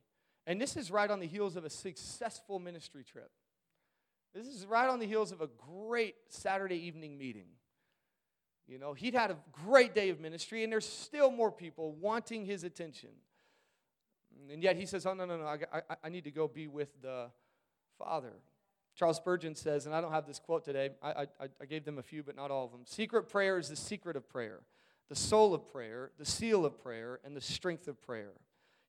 And 0.48 0.62
this 0.62 0.78
is 0.78 0.90
right 0.90 1.12
on 1.12 1.20
the 1.20 1.28
heels 1.28 1.56
of 1.56 1.66
a 1.66 1.70
successful 1.70 2.60
ministry 2.60 3.04
trip. 3.04 3.30
This 4.34 4.48
is 4.48 4.66
right 4.66 4.90
on 4.90 5.00
the 5.00 5.06
heels 5.06 5.32
of 5.32 5.42
a 5.42 5.48
great 5.48 6.16
Saturday 6.30 6.78
evening 6.88 7.18
meeting. 7.18 7.48
You 8.68 8.78
know, 8.80 8.94
he'd 8.94 9.14
had 9.14 9.32
a 9.32 9.38
great 9.66 9.96
day 9.96 10.10
of 10.10 10.20
ministry, 10.20 10.64
and 10.64 10.72
there's 10.72 10.88
still 10.88 11.32
more 11.32 11.52
people 11.52 11.94
wanting 11.94 12.46
his 12.46 12.64
attention. 12.64 13.10
And 14.52 14.62
yet 14.62 14.76
he 14.76 14.86
says, 14.86 15.06
Oh, 15.06 15.14
no, 15.14 15.26
no, 15.26 15.38
no, 15.38 15.46
I, 15.46 15.58
I, 15.74 15.96
I 16.04 16.10
need 16.10 16.26
to 16.26 16.32
go 16.32 16.48
be 16.48 16.68
with 16.68 17.02
the 17.02 17.28
Father. 17.98 18.34
Charles 18.98 19.18
Spurgeon 19.18 19.54
says, 19.54 19.86
and 19.86 19.94
I 19.94 20.02
don't 20.02 20.12
have 20.12 20.26
this 20.26 20.40
quote 20.40 20.66
today, 20.66 20.90
I, 21.04 21.28
I, 21.40 21.48
I 21.62 21.66
gave 21.66 21.86
them 21.86 22.00
a 22.00 22.02
few, 22.02 22.24
but 22.24 22.36
not 22.36 22.50
all 22.50 22.66
of 22.66 22.72
them. 22.72 22.82
Secret 22.86 23.30
prayer 23.30 23.60
is 23.60 23.70
the 23.70 23.76
secret 23.76 24.16
of 24.16 24.28
prayer, 24.28 24.62
the 25.08 25.16
soul 25.16 25.54
of 25.54 25.72
prayer, 25.72 26.12
the 26.18 26.26
seal 26.26 26.66
of 26.66 26.82
prayer, 26.82 27.20
and 27.24 27.38
the 27.38 27.42
strength 27.42 27.88
of 27.88 28.02
prayer. 28.02 28.32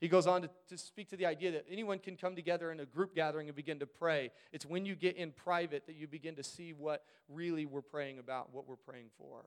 He 0.01 0.09
goes 0.09 0.27
on 0.27 0.43
to, 0.43 0.51
to 0.69 0.79
speak 0.79 1.11
to 1.11 1.17
the 1.17 1.27
idea 1.27 1.53
that 1.53 1.67
anyone 1.71 1.99
can 1.99 2.17
come 2.17 2.35
together 2.35 2.73
in 2.73 2.81
a 2.81 2.87
group 2.87 3.15
gathering 3.15 3.49
and 3.49 3.57
begin 3.57 3.81
to 3.81 3.87
pray. 3.87 4.31
It's 4.51 4.65
when 4.65 4.87
you 4.87 4.95
get 4.95 5.17
in 5.17 5.31
private 5.33 5.87
that 5.87 5.97
you 5.97 6.07
begin 6.07 6.37
to 6.37 6.43
see 6.43 6.73
what 6.73 7.05
really 7.29 7.67
we're 7.67 7.83
praying 7.83 8.19
about, 8.19 8.55
what 8.55 8.67
we're 8.67 8.77
praying 8.77 9.11
for. 9.19 9.45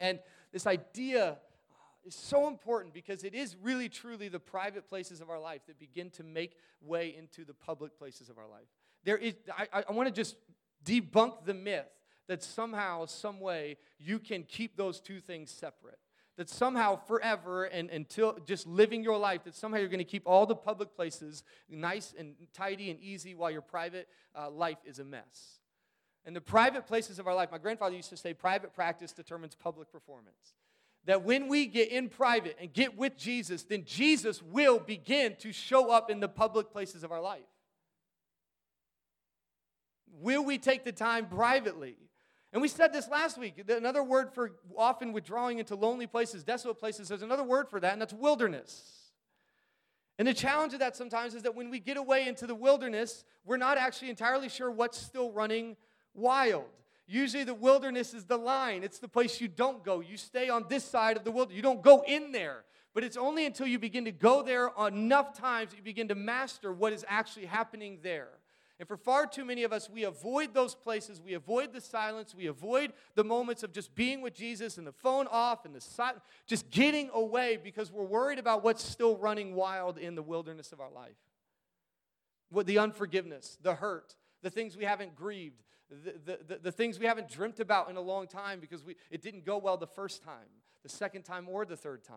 And 0.00 0.18
this 0.52 0.66
idea 0.66 1.38
is 2.04 2.14
so 2.14 2.48
important 2.48 2.94
because 2.94 3.24
it 3.24 3.34
is 3.34 3.56
really 3.62 3.88
truly 3.88 4.28
the 4.28 4.40
private 4.40 4.88
places 4.88 5.20
of 5.20 5.30
our 5.30 5.38
life 5.38 5.60
that 5.66 5.78
begin 5.78 6.10
to 6.10 6.24
make 6.24 6.56
way 6.80 7.14
into 7.16 7.44
the 7.44 7.54
public 7.54 7.98
places 7.98 8.28
of 8.28 8.38
our 8.38 8.48
life. 8.48 8.66
There 9.04 9.18
is, 9.18 9.34
I, 9.56 9.84
I 9.88 9.92
want 9.92 10.08
to 10.08 10.14
just 10.14 10.36
debunk 10.84 11.44
the 11.44 11.54
myth 11.54 11.86
that 12.28 12.42
somehow, 12.42 13.06
some 13.06 13.40
way, 13.40 13.76
you 13.98 14.18
can 14.18 14.44
keep 14.44 14.76
those 14.76 15.00
two 15.00 15.20
things 15.20 15.50
separate. 15.50 15.98
That 16.36 16.48
somehow, 16.48 16.96
forever 16.96 17.64
and 17.64 17.90
until 17.90 18.38
just 18.46 18.66
living 18.66 19.02
your 19.02 19.18
life, 19.18 19.44
that 19.44 19.54
somehow 19.54 19.78
you're 19.78 19.88
going 19.88 19.98
to 19.98 20.04
keep 20.04 20.22
all 20.26 20.46
the 20.46 20.54
public 20.54 20.94
places 20.94 21.42
nice 21.68 22.14
and 22.18 22.34
tidy 22.54 22.90
and 22.90 22.98
easy 23.00 23.34
while 23.34 23.50
your 23.50 23.60
private 23.60 24.08
uh, 24.34 24.48
life 24.48 24.78
is 24.86 25.00
a 25.00 25.04
mess. 25.04 25.59
In 26.26 26.34
the 26.34 26.40
private 26.40 26.86
places 26.86 27.18
of 27.18 27.26
our 27.26 27.34
life, 27.34 27.50
my 27.50 27.58
grandfather 27.58 27.96
used 27.96 28.10
to 28.10 28.16
say, 28.16 28.34
private 28.34 28.74
practice 28.74 29.12
determines 29.12 29.54
public 29.54 29.90
performance. 29.90 30.54
That 31.06 31.22
when 31.24 31.48
we 31.48 31.66
get 31.66 31.90
in 31.90 32.10
private 32.10 32.56
and 32.60 32.72
get 32.72 32.96
with 32.96 33.16
Jesus, 33.16 33.62
then 33.62 33.84
Jesus 33.86 34.42
will 34.42 34.78
begin 34.78 35.34
to 35.40 35.50
show 35.50 35.90
up 35.90 36.10
in 36.10 36.20
the 36.20 36.28
public 36.28 36.70
places 36.70 37.02
of 37.02 37.10
our 37.10 37.22
life. 37.22 37.40
Will 40.20 40.44
we 40.44 40.58
take 40.58 40.84
the 40.84 40.92
time 40.92 41.26
privately? 41.26 41.96
And 42.52 42.60
we 42.60 42.68
said 42.68 42.92
this 42.92 43.08
last 43.08 43.38
week. 43.38 43.64
Another 43.68 44.02
word 44.02 44.34
for 44.34 44.52
often 44.76 45.12
withdrawing 45.12 45.58
into 45.58 45.74
lonely 45.74 46.06
places, 46.06 46.44
desolate 46.44 46.78
places, 46.78 47.08
there's 47.08 47.22
another 47.22 47.44
word 47.44 47.70
for 47.70 47.80
that, 47.80 47.92
and 47.92 48.02
that's 48.02 48.12
wilderness. 48.12 49.12
And 50.18 50.28
the 50.28 50.34
challenge 50.34 50.74
of 50.74 50.80
that 50.80 50.96
sometimes 50.96 51.34
is 51.34 51.44
that 51.44 51.54
when 51.54 51.70
we 51.70 51.78
get 51.78 51.96
away 51.96 52.28
into 52.28 52.46
the 52.46 52.54
wilderness, 52.54 53.24
we're 53.46 53.56
not 53.56 53.78
actually 53.78 54.10
entirely 54.10 54.50
sure 54.50 54.70
what's 54.70 54.98
still 54.98 55.32
running 55.32 55.76
wild. 56.14 56.64
Usually, 57.06 57.44
the 57.44 57.54
wilderness 57.54 58.14
is 58.14 58.24
the 58.24 58.36
line, 58.36 58.84
it's 58.84 58.98
the 58.98 59.08
place 59.08 59.40
you 59.40 59.48
don't 59.48 59.84
go. 59.84 60.00
You 60.00 60.16
stay 60.16 60.48
on 60.48 60.66
this 60.68 60.84
side 60.84 61.16
of 61.16 61.24
the 61.24 61.30
wilderness, 61.32 61.56
you 61.56 61.62
don't 61.62 61.82
go 61.82 62.04
in 62.06 62.32
there. 62.32 62.64
But 62.94 63.04
it's 63.04 63.16
only 63.16 63.46
until 63.46 63.66
you 63.66 63.78
begin 63.78 64.04
to 64.06 64.12
go 64.12 64.42
there 64.42 64.70
enough 64.86 65.32
times 65.32 65.70
that 65.70 65.76
you 65.76 65.82
begin 65.82 66.08
to 66.08 66.14
master 66.14 66.72
what 66.72 66.92
is 66.92 67.04
actually 67.08 67.46
happening 67.46 67.98
there. 68.02 68.30
And 68.80 68.88
for 68.88 68.96
far 68.96 69.26
too 69.26 69.44
many 69.44 69.62
of 69.62 69.74
us, 69.74 69.90
we 69.90 70.04
avoid 70.04 70.54
those 70.54 70.74
places. 70.74 71.20
We 71.20 71.34
avoid 71.34 71.74
the 71.74 71.82
silence. 71.82 72.34
We 72.34 72.46
avoid 72.46 72.94
the 73.14 73.22
moments 73.22 73.62
of 73.62 73.72
just 73.72 73.94
being 73.94 74.22
with 74.22 74.34
Jesus 74.34 74.78
and 74.78 74.86
the 74.86 74.92
phone 74.92 75.26
off 75.30 75.66
and 75.66 75.74
the 75.74 75.82
si- 75.82 76.18
just 76.46 76.70
getting 76.70 77.10
away 77.12 77.58
because 77.62 77.92
we're 77.92 78.04
worried 78.04 78.38
about 78.38 78.64
what's 78.64 78.82
still 78.82 79.18
running 79.18 79.54
wild 79.54 79.98
in 79.98 80.14
the 80.14 80.22
wilderness 80.22 80.72
of 80.72 80.80
our 80.80 80.90
life. 80.90 81.18
What 82.48 82.66
the 82.66 82.78
unforgiveness, 82.78 83.58
the 83.62 83.74
hurt, 83.74 84.16
the 84.42 84.50
things 84.50 84.78
we 84.78 84.86
haven't 84.86 85.14
grieved, 85.14 85.62
the, 85.90 86.38
the, 86.46 86.58
the, 86.62 86.72
things 86.72 86.98
we 86.98 87.06
haven't 87.06 87.28
dreamt 87.28 87.58
about 87.58 87.90
in 87.90 87.96
a 87.96 88.00
long 88.00 88.26
time 88.26 88.60
because 88.60 88.84
we, 88.84 88.96
it 89.10 89.22
didn't 89.22 89.44
go 89.44 89.58
well 89.58 89.76
the 89.76 89.86
first 89.86 90.22
time, 90.22 90.46
the 90.82 90.88
second 90.88 91.22
time, 91.24 91.48
or 91.48 91.64
the 91.64 91.76
third 91.76 92.04
time. 92.04 92.16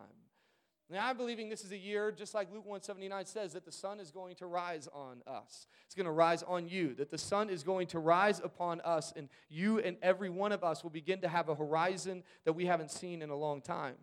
Now, 0.90 1.08
I'm 1.08 1.18
believing 1.18 1.50
this 1.50 1.64
is 1.64 1.72
a 1.72 1.78
year, 1.78 2.12
just 2.12 2.36
like 2.36 2.50
Luke 2.52 2.66
179 2.66 3.26
says, 3.26 3.54
that 3.54 3.66
the 3.66 3.72
sun 3.72 4.00
is 4.00 4.12
going 4.12 4.36
to 4.36 4.46
rise 4.46 4.88
on 4.94 5.24
us. 5.26 5.66
It's 5.86 5.96
going 5.96 6.06
to 6.06 6.12
rise 6.12 6.44
on 6.44 6.68
you, 6.68 6.94
that 6.96 7.10
the 7.10 7.18
sun 7.18 7.50
is 7.50 7.64
going 7.64 7.88
to 7.88 8.00
rise 8.00 8.40
upon 8.44 8.80
us, 8.82 9.12
and 9.16 9.30
you 9.50 9.80
and 9.80 9.98
every 10.04 10.30
one 10.30 10.52
of 10.52 10.64
us 10.64 10.84
will 10.84 10.92
begin 10.92 11.22
to 11.22 11.28
have 11.28 11.50
a 11.50 11.56
horizon 11.56 12.24
that 12.46 12.54
we 12.54 12.66
haven't 12.66 12.92
seen 12.92 13.22
in 13.22 13.30
a 13.30 13.36
long 13.36 13.62
time. 13.62 13.96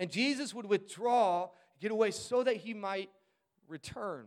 And 0.00 0.10
Jesus 0.10 0.52
would 0.52 0.66
withdraw, 0.66 1.50
get 1.80 1.92
away, 1.92 2.10
so 2.10 2.42
that 2.42 2.56
he 2.56 2.74
might 2.74 3.10
return. 3.68 4.26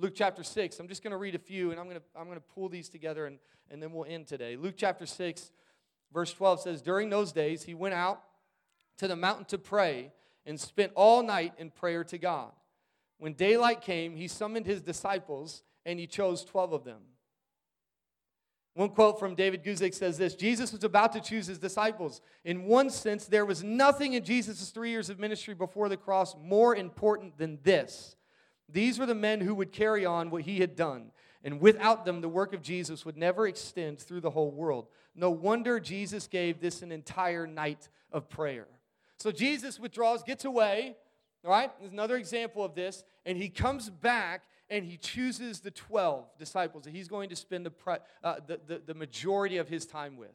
Luke 0.00 0.14
chapter 0.14 0.42
6. 0.42 0.80
I'm 0.80 0.88
just 0.88 1.02
going 1.02 1.10
to 1.10 1.18
read 1.18 1.34
a 1.34 1.38
few 1.38 1.72
and 1.72 1.78
I'm 1.78 1.86
going 1.86 1.98
to, 1.98 2.02
I'm 2.16 2.24
going 2.24 2.38
to 2.38 2.44
pull 2.54 2.70
these 2.70 2.88
together 2.88 3.26
and, 3.26 3.38
and 3.70 3.82
then 3.82 3.92
we'll 3.92 4.06
end 4.08 4.26
today. 4.26 4.56
Luke 4.56 4.74
chapter 4.76 5.04
6, 5.04 5.52
verse 6.12 6.32
12 6.32 6.62
says, 6.62 6.82
During 6.82 7.10
those 7.10 7.32
days, 7.32 7.64
he 7.64 7.74
went 7.74 7.92
out 7.94 8.22
to 8.96 9.06
the 9.06 9.16
mountain 9.16 9.44
to 9.46 9.58
pray 9.58 10.10
and 10.46 10.58
spent 10.58 10.92
all 10.94 11.22
night 11.22 11.52
in 11.58 11.70
prayer 11.70 12.02
to 12.04 12.16
God. 12.16 12.50
When 13.18 13.34
daylight 13.34 13.82
came, 13.82 14.16
he 14.16 14.26
summoned 14.26 14.64
his 14.64 14.80
disciples 14.80 15.62
and 15.84 15.98
he 15.98 16.06
chose 16.06 16.44
12 16.46 16.72
of 16.72 16.84
them. 16.84 17.02
One 18.72 18.88
quote 18.88 19.18
from 19.18 19.34
David 19.34 19.62
Guzik 19.62 19.94
says 19.94 20.16
this 20.16 20.34
Jesus 20.34 20.72
was 20.72 20.84
about 20.84 21.12
to 21.12 21.20
choose 21.20 21.46
his 21.46 21.58
disciples. 21.58 22.22
In 22.44 22.64
one 22.64 22.88
sense, 22.88 23.26
there 23.26 23.44
was 23.44 23.62
nothing 23.62 24.14
in 24.14 24.24
Jesus' 24.24 24.70
three 24.70 24.90
years 24.90 25.10
of 25.10 25.18
ministry 25.18 25.52
before 25.52 25.90
the 25.90 25.98
cross 25.98 26.34
more 26.42 26.74
important 26.74 27.36
than 27.36 27.58
this 27.62 28.16
these 28.72 28.98
were 28.98 29.06
the 29.06 29.14
men 29.14 29.40
who 29.40 29.54
would 29.54 29.72
carry 29.72 30.04
on 30.04 30.30
what 30.30 30.42
he 30.42 30.58
had 30.58 30.76
done. 30.76 31.12
And 31.42 31.60
without 31.60 32.04
them, 32.04 32.20
the 32.20 32.28
work 32.28 32.52
of 32.52 32.62
Jesus 32.62 33.04
would 33.04 33.16
never 33.16 33.46
extend 33.46 33.98
through 33.98 34.20
the 34.20 34.30
whole 34.30 34.50
world. 34.50 34.88
No 35.14 35.30
wonder 35.30 35.80
Jesus 35.80 36.26
gave 36.26 36.60
this 36.60 36.82
an 36.82 36.92
entire 36.92 37.46
night 37.46 37.88
of 38.12 38.28
prayer. 38.28 38.66
So 39.16 39.32
Jesus 39.32 39.78
withdraws, 39.80 40.22
gets 40.22 40.44
away, 40.44 40.96
all 41.44 41.50
right? 41.50 41.70
There's 41.80 41.92
another 41.92 42.16
example 42.16 42.64
of 42.64 42.74
this. 42.74 43.04
And 43.24 43.38
he 43.38 43.48
comes 43.48 43.88
back 43.88 44.44
and 44.68 44.84
he 44.84 44.96
chooses 44.96 45.60
the 45.60 45.70
12 45.70 46.26
disciples 46.38 46.84
that 46.84 46.94
he's 46.94 47.08
going 47.08 47.30
to 47.30 47.36
spend 47.36 47.66
the, 47.66 48.00
uh, 48.22 48.36
the, 48.46 48.60
the, 48.66 48.82
the 48.86 48.94
majority 48.94 49.56
of 49.56 49.68
his 49.68 49.86
time 49.86 50.16
with. 50.16 50.30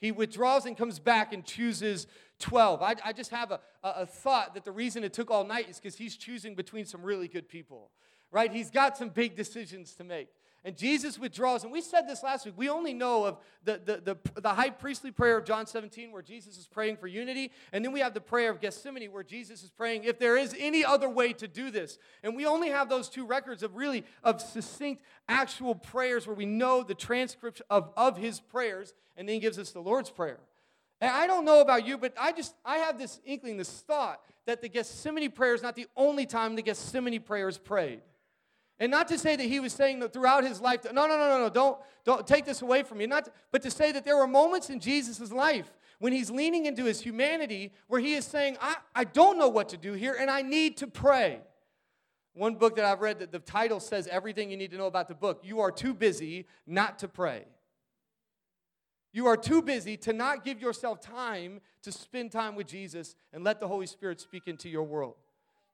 He 0.00 0.12
withdraws 0.12 0.64
and 0.64 0.76
comes 0.76 0.98
back 0.98 1.32
and 1.32 1.44
chooses 1.44 2.06
12. 2.38 2.82
I, 2.82 2.94
I 3.04 3.12
just 3.12 3.30
have 3.30 3.50
a, 3.52 3.60
a, 3.82 4.06
thought 4.06 4.54
that 4.54 4.64
the 4.64 4.72
reason 4.72 5.04
it 5.04 5.12
took 5.12 5.30
all 5.30 5.44
night 5.44 5.68
is 5.68 5.78
because 5.78 5.96
he's 5.96 6.16
choosing 6.16 6.54
between 6.54 6.86
some 6.86 7.02
really 7.02 7.28
good 7.28 7.48
people, 7.48 7.90
right? 8.32 8.50
He's 8.50 8.70
got 8.70 8.96
some 8.96 9.10
big 9.10 9.36
decisions 9.36 9.94
to 9.96 10.04
make. 10.04 10.28
And 10.62 10.76
Jesus 10.76 11.18
withdraws. 11.18 11.64
And 11.64 11.72
we 11.72 11.80
said 11.80 12.06
this 12.06 12.22
last 12.22 12.44
week. 12.44 12.54
We 12.56 12.68
only 12.68 12.92
know 12.92 13.24
of 13.24 13.38
the, 13.64 13.80
the, 13.82 14.16
the, 14.34 14.40
the, 14.40 14.50
high 14.50 14.68
priestly 14.68 15.10
prayer 15.10 15.38
of 15.38 15.46
John 15.46 15.66
17, 15.66 16.12
where 16.12 16.20
Jesus 16.20 16.58
is 16.58 16.66
praying 16.66 16.98
for 16.98 17.06
unity. 17.06 17.50
And 17.72 17.82
then 17.82 17.92
we 17.92 18.00
have 18.00 18.12
the 18.12 18.20
prayer 18.20 18.50
of 18.50 18.60
Gethsemane, 18.60 19.10
where 19.10 19.22
Jesus 19.22 19.62
is 19.62 19.70
praying, 19.70 20.04
if 20.04 20.18
there 20.18 20.36
is 20.36 20.54
any 20.58 20.84
other 20.84 21.08
way 21.08 21.32
to 21.32 21.48
do 21.48 21.70
this. 21.70 21.98
And 22.22 22.36
we 22.36 22.44
only 22.44 22.68
have 22.68 22.90
those 22.90 23.08
two 23.08 23.24
records 23.24 23.62
of 23.62 23.74
really 23.74 24.04
of 24.22 24.42
succinct, 24.42 25.02
actual 25.28 25.74
prayers 25.74 26.26
where 26.26 26.36
we 26.36 26.46
know 26.46 26.82
the 26.82 26.94
transcript 26.94 27.62
of, 27.70 27.90
of 27.96 28.18
his 28.18 28.40
prayers. 28.40 28.92
And 29.16 29.26
then 29.26 29.34
he 29.34 29.40
gives 29.40 29.58
us 29.58 29.70
the 29.70 29.80
Lord's 29.80 30.10
Prayer. 30.10 30.40
And 31.00 31.10
I 31.10 31.26
don't 31.26 31.46
know 31.46 31.62
about 31.62 31.86
you, 31.86 31.96
but 31.96 32.12
I 32.20 32.32
just 32.32 32.54
I 32.64 32.78
have 32.78 32.98
this 32.98 33.18
inkling, 33.24 33.56
this 33.56 33.80
thought 33.80 34.20
that 34.44 34.60
the 34.60 34.68
Gethsemane 34.68 35.30
prayer 35.30 35.54
is 35.54 35.62
not 35.62 35.74
the 35.74 35.86
only 35.96 36.26
time 36.26 36.56
the 36.56 36.62
Gethsemane 36.62 37.20
prayer 37.20 37.48
is 37.48 37.56
prayed. 37.56 38.00
And 38.80 38.90
not 38.90 39.08
to 39.08 39.18
say 39.18 39.36
that 39.36 39.44
he 39.44 39.60
was 39.60 39.74
saying 39.74 40.00
that 40.00 40.14
throughout 40.14 40.42
his 40.42 40.58
life, 40.58 40.84
no, 40.86 41.06
no, 41.06 41.18
no, 41.18 41.28
no, 41.28 41.38
no, 41.38 41.50
don't, 41.50 41.78
don't 42.02 42.26
take 42.26 42.46
this 42.46 42.62
away 42.62 42.82
from 42.82 42.96
me. 42.98 43.06
Not 43.06 43.26
to, 43.26 43.32
but 43.52 43.60
to 43.62 43.70
say 43.70 43.92
that 43.92 44.06
there 44.06 44.16
were 44.16 44.26
moments 44.26 44.70
in 44.70 44.80
Jesus' 44.80 45.30
life 45.30 45.70
when 45.98 46.14
he's 46.14 46.30
leaning 46.30 46.64
into 46.64 46.86
his 46.86 46.98
humanity 47.02 47.72
where 47.88 48.00
he 48.00 48.14
is 48.14 48.24
saying, 48.24 48.56
I, 48.58 48.76
I 48.94 49.04
don't 49.04 49.38
know 49.38 49.50
what 49.50 49.68
to 49.68 49.76
do 49.76 49.92
here 49.92 50.16
and 50.18 50.30
I 50.30 50.40
need 50.40 50.78
to 50.78 50.86
pray. 50.86 51.40
One 52.32 52.54
book 52.54 52.76
that 52.76 52.86
I've 52.86 53.02
read, 53.02 53.18
that 53.18 53.32
the 53.32 53.38
title 53.38 53.80
says 53.80 54.06
everything 54.06 54.50
you 54.50 54.56
need 54.56 54.70
to 54.70 54.78
know 54.78 54.86
about 54.86 55.08
the 55.08 55.14
book. 55.14 55.42
You 55.44 55.60
are 55.60 55.70
too 55.70 55.92
busy 55.92 56.46
not 56.66 56.98
to 57.00 57.08
pray. 57.08 57.44
You 59.12 59.26
are 59.26 59.36
too 59.36 59.60
busy 59.60 59.98
to 59.98 60.14
not 60.14 60.42
give 60.42 60.62
yourself 60.62 61.00
time 61.00 61.60
to 61.82 61.92
spend 61.92 62.32
time 62.32 62.54
with 62.54 62.66
Jesus 62.66 63.14
and 63.32 63.44
let 63.44 63.60
the 63.60 63.68
Holy 63.68 63.86
Spirit 63.86 64.20
speak 64.20 64.44
into 64.46 64.70
your 64.70 64.84
world 64.84 65.16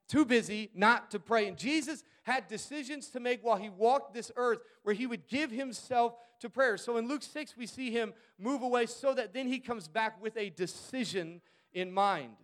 too 0.09 0.25
busy 0.25 0.71
not 0.75 1.11
to 1.11 1.19
pray. 1.19 1.47
And 1.49 1.57
Jesus 1.57 2.05
had 2.23 2.49
decisions 2.49 3.09
to 3.09 3.21
make 3.21 3.45
while 3.45 3.57
he 3.57 3.69
walked 3.69 4.15
this 4.15 4.33
earth 4.37 4.59
where 4.83 4.95
he 4.95 5.07
would 5.07 5.27
give 5.29 5.51
himself 5.51 6.15
to 6.41 6.51
prayer. 6.51 6.77
So 6.77 6.97
in 6.97 7.09
Luke 7.09 7.23
6, 7.23 7.57
we 7.57 7.67
see 7.67 7.91
him 7.91 8.13
move 8.39 8.63
away 8.63 8.87
so 8.87 9.15
that 9.15 9.33
then 9.33 9.49
he 9.49 9.59
comes 9.59 9.89
back 9.89 10.21
with 10.23 10.37
a 10.37 10.51
decision 10.51 11.41
in 11.73 11.93
mind. 11.93 12.35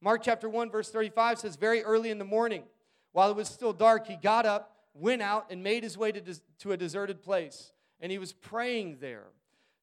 Mark 0.00 0.22
chapter 0.22 0.48
1, 0.48 0.70
verse 0.70 0.90
35 0.90 1.38
says, 1.38 1.56
Very 1.56 1.82
early 1.82 2.10
in 2.10 2.18
the 2.18 2.24
morning, 2.24 2.64
while 3.12 3.30
it 3.30 3.36
was 3.36 3.48
still 3.48 3.72
dark, 3.72 4.06
he 4.06 4.16
got 4.16 4.44
up, 4.44 4.76
went 4.92 5.22
out, 5.22 5.46
and 5.50 5.62
made 5.62 5.82
his 5.82 5.96
way 5.96 6.12
to, 6.12 6.20
des- 6.20 6.42
to 6.58 6.72
a 6.72 6.76
deserted 6.76 7.22
place. 7.22 7.72
And 8.00 8.12
he 8.12 8.18
was 8.18 8.32
praying 8.32 8.98
there. 9.00 9.24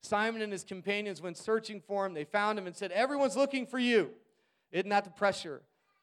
Simon 0.01 0.41
and 0.41 0.51
his 0.51 0.63
companions 0.63 1.21
went 1.21 1.37
searching 1.37 1.81
for 1.81 2.05
him. 2.05 2.13
They 2.13 2.23
found 2.23 2.57
him 2.57 2.67
and 2.67 2.75
said, 2.75 2.91
Everyone's 2.91 3.35
looking 3.35 3.65
for 3.65 3.79
you. 3.79 4.11
Isn't 4.71 4.89
that 4.89 5.03
the 5.03 5.11
pressure? 5.11 5.61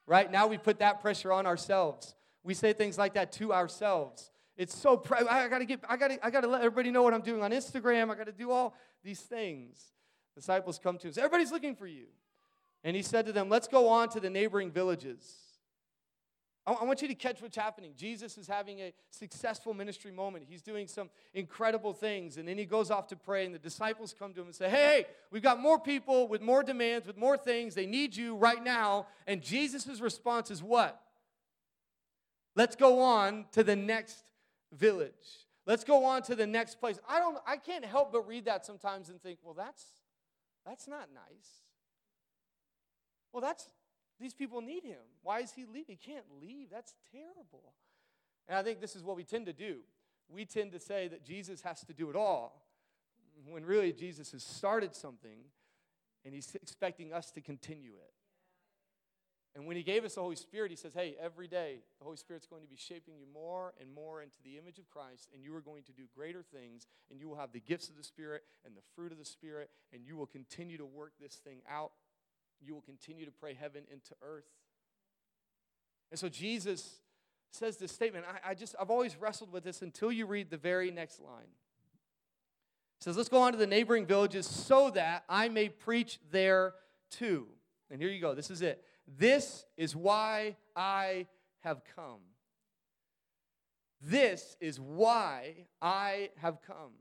Right? 0.09 0.31
Now 0.33 0.47
we 0.47 0.59
put 0.59 0.81
that 0.81 1.01
pressure 1.01 1.33
on 1.33 1.47
ourselves. 1.47 2.15
We 2.43 2.55
say 2.55 2.73
things 2.73 2.99
like 2.99 3.15
that 3.15 3.31
to 3.33 3.53
ourselves. 3.53 4.31
It's 4.57 4.77
so 4.77 5.01
I 5.13 5.47
gotta 5.49 5.65
get, 5.65 5.81
I 5.89 5.97
gotta, 5.97 6.27
I 6.27 6.31
gotta 6.31 6.49
let 6.49 6.63
everybody 6.63 6.91
know 6.91 7.03
what 7.03 7.15
I'm 7.15 7.21
doing 7.21 7.43
on 7.43 7.53
Instagram. 7.53 8.11
I 8.11 8.17
gotta 8.17 8.33
do 8.33 8.51
all 8.51 8.75
these 9.05 9.21
things. 9.21 9.93
Disciples 10.35 10.81
come 10.83 10.99
to 10.99 11.09
him. 11.09 11.15
Everybody's 11.17 11.53
looking 11.53 11.77
for 11.77 11.87
you. 11.87 12.07
And 12.83 12.97
he 12.97 13.03
said 13.03 13.27
to 13.27 13.33
them, 13.33 13.49
Let's 13.49 13.69
go 13.69 13.89
on 13.89 14.09
to 14.11 14.21
the 14.21 14.31
neighboring 14.31 14.73
villages. 14.73 15.48
I 16.75 16.85
want 16.85 17.01
you 17.01 17.09
to 17.09 17.15
catch 17.15 17.41
what's 17.41 17.57
happening. 17.57 17.93
Jesus 17.97 18.37
is 18.37 18.47
having 18.47 18.81
a 18.81 18.93
successful 19.11 19.73
ministry 19.73 20.13
moment. 20.13 20.45
He's 20.49 20.61
doing 20.61 20.87
some 20.87 21.09
incredible 21.33 21.95
things. 21.95 22.37
And 22.37 22.47
then 22.47 22.59
he 22.59 22.67
goes 22.67 22.91
off 22.91 23.07
to 23.09 23.17
pray, 23.17 23.47
and 23.47 23.55
the 23.55 23.59
disciples 23.59 24.15
come 24.19 24.35
to 24.35 24.41
him 24.41 24.47
and 24.47 24.55
say, 24.55 24.69
Hey, 24.69 25.07
we've 25.31 25.43
got 25.43 25.61
more 25.61 25.79
people 25.79 26.29
with 26.29 26.43
more 26.43 26.63
demands, 26.63 27.07
with 27.07 27.17
more 27.17 27.39
things. 27.39 27.75
They 27.75 27.87
need 27.87 28.15
you 28.15 28.37
right 28.37 28.63
now. 28.63 29.07
And 29.27 29.43
Jesus' 29.43 30.01
response 30.01 30.51
is 30.51 30.63
what? 30.63 31.01
Let's 32.55 32.77
go 32.77 33.01
on 33.01 33.47
to 33.53 33.65
the 33.65 33.77
next 33.77 34.25
village. 34.73 35.13
Let's 35.65 35.85
go 35.85 36.05
on 36.05 36.23
to 36.23 36.35
the 36.35 36.47
next 36.47 36.81
place. 36.81 36.99
I 37.09 37.19
don't 37.19 37.39
I 37.47 37.57
can't 37.57 37.85
help 37.85 38.13
but 38.13 38.27
read 38.27 38.47
that 38.47 38.67
sometimes 38.67 39.11
and 39.11 39.23
think, 39.23 39.39
well, 39.43 39.55
that's 39.55 39.85
that's 40.67 40.89
not 40.89 41.09
nice. 41.15 41.63
Well, 43.33 43.43
that's 43.43 43.69
these 44.21 44.35
people 44.35 44.61
need 44.61 44.85
him. 44.85 44.99
Why 45.23 45.41
is 45.41 45.53
he 45.53 45.65
leaving? 45.65 45.97
He 46.01 46.13
can't 46.13 46.25
leave. 46.41 46.69
That's 46.71 46.95
terrible. 47.13 47.73
And 48.49 48.59
I 48.59 48.63
think 48.63 48.81
this 48.81 48.97
is 48.97 49.03
what 49.03 49.17
we 49.17 49.25
tend 49.25 49.47
to 49.47 49.53
do. 49.53 49.79
We 50.29 50.45
tend 50.45 50.73
to 50.73 50.81
say 50.81 51.09
that 51.09 51.25
Jesus 51.25 51.63
has 51.63 51.81
to 51.85 51.93
do 51.93 52.11
it 52.11 52.17
all, 52.17 52.65
when 53.49 53.65
really 53.65 53.93
Jesus 53.93 54.33
has 54.33 54.43
started 54.43 54.95
something 54.95 55.45
and 56.25 56.35
he's 56.35 56.55
expecting 56.55 57.13
us 57.13 57.31
to 57.33 57.41
continue 57.41 57.93
it. 57.93 58.13
And 59.55 59.67
when 59.67 59.77
he 59.77 59.83
gave 59.83 60.05
us 60.05 60.15
the 60.15 60.21
Holy 60.21 60.37
Spirit, 60.37 60.71
he 60.71 60.77
says, 60.77 60.95
Hey, 60.95 61.17
every 61.21 61.49
day 61.49 61.79
the 61.99 62.05
Holy 62.05 62.17
Spirit's 62.17 62.47
going 62.47 62.63
to 62.63 62.69
be 62.69 62.77
shaping 62.77 63.15
you 63.19 63.27
more 63.33 63.73
and 63.81 63.93
more 63.93 64.23
into 64.23 64.37
the 64.45 64.59
image 64.59 64.79
of 64.79 64.89
Christ, 64.91 65.29
and 65.35 65.43
you 65.43 65.55
are 65.57 65.61
going 65.61 65.83
to 65.85 65.93
do 65.93 66.05
greater 66.15 66.43
things, 66.43 66.87
and 67.11 67.19
you 67.19 67.29
will 67.29 67.37
have 67.37 67.53
the 67.53 67.61
gifts 67.61 67.89
of 67.89 67.97
the 67.97 68.05
Spirit 68.05 68.43
and 68.65 68.77
the 68.77 68.83
fruit 68.95 69.11
of 69.11 69.19
the 69.19 69.25
Spirit, 69.25 69.71
and 69.93 70.05
you 70.05 70.17
will 70.17 70.27
continue 70.27 70.77
to 70.77 70.87
work 70.87 71.13
this 71.21 71.35
thing 71.35 71.63
out 71.69 71.93
you 72.61 72.75
will 72.75 72.83
continue 72.83 73.25
to 73.25 73.31
pray 73.31 73.55
heaven 73.55 73.85
into 73.91 74.15
earth. 74.23 74.49
And 76.11 76.19
so 76.19 76.29
Jesus 76.29 77.01
says 77.51 77.77
this 77.77 77.93
statement. 77.93 78.25
I, 78.27 78.51
I, 78.51 78.55
just, 78.55 78.75
I've 78.81 78.91
always 78.91 79.17
wrestled 79.17 79.53
with 79.53 79.65
this 79.65 79.83
until 79.83 80.13
you 80.13 80.27
read 80.27 80.51
the 80.51 80.57
very 80.57 80.91
next 80.91 81.21
line. 81.21 81.51
It 82.99 83.05
says, 83.05 83.17
Let's 83.17 83.29
go 83.29 83.43
on 83.43 83.53
to 83.53 83.59
the 83.59 83.67
neighboring 83.67 84.07
villages 84.07 84.47
so 84.47 84.91
that 84.91 85.25
I 85.29 85.49
may 85.49 85.69
preach 85.69 86.19
there 86.31 86.75
too. 87.11 87.47
And 87.91 88.01
here 88.01 88.11
you 88.11 88.21
go. 88.21 88.35
This 88.35 88.51
is 88.51 88.63
it. 88.63 88.85
This 89.07 89.65
is 89.77 89.97
why 89.97 90.57
I 90.77 91.27
have 91.61 91.83
come. 91.97 92.21
This 94.01 94.57
is 94.61 94.79
why 94.79 95.67
I 95.81 96.31
have 96.37 96.59
come. 96.63 96.93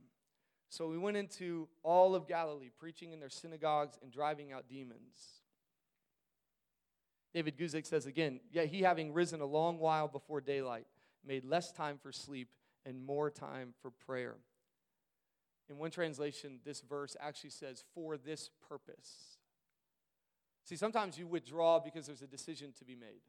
So 0.70 0.88
we 0.88 0.98
went 0.98 1.18
into 1.18 1.68
all 1.84 2.16
of 2.16 2.28
Galilee, 2.28 2.70
preaching 2.78 3.12
in 3.14 3.20
their 3.20 3.30
synagogues 3.30 3.98
and 4.02 4.12
driving 4.12 4.52
out 4.52 4.68
demons. 4.68 5.37
David 7.34 7.58
Guzik 7.58 7.86
says 7.86 8.06
again, 8.06 8.40
yet 8.52 8.68
he 8.68 8.82
having 8.82 9.14
risen 9.14 9.42
a 9.42 9.46
long 9.46 9.80
while 9.80 10.08
before 10.08 10.42
daylight, 10.42 10.88
made 11.26 11.44
less 11.44 11.72
time 11.72 12.00
for 12.02 12.12
sleep 12.12 12.50
and 12.86 13.06
more 13.06 13.30
time 13.30 13.74
for 13.82 13.92
prayer. 13.92 14.36
In 15.70 15.78
one 15.78 15.92
translation, 15.92 16.60
this 16.64 16.82
verse 16.82 17.18
actually 17.20 17.50
says, 17.50 17.84
for 17.94 18.18
this 18.18 18.50
purpose. 18.70 19.38
See, 20.64 20.78
sometimes 20.78 21.18
you 21.18 21.28
withdraw 21.28 21.80
because 21.80 22.08
there's 22.08 22.22
a 22.22 22.28
decision 22.28 22.74
to 22.80 22.86
be 22.86 22.96
made. 22.96 23.22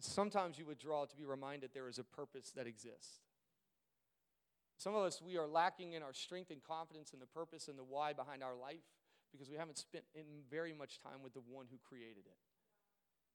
Sometimes 0.00 0.58
you 0.58 0.66
withdraw 0.66 1.04
to 1.04 1.16
be 1.16 1.24
reminded 1.24 1.70
there 1.72 1.88
is 1.88 1.98
a 1.98 2.04
purpose 2.04 2.52
that 2.56 2.66
exists. 2.66 3.20
Some 4.76 4.94
of 4.94 5.04
us, 5.04 5.22
we 5.22 5.36
are 5.36 5.46
lacking 5.46 5.92
in 5.92 6.02
our 6.02 6.12
strength 6.12 6.50
and 6.50 6.62
confidence 6.62 7.12
in 7.12 7.20
the 7.20 7.26
purpose 7.26 7.68
and 7.68 7.78
the 7.78 7.84
why 7.84 8.12
behind 8.12 8.42
our 8.42 8.56
life 8.56 8.82
because 9.32 9.50
we 9.50 9.56
haven't 9.56 9.78
spent 9.78 10.04
in 10.14 10.24
very 10.50 10.72
much 10.72 11.00
time 11.00 11.22
with 11.22 11.34
the 11.34 11.40
one 11.40 11.66
who 11.70 11.76
created 11.88 12.24
it. 12.26 12.38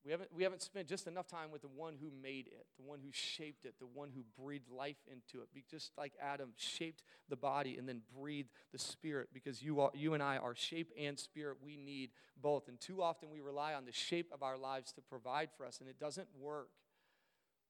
We 0.06 0.12
haven't, 0.12 0.30
we 0.34 0.44
haven't 0.44 0.62
spent 0.62 0.88
just 0.88 1.08
enough 1.08 1.28
time 1.28 1.52
with 1.52 1.62
the 1.62 1.68
one 1.68 1.96
who 2.00 2.10
made 2.24 2.48
it, 2.48 2.66
the 2.78 2.88
one 2.88 3.00
who 3.04 3.10
shaped 3.12 3.66
it, 3.66 3.76
the 3.80 3.86
one 3.86 4.12
who 4.16 4.24
breathed 4.42 4.70
life 4.70 4.98
into 5.12 5.44
it. 5.44 5.50
Just 5.70 5.92
like 5.98 6.14
Adam 6.22 6.52
shaped 6.56 7.04
the 7.28 7.36
body 7.36 7.78
and 7.78 7.88
then 7.88 8.02
breathed 8.18 8.50
the 8.72 8.80
spirit, 8.80 9.28
because 9.34 9.62
you, 9.62 9.82
are, 9.82 9.92
you 9.94 10.14
and 10.14 10.24
I 10.24 10.38
are 10.38 10.56
shape 10.56 10.92
and 10.98 11.20
spirit. 11.20 11.58
We 11.62 11.76
need 11.76 12.12
both. 12.42 12.70
And 12.70 12.80
too 12.80 13.02
often 13.02 13.30
we 13.30 13.42
rely 13.42 13.74
on 13.74 13.86
the 13.86 13.92
shape 13.92 14.32
of 14.34 14.42
our 14.42 14.58
lives 14.58 14.94
to 14.94 15.02
provide 15.02 15.50
for 15.58 15.66
us, 15.66 15.80
and 15.82 15.90
it 15.90 16.00
doesn't 16.00 16.30
work. 16.40 16.70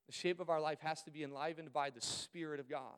The 0.06 0.14
shape 0.14 0.40
of 0.40 0.50
our 0.50 0.62
life 0.62 0.80
has 0.82 1.02
to 1.04 1.12
be 1.12 1.24
enlivened 1.24 1.74
by 1.74 1.90
the 1.90 2.02
Spirit 2.02 2.60
of 2.60 2.70
God. 2.70 2.98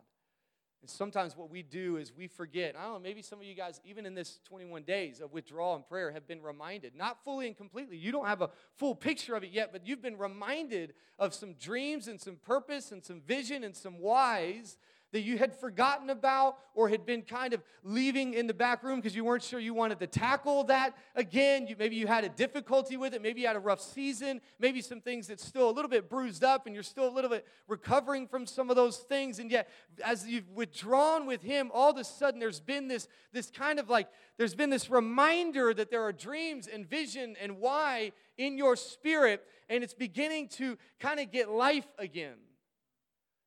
And 0.82 0.90
sometimes 0.90 1.38
what 1.38 1.52
we 1.52 1.62
do 1.62 1.98
is 1.98 2.12
we 2.16 2.28
forget. 2.28 2.76
I 2.76 2.84
don't 2.84 2.94
know, 2.94 3.00
maybe 3.00 3.22
some 3.22 3.40
of 3.40 3.46
you 3.46 3.54
guys, 3.54 3.80
even 3.86 4.06
in 4.06 4.16
this 4.16 4.40
21 4.46 4.82
days 4.84 5.22
of 5.22 5.32
withdrawal 5.32 5.76
and 5.76 5.88
prayer, 5.88 6.12
have 6.12 6.28
been 6.28 6.42
reminded, 6.42 6.96
not 6.96 7.24
fully 7.24 7.48
and 7.48 7.56
completely. 7.56 7.98
You 7.98 8.12
don't 8.12 8.26
have 8.26 8.42
a 8.42 8.50
full 8.78 8.96
picture 8.96 9.36
of 9.36 9.44
it 9.44 9.52
yet, 9.52 9.72
but 9.72 9.86
you've 9.86 10.02
been 10.02 10.18
reminded 10.18 10.94
of 11.20 11.36
some 11.36 11.54
dreams 11.54 12.08
and 12.08 12.20
some 12.20 12.38
purpose 12.38 12.92
and 12.92 13.04
some 13.04 13.22
vision 13.22 13.64
and 13.64 13.76
some 13.76 14.00
whys 14.00 14.78
that 15.12 15.22
you 15.22 15.38
had 15.38 15.54
forgotten 15.54 16.10
about 16.10 16.58
or 16.74 16.88
had 16.88 17.06
been 17.06 17.22
kind 17.22 17.54
of 17.54 17.62
leaving 17.84 18.34
in 18.34 18.48
the 18.48 18.54
back 18.54 18.84
room 18.84 19.00
because 19.00 19.16
you 19.16 19.26
weren't 19.26 19.44
sure 19.44 19.60
you 19.60 19.74
wanted 19.74 20.00
to 20.00 20.08
tackle 20.08 20.64
that 20.66 20.96
again. 21.16 21.68
You, 21.68 21.76
maybe 21.78 21.96
you 21.96 22.08
had 22.08 22.24
a 22.24 22.30
difficulty 22.30 22.96
with 22.96 23.14
it. 23.14 23.22
Maybe 23.22 23.42
you 23.42 23.48
had 23.48 23.56
a 23.56 23.60
rough 23.60 23.82
season. 23.82 24.40
Maybe 24.60 24.82
some 24.82 25.02
things 25.02 25.28
that's 25.28 25.46
still 25.46 25.70
a 25.70 25.72
little 25.72 25.90
bit 25.90 26.10
bruised 26.10 26.44
up 26.44 26.66
and 26.66 26.74
you're 26.74 26.84
still 26.84 27.08
a 27.08 27.14
little 27.14 27.30
bit 27.30 27.46
recovering 27.68 28.28
from 28.28 28.46
some 28.46 28.70
of 28.70 28.76
those 28.76 28.98
things. 28.98 29.40
And 29.40 29.52
yet, 29.52 29.70
as 30.04 30.26
you've 30.26 30.50
withdrawn 30.50 31.26
with 31.26 31.42
Him, 31.42 31.72
all 31.74 31.92
of 31.92 31.98
a 31.98 32.04
sudden 32.04 32.40
there's 32.40 32.62
been 32.62 32.88
this, 32.88 33.08
this 33.34 33.52
kind 33.52 33.80
of 33.80 33.90
like, 33.90 34.08
there's 34.38 34.56
been 34.56 34.70
this 34.70 34.90
reminder 34.90 35.74
that 35.74 35.92
there 35.92 36.04
are 36.04 36.14
dreams 36.14 36.68
and 36.68 36.90
vision 36.90 37.36
and 37.42 37.60
why 37.60 38.14
in 38.38 38.58
your 38.58 38.76
spirit, 38.76 39.44
and 39.70 39.84
it's 39.84 39.94
beginning 39.94 40.48
to 40.48 40.78
kind 41.00 41.20
of 41.20 41.32
get 41.32 41.50
life 41.50 41.88
again. 41.98 42.36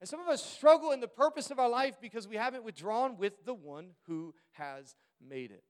And 0.05 0.09
some 0.11 0.21
of 0.21 0.29
us 0.29 0.45
struggle 0.45 0.91
in 0.91 1.01
the 1.01 1.09
purpose 1.09 1.51
of 1.51 1.59
our 1.59 1.71
life 1.71 1.95
because 1.99 2.29
we 2.29 2.37
haven't 2.37 2.63
withdrawn 2.63 3.17
with 3.17 3.43
the 3.47 3.55
one 3.55 3.93
who 4.07 4.35
has 4.53 4.97
made 5.27 5.51
it. 5.51 5.65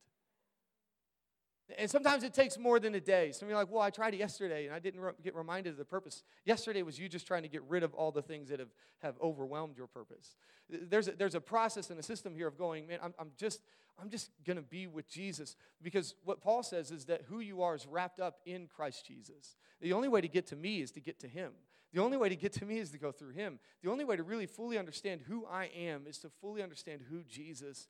And 1.78 1.88
sometimes 1.88 2.24
it 2.24 2.34
takes 2.34 2.58
more 2.58 2.80
than 2.80 2.96
a 2.96 3.00
day. 3.00 3.30
Some 3.30 3.46
of 3.46 3.50
you 3.50 3.56
are 3.56 3.60
like, 3.60 3.70
well, 3.70 3.80
I 3.80 3.90
tried 3.90 4.12
it 4.12 4.16
yesterday 4.16 4.66
and 4.66 4.74
I 4.74 4.80
didn't 4.80 5.02
re- 5.02 5.12
get 5.22 5.36
reminded 5.36 5.70
of 5.70 5.76
the 5.76 5.84
purpose. 5.84 6.24
Yesterday 6.44 6.82
was 6.82 6.98
you 6.98 7.08
just 7.08 7.28
trying 7.28 7.44
to 7.44 7.48
get 7.48 7.62
rid 7.68 7.84
of 7.84 7.94
all 7.94 8.10
the 8.10 8.22
things 8.22 8.48
that 8.48 8.58
have, 8.58 8.70
have 9.02 9.14
overwhelmed 9.22 9.76
your 9.76 9.86
purpose. 9.86 10.34
There's 10.68 11.06
a, 11.06 11.12
there's 11.12 11.36
a 11.36 11.40
process 11.40 11.90
and 11.90 12.00
a 12.00 12.02
system 12.02 12.34
here 12.34 12.48
of 12.48 12.58
going, 12.58 12.88
man, 12.88 12.98
I'm, 13.04 13.14
I'm 13.20 13.30
just, 13.36 13.60
I'm 14.02 14.10
just 14.10 14.30
going 14.44 14.56
to 14.56 14.64
be 14.64 14.88
with 14.88 15.08
Jesus. 15.08 15.54
Because 15.80 16.16
what 16.24 16.40
Paul 16.40 16.64
says 16.64 16.90
is 16.90 17.04
that 17.04 17.22
who 17.28 17.38
you 17.38 17.62
are 17.62 17.76
is 17.76 17.86
wrapped 17.86 18.18
up 18.18 18.40
in 18.44 18.66
Christ 18.66 19.06
Jesus. 19.06 19.54
The 19.80 19.92
only 19.92 20.08
way 20.08 20.20
to 20.20 20.28
get 20.28 20.48
to 20.48 20.56
me 20.56 20.80
is 20.80 20.90
to 20.90 21.00
get 21.00 21.20
to 21.20 21.28
him. 21.28 21.52
The 21.94 22.02
only 22.02 22.16
way 22.16 22.28
to 22.28 22.34
get 22.34 22.52
to 22.54 22.64
me 22.64 22.78
is 22.78 22.90
to 22.90 22.98
go 22.98 23.12
through 23.12 23.30
him. 23.30 23.60
The 23.84 23.90
only 23.90 24.04
way 24.04 24.16
to 24.16 24.24
really 24.24 24.46
fully 24.46 24.76
understand 24.78 25.20
who 25.28 25.46
I 25.46 25.66
am 25.66 26.06
is 26.08 26.18
to 26.18 26.28
fully 26.40 26.60
understand 26.60 27.02
who 27.08 27.22
Jesus 27.22 27.86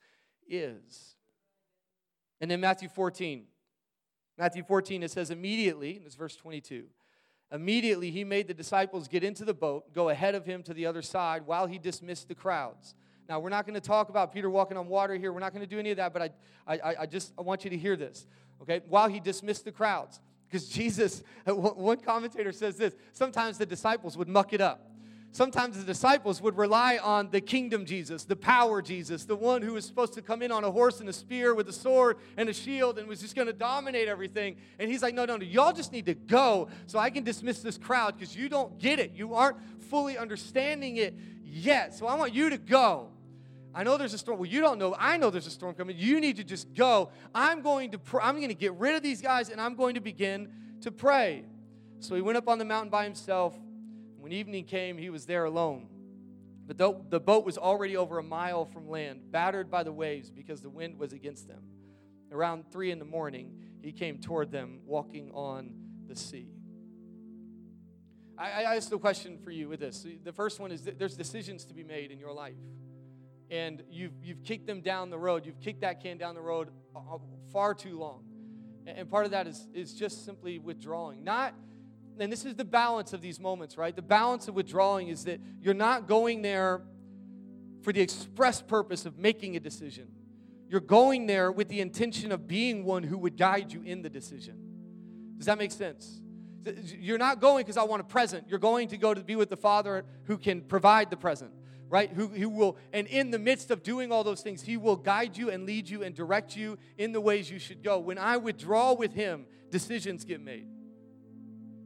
is. 0.46 1.16
And 2.38 2.50
then 2.50 2.60
Matthew 2.60 2.90
14. 2.90 3.46
Matthew 4.36 4.62
14, 4.62 5.02
it 5.02 5.10
says, 5.10 5.30
immediately, 5.30 5.96
and 5.96 6.04
it's 6.04 6.16
verse 6.16 6.36
22. 6.36 6.84
Immediately 7.50 8.10
he 8.10 8.24
made 8.24 8.46
the 8.46 8.52
disciples 8.52 9.08
get 9.08 9.24
into 9.24 9.44
the 9.44 9.54
boat, 9.54 9.94
go 9.94 10.10
ahead 10.10 10.34
of 10.34 10.44
him 10.44 10.62
to 10.64 10.74
the 10.74 10.84
other 10.84 11.02
side 11.02 11.46
while 11.46 11.66
he 11.66 11.78
dismissed 11.78 12.28
the 12.28 12.34
crowds. 12.34 12.94
Now, 13.26 13.40
we're 13.40 13.48
not 13.48 13.64
going 13.64 13.74
to 13.74 13.80
talk 13.80 14.10
about 14.10 14.34
Peter 14.34 14.50
walking 14.50 14.76
on 14.76 14.86
water 14.86 15.14
here. 15.14 15.32
We're 15.32 15.40
not 15.40 15.54
going 15.54 15.64
to 15.64 15.70
do 15.70 15.78
any 15.78 15.92
of 15.92 15.96
that, 15.96 16.12
but 16.12 16.20
I, 16.20 16.30
I, 16.66 16.94
I 17.00 17.06
just 17.06 17.32
I 17.38 17.42
want 17.42 17.64
you 17.64 17.70
to 17.70 17.78
hear 17.78 17.96
this, 17.96 18.26
okay? 18.60 18.82
While 18.86 19.08
he 19.08 19.18
dismissed 19.18 19.64
the 19.64 19.72
crowds. 19.72 20.20
Because 20.48 20.68
Jesus, 20.68 21.22
one 21.46 21.98
commentator 21.98 22.52
says 22.52 22.76
this 22.76 22.94
sometimes 23.12 23.58
the 23.58 23.66
disciples 23.66 24.16
would 24.16 24.28
muck 24.28 24.52
it 24.52 24.60
up 24.60 24.90
sometimes 25.34 25.76
the 25.76 25.84
disciples 25.84 26.40
would 26.40 26.56
rely 26.56 26.96
on 26.98 27.28
the 27.30 27.40
kingdom 27.40 27.84
Jesus, 27.84 28.24
the 28.24 28.36
power 28.36 28.80
Jesus, 28.80 29.24
the 29.24 29.34
one 29.34 29.62
who 29.62 29.72
was 29.72 29.84
supposed 29.84 30.12
to 30.14 30.22
come 30.22 30.42
in 30.42 30.52
on 30.52 30.62
a 30.62 30.70
horse 30.70 31.00
and 31.00 31.08
a 31.08 31.12
spear 31.12 31.54
with 31.54 31.68
a 31.68 31.72
sword 31.72 32.18
and 32.36 32.48
a 32.48 32.54
shield 32.54 32.98
and 32.98 33.08
was 33.08 33.20
just 33.20 33.34
going 33.34 33.48
to 33.48 33.52
dominate 33.52 34.06
everything. 34.06 34.56
And 34.78 34.90
he's 34.90 35.02
like, 35.02 35.12
no, 35.12 35.24
no, 35.24 35.36
no, 35.36 35.44
y'all 35.44 35.72
just 35.72 35.92
need 35.92 36.06
to 36.06 36.14
go 36.14 36.68
so 36.86 37.00
I 37.00 37.10
can 37.10 37.24
dismiss 37.24 37.60
this 37.60 37.76
crowd 37.76 38.16
because 38.16 38.36
you 38.36 38.48
don't 38.48 38.78
get 38.78 39.00
it. 39.00 39.12
You 39.14 39.34
aren't 39.34 39.56
fully 39.82 40.16
understanding 40.16 40.98
it 40.98 41.14
yet. 41.44 41.94
So 41.94 42.06
I 42.06 42.14
want 42.14 42.32
you 42.32 42.50
to 42.50 42.58
go. 42.58 43.08
I 43.74 43.82
know 43.82 43.96
there's 43.96 44.14
a 44.14 44.18
storm. 44.18 44.38
Well, 44.38 44.48
you 44.48 44.60
don't 44.60 44.78
know. 44.78 44.94
I 44.98 45.16
know 45.16 45.30
there's 45.30 45.46
a 45.46 45.50
storm 45.50 45.74
coming. 45.74 45.96
You 45.98 46.20
need 46.20 46.36
to 46.36 46.44
just 46.44 46.72
go. 46.74 47.10
I'm 47.34 47.60
going 47.60 47.90
to 47.90 47.98
pr- 47.98 48.20
I'm 48.20 48.36
going 48.36 48.48
to 48.48 48.54
get 48.54 48.74
rid 48.74 48.94
of 48.94 49.02
these 49.02 49.20
guys 49.20 49.48
and 49.48 49.60
I'm 49.60 49.74
going 49.74 49.94
to 49.94 50.00
begin 50.00 50.48
to 50.82 50.92
pray. 50.92 51.44
So 51.98 52.14
he 52.14 52.20
went 52.20 52.36
up 52.36 52.48
on 52.48 52.58
the 52.58 52.64
mountain 52.64 52.90
by 52.90 53.04
himself 53.04 53.58
when 54.24 54.32
evening 54.32 54.64
came, 54.64 54.96
he 54.96 55.10
was 55.10 55.26
there 55.26 55.44
alone. 55.44 55.86
But 56.66 56.78
the 56.78 57.20
boat 57.20 57.44
was 57.44 57.58
already 57.58 57.94
over 57.94 58.18
a 58.18 58.22
mile 58.22 58.64
from 58.64 58.88
land, 58.88 59.30
battered 59.30 59.70
by 59.70 59.82
the 59.82 59.92
waves 59.92 60.30
because 60.30 60.62
the 60.62 60.70
wind 60.70 60.98
was 60.98 61.12
against 61.12 61.46
them. 61.46 61.62
Around 62.32 62.70
three 62.72 62.90
in 62.90 62.98
the 62.98 63.04
morning, 63.04 63.52
he 63.82 63.92
came 63.92 64.16
toward 64.16 64.50
them, 64.50 64.80
walking 64.86 65.30
on 65.32 65.74
the 66.08 66.16
sea. 66.16 66.48
I, 68.38 68.64
I 68.64 68.76
asked 68.76 68.90
a 68.92 68.98
question 68.98 69.36
for 69.44 69.50
you 69.50 69.68
with 69.68 69.80
this. 69.80 70.06
The 70.24 70.32
first 70.32 70.58
one 70.58 70.72
is 70.72 70.82
there's 70.82 71.18
decisions 71.18 71.66
to 71.66 71.74
be 71.74 71.84
made 71.84 72.10
in 72.10 72.18
your 72.18 72.32
life. 72.32 72.56
And 73.50 73.82
you've, 73.90 74.12
you've 74.22 74.42
kicked 74.42 74.66
them 74.66 74.80
down 74.80 75.10
the 75.10 75.18
road. 75.18 75.46
You've 75.46 75.60
kicked 75.60 75.82
that 75.82 76.02
can 76.02 76.18
down 76.18 76.34
the 76.34 76.40
road 76.40 76.70
uh, 76.96 77.00
far 77.52 77.74
too 77.74 77.98
long. 77.98 78.24
And 78.86 79.08
part 79.10 79.24
of 79.24 79.30
that 79.30 79.46
is, 79.46 79.68
is 79.72 79.94
just 79.94 80.24
simply 80.24 80.58
withdrawing. 80.58 81.24
Not 81.24 81.54
and 82.18 82.30
this 82.30 82.44
is 82.44 82.54
the 82.54 82.64
balance 82.64 83.12
of 83.12 83.20
these 83.20 83.40
moments, 83.40 83.76
right? 83.76 83.94
The 83.94 84.02
balance 84.02 84.48
of 84.48 84.54
withdrawing 84.54 85.08
is 85.08 85.24
that 85.24 85.40
you're 85.60 85.74
not 85.74 86.06
going 86.06 86.42
there 86.42 86.82
for 87.82 87.92
the 87.92 88.00
express 88.00 88.62
purpose 88.62 89.04
of 89.04 89.18
making 89.18 89.56
a 89.56 89.60
decision. 89.60 90.08
You're 90.68 90.80
going 90.80 91.26
there 91.26 91.52
with 91.52 91.68
the 91.68 91.80
intention 91.80 92.32
of 92.32 92.46
being 92.46 92.84
one 92.84 93.02
who 93.02 93.18
would 93.18 93.36
guide 93.36 93.72
you 93.72 93.82
in 93.82 94.02
the 94.02 94.10
decision. 94.10 94.56
Does 95.36 95.46
that 95.46 95.58
make 95.58 95.72
sense? 95.72 96.20
You're 96.98 97.18
not 97.18 97.40
going 97.40 97.64
because 97.64 97.76
I 97.76 97.82
want 97.82 98.00
a 98.00 98.04
present. 98.04 98.46
You're 98.48 98.58
going 98.58 98.88
to 98.88 98.96
go 98.96 99.12
to 99.12 99.20
be 99.20 99.36
with 99.36 99.50
the 99.50 99.56
Father 99.56 100.04
who 100.24 100.38
can 100.38 100.62
provide 100.62 101.10
the 101.10 101.16
present, 101.16 101.50
right? 101.94 102.10
Who, 102.12 102.26
who 102.26 102.48
will, 102.48 102.76
and 102.92 103.06
in 103.06 103.30
the 103.30 103.38
midst 103.38 103.70
of 103.70 103.84
doing 103.84 104.10
all 104.10 104.24
those 104.24 104.40
things, 104.40 104.62
He 104.62 104.76
will 104.76 104.96
guide 104.96 105.36
you 105.36 105.48
and 105.48 105.64
lead 105.64 105.88
you 105.88 106.02
and 106.02 106.12
direct 106.12 106.56
you 106.56 106.76
in 106.98 107.12
the 107.12 107.20
ways 107.20 107.48
you 107.48 107.60
should 107.60 107.84
go. 107.84 108.00
When 108.00 108.18
I 108.18 108.36
withdraw 108.36 108.94
with 108.94 109.12
Him, 109.12 109.46
decisions 109.70 110.24
get 110.24 110.40
made. 110.40 110.66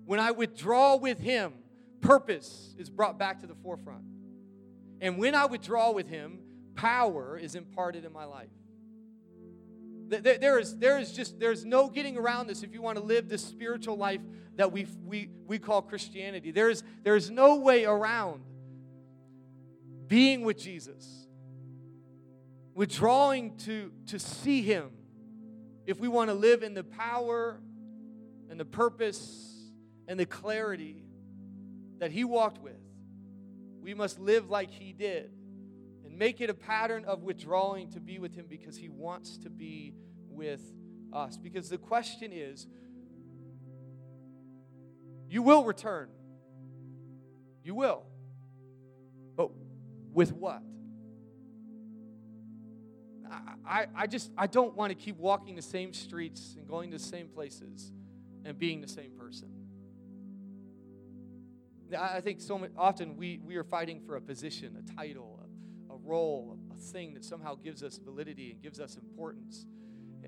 When 0.06 0.18
I 0.18 0.30
withdraw 0.30 0.96
with 0.96 1.18
Him, 1.18 1.52
purpose 2.00 2.74
is 2.78 2.88
brought 2.88 3.18
back 3.18 3.40
to 3.40 3.46
the 3.46 3.54
forefront. 3.56 4.00
And 5.02 5.18
when 5.18 5.34
I 5.34 5.44
withdraw 5.44 5.90
with 5.90 6.08
Him, 6.08 6.38
power 6.74 7.36
is 7.36 7.54
imparted 7.54 8.06
in 8.06 8.12
my 8.14 8.24
life. 8.24 8.48
There 10.08 10.58
is, 10.58 10.78
there 10.78 10.98
is 10.98 11.12
just, 11.12 11.38
there's 11.38 11.66
no 11.66 11.90
getting 11.90 12.16
around 12.16 12.46
this 12.46 12.62
if 12.62 12.72
you 12.72 12.80
want 12.80 12.96
to 12.96 13.04
live 13.04 13.28
this 13.28 13.44
spiritual 13.44 13.98
life 13.98 14.22
that 14.56 14.72
we, 14.72 14.86
we, 15.04 15.28
we 15.46 15.58
call 15.58 15.82
Christianity. 15.82 16.50
There 16.50 16.70
is, 16.70 16.82
there 17.02 17.14
is 17.14 17.28
no 17.28 17.56
way 17.56 17.84
around 17.84 18.40
being 20.08 20.42
with 20.42 20.58
Jesus, 20.58 21.28
withdrawing 22.74 23.56
to, 23.58 23.92
to 24.06 24.18
see 24.18 24.62
Him 24.62 24.90
if 25.88 25.98
we 25.98 26.06
want 26.06 26.28
to 26.28 26.34
live 26.34 26.62
in 26.62 26.74
the 26.74 26.84
power 26.84 27.58
and 28.50 28.60
the 28.60 28.64
purpose 28.66 29.70
and 30.06 30.20
the 30.20 30.26
clarity 30.26 31.02
that 31.98 32.12
he 32.12 32.24
walked 32.24 32.62
with, 32.62 32.76
we 33.80 33.94
must 33.94 34.18
live 34.18 34.50
like 34.50 34.70
he 34.70 34.92
did 34.92 35.30
and 36.04 36.18
make 36.18 36.42
it 36.42 36.50
a 36.50 36.54
pattern 36.54 37.06
of 37.06 37.22
withdrawing 37.22 37.90
to 37.92 38.00
be 38.00 38.18
with 38.18 38.34
him 38.34 38.44
because 38.50 38.76
he 38.76 38.90
wants 38.90 39.38
to 39.38 39.48
be 39.48 39.94
with 40.28 40.60
us. 41.10 41.38
Because 41.38 41.70
the 41.70 41.78
question 41.78 42.32
is, 42.34 42.66
you 45.30 45.40
will 45.42 45.64
return. 45.64 46.10
You 47.64 47.74
will. 47.74 48.04
With 50.18 50.32
what? 50.32 50.62
I, 53.64 53.86
I 53.94 54.08
just 54.08 54.32
I 54.36 54.48
don't 54.48 54.74
want 54.74 54.90
to 54.90 54.96
keep 54.96 55.16
walking 55.16 55.54
the 55.54 55.62
same 55.62 55.92
streets 55.92 56.56
and 56.58 56.66
going 56.66 56.90
to 56.90 56.98
the 56.98 57.04
same 57.04 57.28
places 57.28 57.92
and 58.44 58.58
being 58.58 58.80
the 58.80 58.88
same 58.88 59.12
person. 59.16 59.48
I 61.96 62.20
think 62.20 62.40
so 62.40 62.66
often 62.76 63.16
we, 63.16 63.38
we 63.44 63.54
are 63.54 63.62
fighting 63.62 64.00
for 64.00 64.16
a 64.16 64.20
position, 64.20 64.76
a 64.76 64.96
title, 64.96 65.38
a, 65.88 65.94
a 65.94 65.96
role, 65.98 66.58
a 66.74 66.80
thing 66.80 67.14
that 67.14 67.24
somehow 67.24 67.54
gives 67.54 67.84
us 67.84 67.98
validity 67.98 68.50
and 68.50 68.60
gives 68.60 68.80
us 68.80 68.96
importance. 68.96 69.66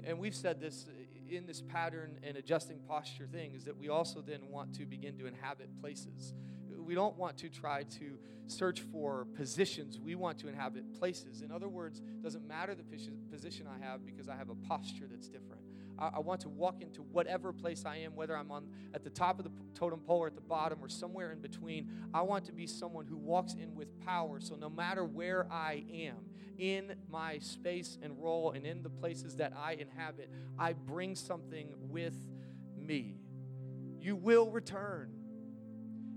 And 0.05 0.20
we've 0.20 0.37
said 0.37 0.61
this 0.61 0.87
uh, 0.88 1.37
in 1.37 1.46
this 1.46 1.62
pattern 1.62 2.20
and 2.22 2.37
adjusting 2.37 2.79
posture 2.87 3.26
thing 3.26 3.55
is 3.57 3.64
that 3.64 3.76
we 3.76 3.88
also 3.88 4.20
then 4.20 4.50
want 4.50 4.72
to 4.76 4.87
begin 4.87 5.18
to 5.18 5.26
inhabit 5.26 5.68
places. 5.81 6.33
We 6.90 6.96
don't 6.96 7.16
want 7.16 7.37
to 7.38 7.48
try 7.48 7.85
to 7.85 8.18
search 8.48 8.81
for 8.81 9.24
positions. 9.37 10.00
We 10.00 10.16
want 10.16 10.40
to 10.40 10.48
inhabit 10.48 10.92
places. 10.98 11.40
In 11.40 11.53
other 11.53 11.68
words, 11.68 12.00
it 12.00 12.20
doesn't 12.20 12.48
matter 12.48 12.74
the 12.74 12.83
position 12.83 13.68
I 13.68 13.87
have 13.87 14.05
because 14.05 14.29
I 14.29 14.35
have 14.35 14.48
a 14.48 14.57
posture 14.57 15.07
that's 15.09 15.29
different. 15.29 15.62
I, 16.00 16.09
I 16.14 16.18
want 16.18 16.40
to 16.40 16.48
walk 16.48 16.83
into 16.83 17.03
whatever 17.03 17.53
place 17.53 17.85
I 17.87 17.98
am, 17.98 18.16
whether 18.16 18.37
I'm 18.37 18.50
on 18.50 18.66
at 18.92 19.05
the 19.05 19.11
top 19.11 19.38
of 19.38 19.44
the 19.44 19.53
totem 19.72 20.00
pole 20.00 20.18
or 20.18 20.26
at 20.26 20.35
the 20.35 20.40
bottom 20.40 20.81
or 20.83 20.88
somewhere 20.88 21.31
in 21.31 21.38
between. 21.38 21.88
I 22.12 22.22
want 22.22 22.44
to 22.46 22.53
be 22.53 22.66
someone 22.66 23.07
who 23.07 23.18
walks 23.18 23.55
in 23.55 23.72
with 23.76 23.96
power. 24.05 24.40
So 24.40 24.57
no 24.57 24.68
matter 24.68 25.05
where 25.05 25.46
I 25.48 25.85
am, 25.94 26.16
in 26.59 26.96
my 27.09 27.38
space 27.38 27.98
and 28.03 28.20
role 28.20 28.50
and 28.50 28.66
in 28.66 28.83
the 28.83 28.90
places 28.90 29.37
that 29.37 29.53
I 29.57 29.74
inhabit, 29.74 30.29
I 30.59 30.72
bring 30.72 31.14
something 31.14 31.68
with 31.88 32.16
me. 32.76 33.14
You 34.00 34.16
will 34.16 34.50
return. 34.50 35.20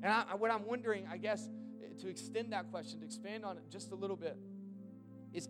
And 0.04 0.12
I, 0.12 0.36
what 0.36 0.52
I'm 0.52 0.66
wondering, 0.68 1.08
I 1.10 1.16
guess, 1.16 1.50
eh, 1.82 2.02
to 2.02 2.10
extend 2.10 2.52
that 2.52 2.70
question, 2.70 3.00
to 3.00 3.06
expand 3.06 3.46
on 3.46 3.56
it 3.58 3.63
just 3.70 3.92
a 3.94 3.96
little 3.96 4.18
bit, 4.18 4.38
is 5.32 5.48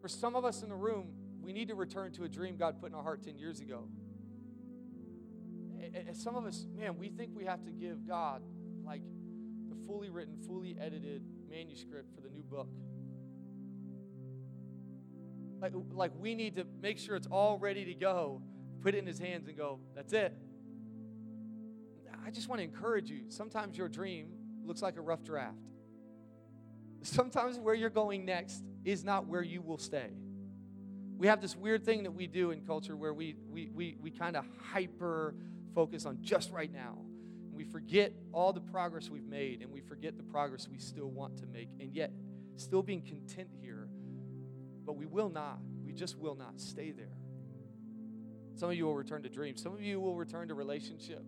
for 0.00 0.08
some 0.08 0.34
of 0.34 0.46
us 0.46 0.62
in 0.62 0.70
the 0.70 0.74
room, 0.74 1.08
we 1.42 1.52
need 1.52 1.68
to 1.68 1.74
return 1.74 2.10
to 2.12 2.24
a 2.24 2.28
dream 2.28 2.56
God 2.56 2.80
put 2.80 2.88
in 2.88 2.94
our 2.94 3.02
heart 3.02 3.22
10 3.22 3.38
years 3.38 3.60
ago. 3.60 3.84
And 5.94 6.16
some 6.16 6.34
of 6.34 6.46
us, 6.46 6.66
man, 6.76 6.98
we 6.98 7.10
think 7.10 7.32
we 7.34 7.44
have 7.44 7.64
to 7.64 7.70
give 7.70 8.06
God 8.06 8.42
like 8.84 9.02
the 9.68 9.76
fully 9.86 10.08
written, 10.08 10.36
fully 10.46 10.76
edited 10.80 11.22
manuscript 11.50 12.14
for 12.14 12.22
the 12.22 12.30
new 12.30 12.42
book. 12.42 12.68
Like, 15.60 15.72
like 15.92 16.12
we 16.18 16.34
need 16.34 16.56
to 16.56 16.64
make 16.80 16.98
sure 16.98 17.16
it's 17.16 17.26
all 17.26 17.58
ready 17.58 17.84
to 17.84 17.94
go, 17.94 18.40
put 18.80 18.94
it 18.94 18.98
in 18.98 19.06
his 19.06 19.18
hands 19.18 19.46
and 19.46 19.56
go, 19.56 19.80
that's 19.94 20.12
it. 20.12 20.34
I 22.26 22.30
just 22.30 22.48
want 22.48 22.60
to 22.60 22.64
encourage 22.64 23.10
you. 23.10 23.24
Sometimes 23.28 23.76
your 23.76 23.88
dream 23.88 24.28
looks 24.64 24.82
like 24.82 24.96
a 24.96 25.00
rough 25.00 25.24
draft. 25.24 25.56
Sometimes 27.02 27.58
where 27.58 27.74
you're 27.74 27.90
going 27.90 28.24
next 28.24 28.62
is 28.84 29.04
not 29.04 29.26
where 29.26 29.42
you 29.42 29.62
will 29.62 29.78
stay 29.78 30.10
we 31.18 31.26
have 31.26 31.40
this 31.40 31.56
weird 31.56 31.84
thing 31.84 32.04
that 32.04 32.12
we 32.12 32.28
do 32.28 32.52
in 32.52 32.60
culture 32.60 32.96
where 32.96 33.12
we, 33.12 33.34
we, 33.50 33.70
we, 33.74 33.96
we 34.00 34.10
kind 34.10 34.36
of 34.36 34.46
hyper 34.72 35.34
focus 35.74 36.06
on 36.06 36.18
just 36.22 36.52
right 36.52 36.72
now. 36.72 36.96
And 37.48 37.54
we 37.54 37.64
forget 37.64 38.12
all 38.32 38.52
the 38.52 38.60
progress 38.60 39.10
we've 39.10 39.26
made 39.26 39.60
and 39.60 39.72
we 39.72 39.80
forget 39.80 40.16
the 40.16 40.22
progress 40.22 40.68
we 40.68 40.78
still 40.78 41.10
want 41.10 41.36
to 41.38 41.46
make. 41.46 41.68
And 41.80 41.92
yet, 41.92 42.12
still 42.56 42.82
being 42.82 43.02
content 43.02 43.48
here, 43.60 43.88
but 44.86 44.96
we 44.96 45.06
will 45.06 45.28
not. 45.28 45.58
We 45.84 45.92
just 45.92 46.16
will 46.16 46.36
not 46.36 46.60
stay 46.60 46.92
there. 46.92 47.16
Some 48.54 48.70
of 48.70 48.76
you 48.76 48.86
will 48.86 48.94
return 48.94 49.22
to 49.24 49.28
dreams. 49.28 49.60
Some 49.60 49.72
of 49.72 49.82
you 49.82 50.00
will 50.00 50.14
return 50.14 50.48
to 50.48 50.54
relationship. 50.54 51.24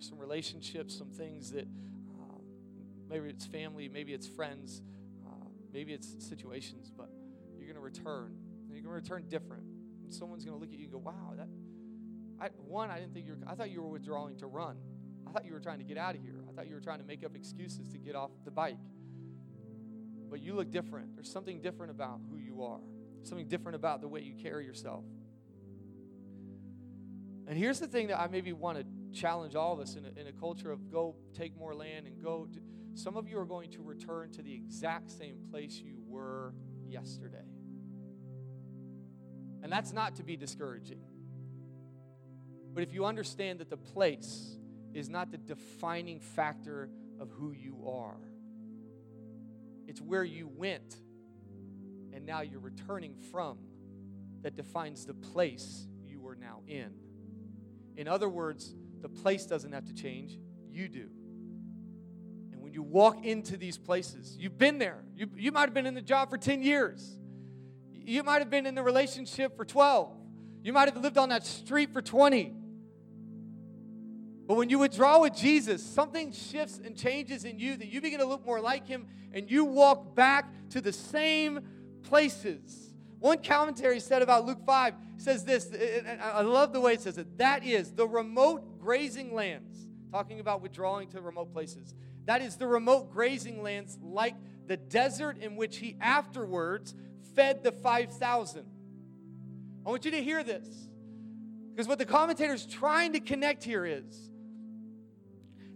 Some 0.00 0.18
relationships, 0.18 0.96
some 0.96 1.10
things 1.10 1.52
that 1.52 1.66
um, 2.18 2.40
maybe 3.08 3.28
it's 3.28 3.46
family, 3.46 3.88
maybe 3.88 4.12
it's 4.12 4.26
friends, 4.26 4.82
uh, 5.26 5.46
maybe 5.72 5.92
it's 5.92 6.08
situations, 6.26 6.90
but 6.96 7.10
you're 7.56 7.66
going 7.66 7.76
to 7.76 7.80
return. 7.80 8.34
And 8.66 8.70
you're 8.70 8.82
going 8.82 9.00
to 9.00 9.12
return 9.12 9.28
different. 9.28 9.64
And 10.02 10.12
someone's 10.12 10.44
going 10.44 10.56
to 10.56 10.60
look 10.60 10.72
at 10.72 10.78
you 10.78 10.84
and 10.84 10.92
go, 10.92 10.98
wow, 10.98 11.34
that. 11.36 11.48
I, 12.40 12.48
one, 12.66 12.90
I 12.90 12.98
didn't 12.98 13.12
think 13.12 13.26
you 13.26 13.32
were, 13.32 13.50
I 13.50 13.54
thought 13.54 13.70
you 13.70 13.82
were 13.82 13.90
withdrawing 13.90 14.36
to 14.38 14.46
run. 14.46 14.76
I 15.28 15.32
thought 15.32 15.44
you 15.44 15.52
were 15.52 15.60
trying 15.60 15.78
to 15.78 15.84
get 15.84 15.98
out 15.98 16.14
of 16.14 16.22
here. 16.22 16.42
I 16.48 16.52
thought 16.52 16.66
you 16.66 16.74
were 16.74 16.80
trying 16.80 16.98
to 16.98 17.04
make 17.04 17.24
up 17.24 17.36
excuses 17.36 17.88
to 17.88 17.98
get 17.98 18.16
off 18.16 18.30
the 18.44 18.50
bike. 18.50 18.78
But 20.30 20.40
you 20.40 20.54
look 20.54 20.70
different. 20.70 21.14
There's 21.14 21.30
something 21.30 21.60
different 21.60 21.90
about 21.90 22.20
who 22.30 22.38
you 22.38 22.62
are, 22.62 22.80
something 23.22 23.46
different 23.48 23.76
about 23.76 24.00
the 24.00 24.08
way 24.08 24.22
you 24.22 24.34
carry 24.34 24.64
yourself. 24.64 25.04
And 27.46 27.58
here's 27.58 27.80
the 27.80 27.88
thing 27.88 28.06
that 28.08 28.18
I 28.18 28.28
maybe 28.28 28.52
want 28.52 28.78
to 28.78 28.84
challenge 29.12 29.54
all 29.54 29.72
of 29.72 29.80
us 29.80 29.96
in 29.96 30.04
a, 30.04 30.20
in 30.20 30.26
a 30.26 30.32
culture 30.32 30.70
of 30.70 30.90
go 30.90 31.16
take 31.34 31.56
more 31.56 31.74
land 31.74 32.06
and 32.06 32.22
go. 32.22 32.46
To, 32.52 32.60
some 32.94 33.16
of 33.16 33.28
you 33.28 33.38
are 33.38 33.44
going 33.44 33.70
to 33.72 33.82
return 33.82 34.30
to 34.32 34.42
the 34.42 34.52
exact 34.52 35.10
same 35.10 35.36
place 35.50 35.80
you 35.84 35.96
were 36.06 36.54
yesterday. 36.86 37.38
And 39.62 39.70
that's 39.70 39.92
not 39.92 40.16
to 40.16 40.22
be 40.22 40.36
discouraging. 40.36 41.02
But 42.72 42.82
if 42.82 42.92
you 42.92 43.04
understand 43.04 43.58
that 43.60 43.70
the 43.70 43.76
place 43.76 44.56
is 44.94 45.08
not 45.08 45.30
the 45.30 45.38
defining 45.38 46.20
factor 46.20 46.88
of 47.18 47.30
who 47.30 47.52
you 47.52 47.88
are, 47.88 48.18
it's 49.86 50.00
where 50.00 50.24
you 50.24 50.48
went 50.48 50.96
and 52.12 52.24
now 52.24 52.42
you're 52.42 52.60
returning 52.60 53.14
from 53.30 53.58
that 54.42 54.56
defines 54.56 55.04
the 55.04 55.14
place 55.14 55.86
you 56.06 56.26
are 56.26 56.36
now 56.36 56.60
in. 56.66 56.92
In 57.96 58.08
other 58.08 58.28
words, 58.28 58.74
the 59.02 59.08
place 59.08 59.46
doesn't 59.46 59.72
have 59.72 59.86
to 59.86 59.94
change, 59.94 60.38
you 60.70 60.88
do. 60.88 61.08
And 62.52 62.62
when 62.62 62.72
you 62.72 62.82
walk 62.82 63.24
into 63.24 63.56
these 63.56 63.78
places, 63.78 64.36
you've 64.38 64.58
been 64.58 64.78
there. 64.78 65.02
You, 65.16 65.28
you 65.36 65.52
might 65.52 65.62
have 65.62 65.74
been 65.74 65.86
in 65.86 65.94
the 65.94 66.02
job 66.02 66.30
for 66.30 66.38
10 66.38 66.62
years, 66.62 67.18
you 67.92 68.22
might 68.22 68.38
have 68.38 68.50
been 68.50 68.66
in 68.66 68.74
the 68.74 68.82
relationship 68.82 69.56
for 69.56 69.64
12, 69.64 70.12
you 70.62 70.72
might 70.72 70.92
have 70.92 71.02
lived 71.02 71.18
on 71.18 71.30
that 71.30 71.46
street 71.46 71.92
for 71.92 72.02
20. 72.02 72.54
But 74.50 74.56
when 74.56 74.68
you 74.68 74.80
withdraw 74.80 75.20
with 75.20 75.36
Jesus, 75.36 75.80
something 75.80 76.32
shifts 76.32 76.80
and 76.84 76.96
changes 76.96 77.44
in 77.44 77.60
you 77.60 77.76
that 77.76 77.86
you 77.86 78.00
begin 78.00 78.18
to 78.18 78.26
look 78.26 78.44
more 78.44 78.60
like 78.60 78.84
Him 78.84 79.06
and 79.32 79.48
you 79.48 79.64
walk 79.64 80.16
back 80.16 80.52
to 80.70 80.80
the 80.80 80.92
same 80.92 81.60
places. 82.02 82.92
One 83.20 83.38
commentary 83.42 84.00
said 84.00 84.22
about 84.22 84.46
Luke 84.46 84.64
5 84.66 84.94
says 85.18 85.44
this, 85.44 85.70
and 85.70 86.20
I 86.20 86.40
love 86.40 86.72
the 86.72 86.80
way 86.80 86.94
it 86.94 87.00
says 87.00 87.18
it. 87.18 87.38
That 87.38 87.64
is 87.64 87.92
the 87.92 88.08
remote 88.08 88.64
grazing 88.80 89.34
lands, 89.34 89.86
talking 90.10 90.40
about 90.40 90.62
withdrawing 90.62 91.08
to 91.10 91.20
remote 91.20 91.52
places. 91.52 91.94
That 92.26 92.42
is 92.42 92.56
the 92.56 92.66
remote 92.66 93.12
grazing 93.12 93.62
lands 93.62 93.98
like 94.02 94.34
the 94.66 94.76
desert 94.76 95.38
in 95.38 95.56
which 95.56 95.78
he 95.78 95.96
afterwards 96.00 96.94
fed 97.34 97.62
the 97.62 97.72
5,000. 97.72 98.64
I 99.86 99.90
want 99.90 100.04
you 100.04 100.10
to 100.12 100.22
hear 100.22 100.44
this. 100.44 100.66
Because 101.72 101.88
what 101.88 101.98
the 101.98 102.04
commentator 102.04 102.52
is 102.52 102.66
trying 102.66 103.14
to 103.14 103.20
connect 103.20 103.64
here 103.64 103.86
is 103.86 104.30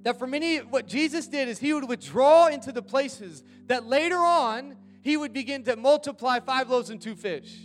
that 0.03 0.19
for 0.19 0.27
many, 0.27 0.59
what 0.59 0.87
Jesus 0.87 1.27
did 1.27 1.49
is 1.49 1.59
he 1.59 1.73
would 1.73 1.89
withdraw 1.89 2.49
into 2.49 2.73
the 2.73 2.83
places 2.83 3.43
that 3.67 3.87
later 3.87 4.19
on 4.19 4.77
he 5.01 5.17
would 5.17 5.33
begin 5.33 5.65
to 5.65 5.77
multiply 5.77 6.41
five 6.41 6.69
loaves 6.69 6.91
and 6.91 7.01
two 7.01 7.15
fish. 7.15 7.57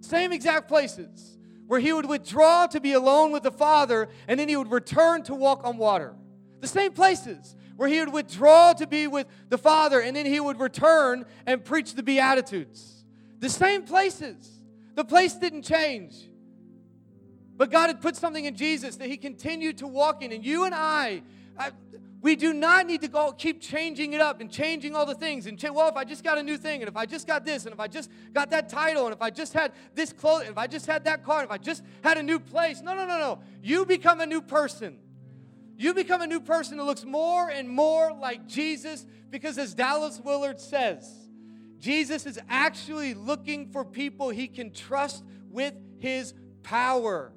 Same 0.00 0.32
exact 0.32 0.68
places 0.68 1.35
where 1.66 1.80
he 1.80 1.92
would 1.92 2.08
withdraw 2.08 2.66
to 2.66 2.80
be 2.80 2.92
alone 2.92 3.32
with 3.32 3.42
the 3.42 3.50
Father 3.50 4.08
and 4.28 4.38
then 4.38 4.48
he 4.48 4.56
would 4.56 4.70
return 4.70 5.22
to 5.24 5.34
walk 5.34 5.64
on 5.64 5.76
water. 5.76 6.14
The 6.60 6.68
same 6.68 6.92
places 6.92 7.56
where 7.76 7.88
he 7.88 8.00
would 8.00 8.12
withdraw 8.12 8.72
to 8.72 8.86
be 8.86 9.06
with 9.06 9.26
the 9.48 9.58
Father 9.58 10.00
and 10.00 10.16
then 10.16 10.26
he 10.26 10.40
would 10.40 10.58
return 10.58 11.26
and 11.46 11.64
preach 11.64 11.94
the 11.94 12.02
Beatitudes. 12.02 13.04
The 13.38 13.50
same 13.50 13.82
places. 13.82 14.50
The 14.94 15.04
place 15.04 15.34
didn't 15.34 15.62
change. 15.62 16.14
But 17.56 17.70
God 17.70 17.88
had 17.88 18.00
put 18.00 18.16
something 18.16 18.44
in 18.44 18.54
Jesus 18.54 18.96
that 18.96 19.08
He 19.08 19.16
continued 19.16 19.78
to 19.78 19.86
walk 19.86 20.22
in. 20.22 20.32
And 20.32 20.44
you 20.44 20.64
and 20.64 20.74
I, 20.74 21.22
I 21.58 21.70
we 22.26 22.34
do 22.34 22.52
not 22.52 22.88
need 22.88 23.02
to 23.02 23.06
go 23.06 23.30
keep 23.30 23.60
changing 23.60 24.12
it 24.12 24.20
up 24.20 24.40
and 24.40 24.50
changing 24.50 24.96
all 24.96 25.06
the 25.06 25.14
things. 25.14 25.46
And 25.46 25.62
well, 25.72 25.88
if 25.88 25.94
I 25.94 26.02
just 26.02 26.24
got 26.24 26.38
a 26.38 26.42
new 26.42 26.56
thing, 26.56 26.82
and 26.82 26.88
if 26.88 26.96
I 26.96 27.06
just 27.06 27.24
got 27.24 27.44
this, 27.44 27.66
and 27.66 27.72
if 27.72 27.78
I 27.78 27.86
just 27.86 28.10
got 28.32 28.50
that 28.50 28.68
title, 28.68 29.04
and 29.04 29.14
if 29.14 29.22
I 29.22 29.30
just 29.30 29.52
had 29.52 29.70
this 29.94 30.12
clothes, 30.12 30.40
and 30.40 30.50
if 30.50 30.58
I 30.58 30.66
just 30.66 30.86
had 30.86 31.04
that 31.04 31.22
car, 31.22 31.42
and 31.42 31.44
if 31.44 31.52
I 31.52 31.58
just 31.58 31.84
had 32.02 32.18
a 32.18 32.24
new 32.24 32.40
place. 32.40 32.82
No, 32.82 32.96
no, 32.96 33.06
no, 33.06 33.16
no. 33.20 33.42
You 33.62 33.86
become 33.86 34.20
a 34.20 34.26
new 34.26 34.42
person. 34.42 34.98
You 35.76 35.94
become 35.94 36.20
a 36.20 36.26
new 36.26 36.40
person 36.40 36.78
that 36.78 36.82
looks 36.82 37.04
more 37.04 37.48
and 37.48 37.68
more 37.68 38.12
like 38.12 38.48
Jesus 38.48 39.06
because, 39.30 39.56
as 39.56 39.72
Dallas 39.72 40.20
Willard 40.20 40.58
says, 40.58 41.28
Jesus 41.78 42.26
is 42.26 42.40
actually 42.48 43.14
looking 43.14 43.70
for 43.70 43.84
people 43.84 44.30
he 44.30 44.48
can 44.48 44.72
trust 44.72 45.22
with 45.48 45.74
his 46.00 46.34
power. 46.64 47.32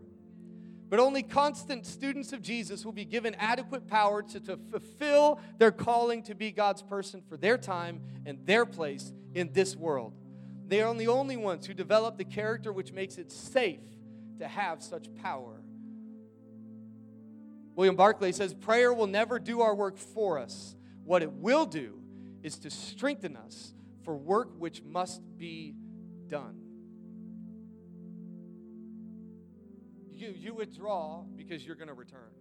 But 0.90 1.00
only 1.00 1.22
constant 1.22 1.86
students 1.86 2.34
of 2.34 2.42
Jesus 2.42 2.84
will 2.84 2.94
be 2.94 3.06
given 3.06 3.36
adequate 3.36 3.88
power 3.88 4.24
to, 4.24 4.40
to 4.40 4.58
fulfill 4.72 5.40
their 5.60 5.72
calling 5.72 6.24
to 6.24 6.34
be 6.34 6.52
God's 6.52 6.82
person 6.82 7.22
for 7.30 7.38
their 7.38 7.58
time 7.58 8.02
and 8.26 8.44
their 8.46 8.66
place 8.66 9.14
in 9.36 9.54
this 9.54 9.76
world. 9.76 10.14
They 10.68 10.82
are 10.82 10.94
the 10.94 11.08
only 11.08 11.38
ones 11.38 11.68
who 11.68 11.74
develop 11.74 12.18
the 12.18 12.26
character 12.26 12.74
which 12.74 12.92
makes 12.92 13.18
it 13.18 13.32
safe 13.32 13.82
to 14.40 14.48
have 14.48 14.82
such 14.82 15.14
power. 15.22 15.62
William 17.76 17.96
Barclay 17.96 18.32
says 18.32 18.54
prayer 18.54 18.92
will 18.92 19.08
never 19.08 19.40
do 19.40 19.62
our 19.62 19.76
work 19.76 19.98
for 19.98 20.40
us. 20.40 20.76
What 21.04 21.22
it 21.22 21.32
will 21.32 21.66
do 21.66 22.00
is 22.44 22.58
to 22.60 22.70
strengthen 22.70 23.38
us 23.38 23.74
for 24.04 24.16
work 24.16 24.50
which 24.58 24.84
must 24.84 25.22
be 25.38 25.76
done. 26.28 26.69
You, 30.20 30.34
you 30.36 30.54
withdraw 30.54 31.24
because 31.36 31.66
you're 31.66 31.76
going 31.76 31.88
to 31.88 31.94
return. 31.94 32.32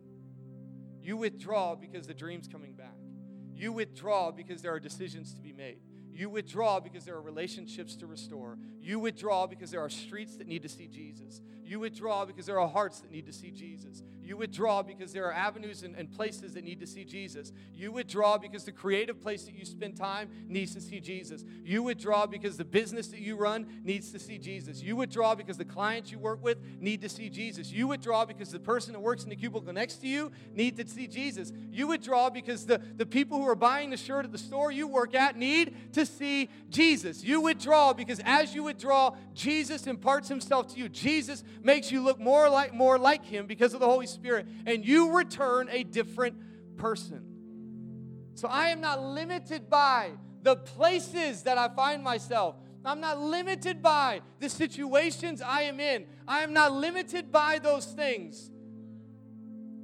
You 1.01 1.17
withdraw 1.17 1.75
because 1.75 2.07
the 2.07 2.15
dream's 2.15 2.49
coming 2.49 2.75
back. 2.75 2.97
You 3.55 3.73
withdraw 3.73 4.31
because 4.31 4.63
there 4.63 4.73
are 4.73 4.81
decisions 4.81 5.35
to 5.35 5.41
be 5.41 5.53
made. 5.53 5.81
You 6.19 6.29
withdraw 6.29 6.81
because 6.81 7.05
there 7.05 7.15
are 7.15 7.23
relationships 7.23 7.95
to 7.95 8.09
restore. 8.09 8.59
You 8.81 8.99
withdraw 8.99 9.47
because 9.47 9.71
there 9.71 9.81
are 9.81 9.89
streets 9.89 10.35
that 10.39 10.49
need 10.49 10.63
to 10.63 10.69
see 10.69 10.89
Jesus. 10.89 11.41
You 11.65 11.79
withdraw 11.79 12.25
because 12.25 12.47
there 12.47 12.59
are 12.59 12.67
hearts 12.67 13.01
that 13.01 13.13
need 13.13 13.27
to 13.27 13.33
see 13.33 13.51
Jesus. 13.51 14.03
You 14.23 14.39
withdraw 14.39 14.83
because 14.83 15.13
there 15.13 15.27
are 15.27 15.33
avenues 15.33 15.83
and, 15.83 15.95
and, 15.95 16.11
places 16.11 16.55
that 16.55 16.65
need 16.65 16.81
to 16.81 16.87
see 16.87 17.05
Jesus. 17.05 17.53
You 17.75 17.93
withdraw 17.93 18.39
because 18.39 18.65
the 18.65 18.73
creative 18.73 19.21
place 19.21 19.45
that 19.45 19.55
you 19.55 19.67
spend 19.67 19.97
time 19.97 20.29
needs 20.49 20.75
to 20.75 20.81
see 20.81 20.99
Jesus. 20.99 21.45
You 21.65 21.83
withdraw 21.83 22.27
because 22.27 22.57
the 22.57 22.65
business 22.65 23.09
that 23.09 23.21
you 23.21 23.37
run 23.37 23.81
needs 23.85 24.11
to 24.13 24.19
see 24.19 24.39
Jesus. 24.39 24.83
You 24.83 24.97
withdraw 24.97 25.35
because 25.35 25.59
the 25.59 25.65
clients 25.65 26.11
you 26.11 26.19
work 26.19 26.43
with 26.43 26.59
need 26.81 27.03
to 27.03 27.09
see 27.09 27.29
Jesus. 27.29 27.71
You 27.71 27.87
withdraw 27.87 28.25
because 28.25 28.51
the 28.51 28.59
person 28.59 28.95
that 28.95 29.01
works 29.01 29.25
in 29.25 29.31
the 29.31 29.37
cubicle 29.37 29.73
next 29.73 29.97
to 29.99 30.09
you 30.09 30.33
need 30.55 30.77
to 30.79 30.89
see 30.89 31.07
Jesus. 31.07 31.53
You 31.71 31.87
withdraw 31.87 32.31
because 32.31 32.65
the, 32.67 32.79
the 32.79 33.07
people 33.07 33.39
who 33.39 33.49
are 33.49 33.55
buying 33.55 33.91
the 33.91 33.97
shirt 33.97 34.25
at 34.25 34.33
the 34.33 34.39
store 34.39 34.73
you 34.73 34.89
work 34.89 35.15
at 35.15 35.37
need 35.37 35.93
to 35.93 36.05
see 36.09 36.51
Jesus. 36.69 37.23
You 37.23 37.41
withdraw 37.41 37.93
because 37.93 38.21
as 38.25 38.55
you 38.55 38.65
withdraw, 38.65 39.15
Jesus 39.35 39.87
imparts 39.87 40.29
himself 40.29 40.75
to 40.75 40.79
you. 40.81 40.89
Jesus 40.89 41.45
makes 41.63 41.93
you 41.93 42.03
look 42.03 42.19
more 42.19 42.49
like 42.49 42.75
more 42.75 42.99
like 42.99 43.25
him 43.25 43.47
because 43.47 43.75
of 43.75 43.81
the 43.81 43.87
Holy 43.87 44.07
Spirit 44.07 44.47
and 44.67 44.85
you 44.85 45.17
return 45.17 45.69
a 45.71 45.85
different 45.85 46.37
person. 46.77 47.23
So 48.35 48.49
I 48.49 48.69
am 48.69 48.81
not 48.81 49.03
limited 49.03 49.69
by 49.69 50.13
the 50.43 50.57
places 50.57 51.43
that 51.43 51.59
I 51.59 51.69
find 51.69 52.03
myself. 52.03 52.57
I'm 52.85 53.01
not 53.01 53.21
limited 53.21 53.83
by 53.83 54.23
the 54.39 54.49
situations 54.49 55.43
I 55.43 55.63
am 55.63 55.81
in. 55.81 56.07
I 56.27 56.41
am 56.41 56.53
not 56.53 56.73
limited 56.73 57.31
by 57.33 57.59
those 57.59 57.87
things. 57.87 58.51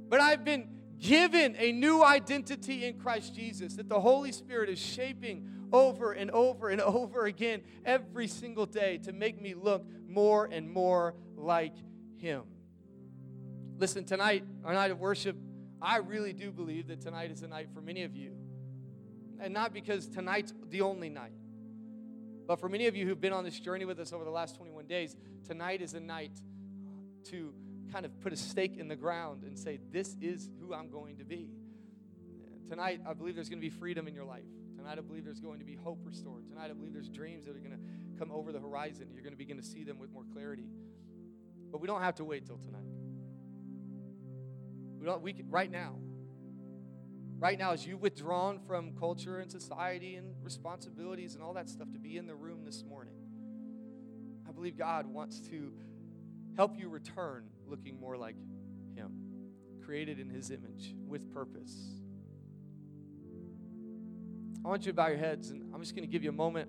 But 0.07 0.21
I've 0.21 0.45
been 0.45 0.69
given 0.99 1.55
a 1.57 1.71
new 1.71 2.03
identity 2.03 2.85
in 2.85 2.99
Christ 2.99 3.35
Jesus 3.35 3.75
that 3.75 3.89
the 3.89 3.99
Holy 3.99 4.31
Spirit 4.31 4.69
is 4.69 4.79
shaping 4.79 5.47
over 5.75 6.13
and 6.13 6.31
over 6.31 6.69
and 6.69 6.81
over 6.99 7.25
again 7.25 7.61
every 7.83 8.27
single 8.27 8.65
day 8.65 8.97
to 8.99 9.11
make 9.11 9.41
me 9.41 9.53
look 9.53 9.85
more 10.07 10.45
and 10.45 10.69
more 10.69 11.15
like 11.35 11.75
Him. 12.17 12.43
Listen, 13.77 14.05
tonight, 14.05 14.43
our 14.63 14.73
night 14.73 14.91
of 14.91 14.99
worship, 14.99 15.35
I 15.81 15.97
really 15.97 16.33
do 16.33 16.51
believe 16.51 16.87
that 16.87 17.01
tonight 17.01 17.29
is 17.29 17.41
a 17.43 17.47
night 17.47 17.67
for 17.73 17.81
many 17.81 18.03
of 18.03 18.15
you. 18.15 18.31
And 19.39 19.53
not 19.53 19.73
because 19.73 20.07
tonight's 20.07 20.53
the 20.69 20.81
only 20.81 21.09
night, 21.09 21.33
but 22.47 22.59
for 22.59 22.69
many 22.69 22.87
of 22.87 22.95
you 22.95 23.05
who've 23.05 23.19
been 23.19 23.33
on 23.33 23.43
this 23.43 23.59
journey 23.59 23.83
with 23.83 23.99
us 23.99 24.13
over 24.13 24.23
the 24.23 24.31
last 24.31 24.55
21 24.55 24.85
days, 24.85 25.15
tonight 25.45 25.81
is 25.81 25.93
a 25.93 25.99
night 25.99 26.39
to 27.25 27.53
kind 27.91 28.05
of 28.05 28.17
put 28.21 28.31
a 28.31 28.37
stake 28.37 28.77
in 28.77 28.87
the 28.87 28.95
ground 28.95 29.43
and 29.43 29.59
say, 29.59 29.79
This 29.91 30.15
is 30.21 30.49
who 30.61 30.73
I'm 30.73 30.89
going 30.89 31.17
to 31.17 31.25
be. 31.25 31.49
Tonight, 32.69 33.01
I 33.05 33.13
believe 33.13 33.35
there's 33.35 33.49
going 33.49 33.59
to 33.59 33.65
be 33.65 33.69
freedom 33.69 34.07
in 34.07 34.15
your 34.15 34.23
life. 34.23 34.45
Tonight, 34.85 34.99
I 34.99 35.01
believe 35.01 35.25
there's 35.25 35.39
going 35.39 35.57
to 35.57 35.65
be 35.65 35.73
hope 35.73 35.97
restored. 36.03 36.47
Tonight, 36.47 36.69
I 36.69 36.73
believe 36.73 36.93
there's 36.93 37.09
dreams 37.09 37.45
that 37.45 37.55
are 37.55 37.59
going 37.59 37.71
to 37.71 38.19
come 38.19 38.31
over 38.31 38.51
the 38.51 38.59
horizon. 38.59 39.07
You're 39.11 39.23
going 39.23 39.33
to 39.33 39.37
begin 39.37 39.57
to 39.57 39.63
see 39.63 39.83
them 39.83 39.97
with 39.97 40.11
more 40.11 40.25
clarity. 40.31 40.67
But 41.71 41.81
we 41.81 41.87
don't 41.87 42.03
have 42.03 42.13
to 42.15 42.23
wait 42.23 42.45
till 42.45 42.59
tonight. 42.59 42.85
We 44.99 45.07
don't, 45.07 45.23
we 45.23 45.33
can, 45.33 45.49
right 45.49 45.71
now. 45.71 45.95
Right 47.39 47.57
now, 47.57 47.71
as 47.71 47.83
you've 47.83 48.03
withdrawn 48.03 48.59
from 48.67 48.93
culture 48.95 49.39
and 49.39 49.51
society 49.51 50.17
and 50.17 50.35
responsibilities 50.43 51.33
and 51.33 51.43
all 51.43 51.53
that 51.53 51.67
stuff 51.67 51.91
to 51.93 51.97
be 51.97 52.17
in 52.17 52.27
the 52.27 52.35
room 52.35 52.63
this 52.63 52.83
morning, 52.87 53.15
I 54.47 54.51
believe 54.51 54.77
God 54.77 55.07
wants 55.07 55.39
to 55.49 55.73
help 56.57 56.77
you 56.77 56.89
return 56.89 57.45
looking 57.65 57.99
more 57.99 58.17
like 58.17 58.35
Him, 58.93 59.13
created 59.83 60.19
in 60.19 60.29
His 60.29 60.51
image 60.51 60.93
with 61.07 61.33
purpose. 61.33 62.04
I 64.65 64.67
want 64.67 64.83
you 64.83 64.91
to 64.91 64.95
bow 64.95 65.07
your 65.09 65.19
heads, 65.19 65.51
and 65.51 65.61
I'm 65.75 65.79
just 65.79 65.95
going 65.95 66.07
to 66.07 66.11
give 66.11 66.23
you 66.23 66.29
a 66.29 66.33
moment. 66.33 66.67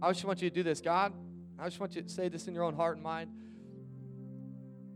I 0.00 0.10
just 0.10 0.24
want 0.24 0.40
you 0.40 0.48
to 0.48 0.54
do 0.54 0.62
this. 0.62 0.80
God, 0.80 1.12
I 1.58 1.66
just 1.66 1.78
want 1.78 1.94
you 1.94 2.00
to 2.00 2.08
say 2.08 2.30
this 2.30 2.48
in 2.48 2.54
your 2.54 2.64
own 2.64 2.74
heart 2.74 2.96
and 2.96 3.04
mind. 3.04 3.28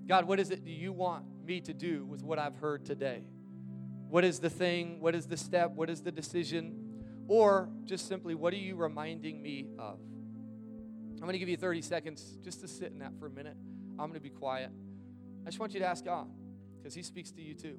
God, 0.07 0.27
what 0.27 0.41
is 0.41 0.51
it 0.51 0.65
do 0.65 0.71
you 0.71 0.95
want 0.95 1.27
me 1.45 1.61
to 1.61 1.75
do 1.75 2.07
with 2.07 2.23
what 2.23 2.39
I've 2.39 2.57
heard 2.57 2.87
today? 2.87 3.23
What 4.09 4.25
is 4.25 4.39
the 4.39 4.49
thing? 4.49 4.99
What 5.01 5.15
is 5.15 5.27
the 5.27 5.37
step? 5.37 5.73
What 5.73 5.91
is 5.91 6.01
the 6.01 6.11
decision? 6.11 7.03
Or 7.27 7.69
just 7.85 8.09
simply, 8.09 8.35
what 8.35 8.55
are 8.55 8.57
you 8.57 8.75
reminding 8.75 9.43
me 9.43 9.67
of? 9.79 9.99
I'm 11.17 11.21
going 11.21 11.35
to 11.35 11.39
give 11.39 11.51
you 11.51 11.59
30 11.59 11.83
seconds 11.83 12.39
just 12.43 12.63
to 12.63 12.69
sit 12.69 12.93
in 12.93 13.01
that 13.01 13.13
for 13.19 13.27
a 13.27 13.31
minute. 13.31 13.59
I'm 13.99 14.07
going 14.07 14.15
to 14.15 14.21
be 14.21 14.31
quiet. 14.31 14.71
I 15.43 15.51
just 15.51 15.61
want 15.61 15.75
you 15.75 15.81
to 15.81 15.87
ask 15.87 16.03
God 16.03 16.29
because 16.79 16.95
He 16.95 17.03
speaks 17.03 17.31
to 17.33 17.43
you 17.43 17.53
too. 17.53 17.79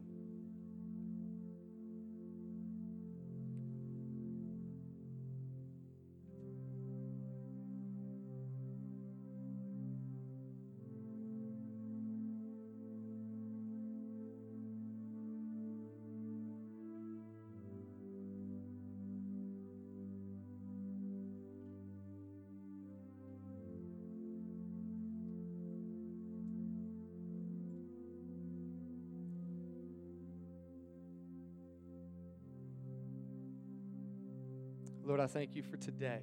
Lord, 35.20 35.30
I 35.30 35.34
thank 35.34 35.54
you 35.54 35.64
for 35.64 35.76
today. 35.76 36.22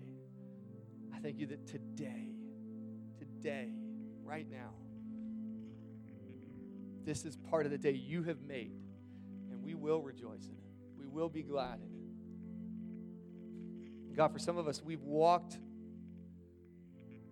I 1.14 1.18
thank 1.18 1.38
you 1.38 1.44
that 1.48 1.66
today, 1.66 2.30
today, 3.18 3.74
right 4.24 4.50
now, 4.50 4.70
this 7.04 7.26
is 7.26 7.36
part 7.36 7.66
of 7.66 7.72
the 7.72 7.76
day 7.76 7.90
you 7.90 8.22
have 8.22 8.40
made, 8.40 8.72
and 9.50 9.62
we 9.62 9.74
will 9.74 10.00
rejoice 10.00 10.46
in 10.46 10.54
it. 10.54 10.64
We 10.98 11.04
will 11.04 11.28
be 11.28 11.42
glad 11.42 11.80
in 11.80 11.90
it. 14.12 14.16
God, 14.16 14.32
for 14.32 14.38
some 14.38 14.56
of 14.56 14.66
us, 14.66 14.80
we've 14.82 15.02
walked 15.02 15.58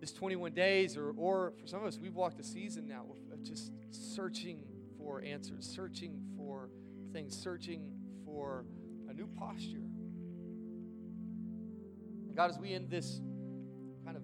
this 0.01 0.13
21 0.13 0.53
days, 0.53 0.99
or, 0.99 1.15
or 1.17 1.55
for 1.59 1.67
some 1.67 1.81
of 1.81 1.87
us, 1.87 1.99
we've 1.99 2.15
walked 2.15 2.39
a 2.41 2.45
season 2.45 2.87
now 2.87 3.07
of 3.33 3.43
just 3.43 3.73
searching 3.91 4.65
for 4.99 5.23
answers, 5.23 5.65
searching 5.65 6.21
for 6.37 6.69
things, 7.15 7.35
searching 7.35 7.91
for 8.27 8.67
a 9.09 9.15
new 9.15 9.29
posture. 9.29 9.84
God, 12.35 12.51
as 12.51 12.59
we 12.59 12.73
end 12.73 12.91
this 12.91 13.21
kind 14.05 14.17
of 14.17 14.23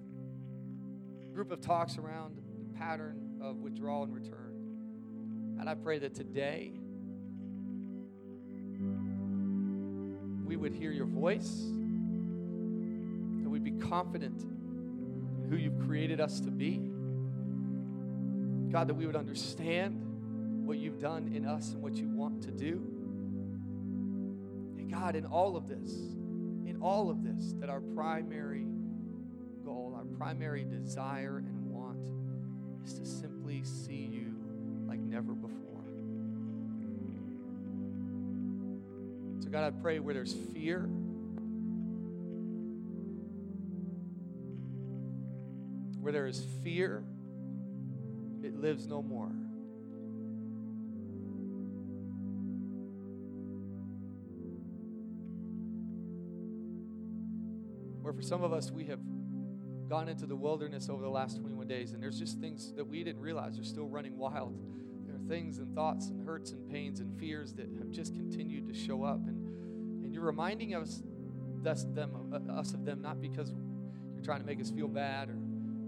group 1.33 1.53
of 1.53 1.61
talks 1.61 1.97
around 1.97 2.37
the 2.37 2.43
pattern 2.77 3.39
of 3.41 3.59
withdrawal 3.59 4.03
and 4.03 4.13
return, 4.13 5.57
and 5.61 5.69
I 5.69 5.75
pray 5.75 6.01
that 6.01 6.13
today 6.15 6.73
we 10.45 10.57
would 10.57 10.73
hear 10.73 10.91
your 10.91 11.07
voice, 11.07 11.67
that 13.43 13.49
we'd 13.49 13.63
be 13.63 13.79
confident 13.87 14.43
in 14.43 15.47
who 15.49 15.57
you've 15.57 15.79
created 15.87 16.21
us 16.21 16.41
to 16.41 16.51
be. 16.51 16.91
God, 18.73 18.89
that 18.89 18.95
we 18.95 19.07
would 19.07 19.15
understand 19.15 20.67
what 20.67 20.79
you've 20.79 20.99
done 20.99 21.31
in 21.33 21.47
us 21.47 21.75
and 21.75 21.83
what 21.83 21.95
you 21.95 22.09
want 22.09 22.43
to 22.43 22.51
do. 22.51 22.83
And 24.79 24.91
God, 24.91 25.15
in 25.15 25.27
all 25.27 25.57
of 25.57 25.69
this, 25.69 25.93
all 26.81 27.11
of 27.11 27.23
this 27.23 27.55
that 27.61 27.69
our 27.69 27.81
primary 27.81 28.65
goal, 29.65 29.95
our 29.97 30.05
primary 30.17 30.65
desire 30.65 31.39
and 31.39 31.67
want 31.71 32.09
is 32.85 32.95
to 32.95 33.05
simply 33.05 33.63
see 33.65 34.09
you 34.11 34.35
like 34.87 34.99
never 34.99 35.35
before. 35.35 35.85
So, 39.41 39.51
God, 39.51 39.65
I 39.65 39.71
pray 39.71 39.99
where 39.99 40.15
there's 40.15 40.35
fear, 40.55 40.81
where 46.01 46.13
there 46.13 46.27
is 46.27 46.47
fear, 46.63 47.05
it 48.43 48.55
lives 48.55 48.87
no 48.87 49.03
more. 49.03 49.31
Where 58.11 58.17
for 58.17 58.27
some 58.27 58.43
of 58.43 58.53
us, 58.53 58.73
we 58.73 58.87
have 58.87 58.99
gone 59.89 60.09
into 60.09 60.27
the 60.27 60.35
wilderness 60.35 60.89
over 60.89 61.01
the 61.01 61.09
last 61.09 61.37
21 61.39 61.69
days, 61.69 61.93
and 61.93 62.03
there's 62.03 62.19
just 62.19 62.41
things 62.41 62.73
that 62.73 62.85
we 62.85 63.05
didn't 63.05 63.23
realize 63.23 63.57
are 63.57 63.63
still 63.63 63.87
running 63.87 64.19
wild. 64.19 64.59
There 65.07 65.15
are 65.15 65.29
things 65.29 65.59
and 65.59 65.73
thoughts 65.77 66.09
and 66.09 66.27
hurts 66.27 66.51
and 66.51 66.69
pains 66.69 66.99
and 66.99 67.17
fears 67.21 67.53
that 67.53 67.69
have 67.79 67.89
just 67.93 68.13
continued 68.15 68.67
to 68.67 68.75
show 68.75 69.05
up. 69.05 69.25
And, 69.29 70.05
and 70.05 70.13
you're 70.13 70.25
reminding 70.25 70.75
us, 70.75 71.05
us, 71.65 71.87
them, 71.95 72.11
uh, 72.33 72.53
us 72.53 72.75
of 72.75 72.85
them 72.85 73.01
not 73.01 73.21
because 73.21 73.53
you're 74.13 74.25
trying 74.25 74.41
to 74.41 74.47
make 74.47 74.61
us 74.61 74.73
feel 74.73 74.89
bad, 74.89 75.29
or 75.29 75.39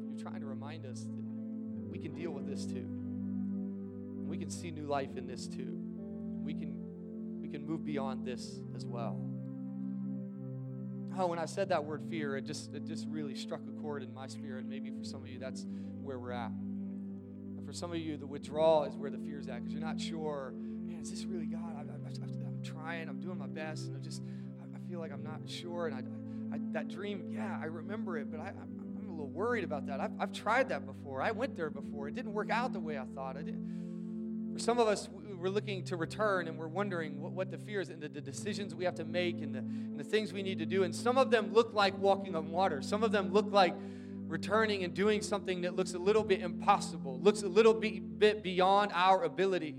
you're 0.07 0.23
trying 0.23 0.43
to 0.43 0.47
remind 0.47 0.87
us 0.87 1.01
that 1.01 1.89
we 1.89 1.99
can 1.99 2.15
deal 2.15 2.31
with 2.31 2.47
this 2.47 2.67
too. 2.67 2.87
We 4.29 4.39
can 4.39 4.49
see 4.49 4.71
new 4.71 4.87
life 4.87 5.17
in 5.17 5.27
this 5.27 5.49
too. 5.49 5.77
We 6.45 6.55
can, 6.55 7.41
we 7.41 7.49
can 7.49 7.67
move 7.67 7.85
beyond 7.85 8.25
this 8.25 8.61
as 8.77 8.87
well 8.87 9.32
oh, 11.19 11.27
when 11.27 11.39
I 11.39 11.47
said 11.47 11.69
that 11.71 11.85
word 11.85 12.03
fear, 12.09 12.37
it 12.37 12.45
just 12.45 12.75
it 12.75 12.87
just 12.87 13.07
really 13.09 13.35
struck 13.35 13.61
a 13.69 13.81
chord 13.81 14.03
in 14.03 14.13
my 14.13 14.27
spirit. 14.27 14.67
Maybe 14.67 14.91
for 14.91 15.05
some 15.05 15.23
of 15.23 15.29
you, 15.29 15.39
that's 15.39 15.67
where 16.03 16.19
we're 16.19 16.33
at. 16.33 16.51
And 16.51 17.67
for 17.67 17.73
some 17.73 17.93
of 17.93 17.99
you, 17.99 18.17
the 18.17 18.27
withdrawal 18.27 18.85
is 18.85 18.97
where 18.97 19.11
the 19.11 19.19
fear 19.19 19.41
is 19.41 19.49
at 19.49 19.61
because 19.61 19.73
you're 19.73 19.87
not 19.87 20.01
sure. 20.01 20.53
Man, 20.57 21.01
is 21.01 21.11
this 21.11 21.25
really 21.25 21.47
God? 21.47 21.89
I, 21.89 21.93
am 22.11 22.63
trying. 22.63 23.09
I'm 23.09 23.21
doing 23.21 23.39
my 23.39 23.47
best, 23.47 23.87
and 23.87 23.97
I 23.97 24.01
just 24.01 24.23
I, 24.61 24.79
feel 24.91 25.01
like 25.01 25.13
I'm 25.13 25.23
not 25.23 25.41
sure. 25.47 25.87
And 25.87 25.95
I, 25.95 26.57
I, 26.57 26.59
that 26.73 26.89
dream, 26.89 27.31
yeah, 27.33 27.59
I 27.61 27.67
remember 27.67 28.19
it, 28.19 28.31
but 28.31 28.41
I, 28.41 28.49
I'm, 28.49 28.99
I'm 28.99 29.09
a 29.09 29.11
little 29.11 29.29
worried 29.29 29.65
about 29.65 29.87
that. 29.87 30.01
I've, 30.01 30.13
I've 30.21 30.33
tried 30.33 30.69
that 30.69 30.87
before. 30.87 31.23
I 31.23 31.31
went 31.31 31.57
there 31.57 31.71
before. 31.71 32.09
It 32.09 32.15
didn't 32.15 32.35
work 32.35 32.51
out 32.51 32.73
the 32.73 32.81
way 32.81 32.99
I 32.99 33.05
thought. 33.15 33.37
I 33.37 33.43
did. 33.43 33.57
For 34.53 34.59
some 34.59 34.79
of 34.79 34.89
us, 34.89 35.09
we're 35.43 35.49
looking 35.49 35.83
to 35.85 35.97
return 35.97 36.47
and 36.47 36.59
we're 36.59 36.69
wondering 36.69 37.21
what, 37.21 37.33
what 37.33 37.51
the 37.51 37.59
fears 37.59 37.89
and 37.89 38.01
the, 38.01 38.09
the, 38.09 38.21
decisions 38.21 38.75
we 38.75 38.85
have 38.85 38.95
to 38.95 39.05
make 39.05 39.43
and 39.43 39.55
the, 39.55 39.59
and 39.59 39.99
the 39.99 40.05
things 40.05 40.33
we 40.33 40.43
need 40.43 40.61
to 40.61 40.67
do. 40.67 40.85
And 40.85 40.95
some 40.95 41.19
of 41.19 41.31
them 41.31 41.53
look 41.53 41.75
like 41.75 41.99
walking 41.99 42.37
on 42.37 42.51
water, 42.51 42.81
some 42.81 43.03
of 43.03 43.11
them 43.11 43.33
look 43.33 43.47
like 43.51 43.75
returning 44.29 44.85
and 44.85 44.95
doing 44.95 45.21
something 45.21 45.63
that 45.63 45.75
looks 45.75 45.95
a 45.95 45.99
little 45.99 46.23
bit 46.23 46.41
impossible, 46.41 47.19
looks 47.21 47.43
a 47.43 47.49
little 47.49 47.75
bit, 47.75 48.19
bit 48.19 48.43
beyond 48.43 48.93
our 48.95 49.25
ability. 49.25 49.75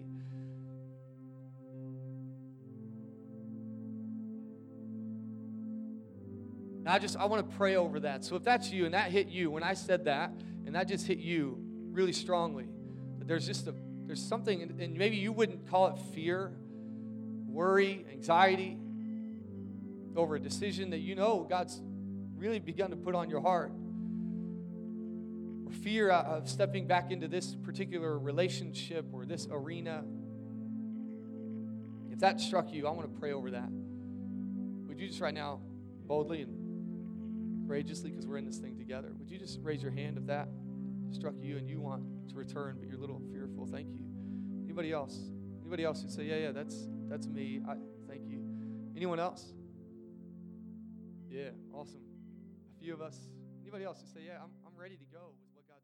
Now 6.83 6.93
I 6.93 6.99
just 6.99 7.15
I 7.15 7.25
want 7.25 7.49
to 7.49 7.55
pray 7.55 7.77
over 7.77 8.01
that. 8.01 8.25
So 8.25 8.35
if 8.35 8.43
that's 8.43 8.69
you 8.69 8.85
and 8.85 8.93
that 8.93 9.09
hit 9.09 9.29
you 9.29 9.49
when 9.49 9.63
I 9.63 9.73
said 9.73 10.05
that 10.05 10.31
and 10.65 10.75
that 10.75 10.89
just 10.89 11.07
hit 11.07 11.19
you 11.19 11.57
really 11.91 12.11
strongly, 12.11 12.67
that 13.19 13.27
there's 13.27 13.45
just 13.45 13.67
a 13.67 13.73
there's 14.05 14.21
something, 14.21 14.61
and 14.61 14.97
maybe 14.97 15.17
you 15.17 15.31
wouldn't 15.31 15.69
call 15.69 15.87
it 15.87 15.99
fear, 16.13 16.51
worry, 17.47 18.05
anxiety 18.11 18.77
over 20.15 20.35
a 20.35 20.39
decision 20.39 20.91
that 20.91 20.99
you 20.99 21.15
know 21.15 21.45
God's 21.49 21.81
really 22.35 22.59
begun 22.59 22.89
to 22.91 22.95
put 22.95 23.15
on 23.15 23.29
your 23.29 23.41
heart. 23.41 23.71
Or 25.65 25.71
fear 25.71 26.11
uh, 26.11 26.23
of 26.23 26.49
stepping 26.49 26.87
back 26.87 27.11
into 27.11 27.27
this 27.27 27.55
particular 27.55 28.19
relationship 28.19 29.05
or 29.11 29.25
this 29.25 29.47
arena. 29.49 30.03
If 32.11 32.19
that 32.19 32.41
struck 32.41 32.71
you, 32.71 32.87
I 32.87 32.91
want 32.91 33.11
to 33.13 33.19
pray 33.19 33.31
over 33.33 33.51
that. 33.51 33.69
Would 34.87 34.99
you 34.99 35.07
just 35.07 35.21
right 35.21 35.33
now, 35.33 35.59
boldly 36.05 36.41
and 36.41 37.67
courageously, 37.67 38.11
because 38.11 38.27
we're 38.27 38.37
in 38.37 38.45
this 38.45 38.57
thing 38.57 38.77
together, 38.77 39.13
would 39.17 39.31
you 39.31 39.39
just 39.39 39.59
raise 39.63 39.81
your 39.81 39.91
hand 39.91 40.17
if 40.17 40.27
that 40.27 40.47
struck 41.11 41.33
you 41.41 41.57
and 41.57 41.69
you 41.69 41.79
want 41.79 42.03
to 42.29 42.35
return, 42.35 42.75
but 42.79 42.87
you're 42.87 42.97
a 42.97 43.01
little 43.01 43.21
Thank 43.65 43.89
you. 43.93 44.05
Anybody 44.65 44.91
else? 44.91 45.17
Anybody 45.61 45.83
else 45.83 46.01
who'd 46.01 46.11
say, 46.11 46.23
yeah, 46.23 46.37
yeah, 46.37 46.51
that's 46.51 46.87
that's 47.07 47.27
me. 47.27 47.61
I, 47.67 47.75
thank 48.07 48.27
you. 48.27 48.41
Anyone 48.95 49.19
else? 49.19 49.53
Yeah, 51.29 51.49
awesome. 51.73 52.01
A 52.75 52.83
few 52.83 52.93
of 52.93 53.01
us. 53.01 53.17
Anybody 53.61 53.85
else 53.85 54.01
who 54.01 54.07
say, 54.07 54.25
yeah, 54.25 54.37
I'm, 54.43 54.51
I'm 54.65 54.79
ready 54.79 54.97
to 54.97 55.05
go. 55.05 55.12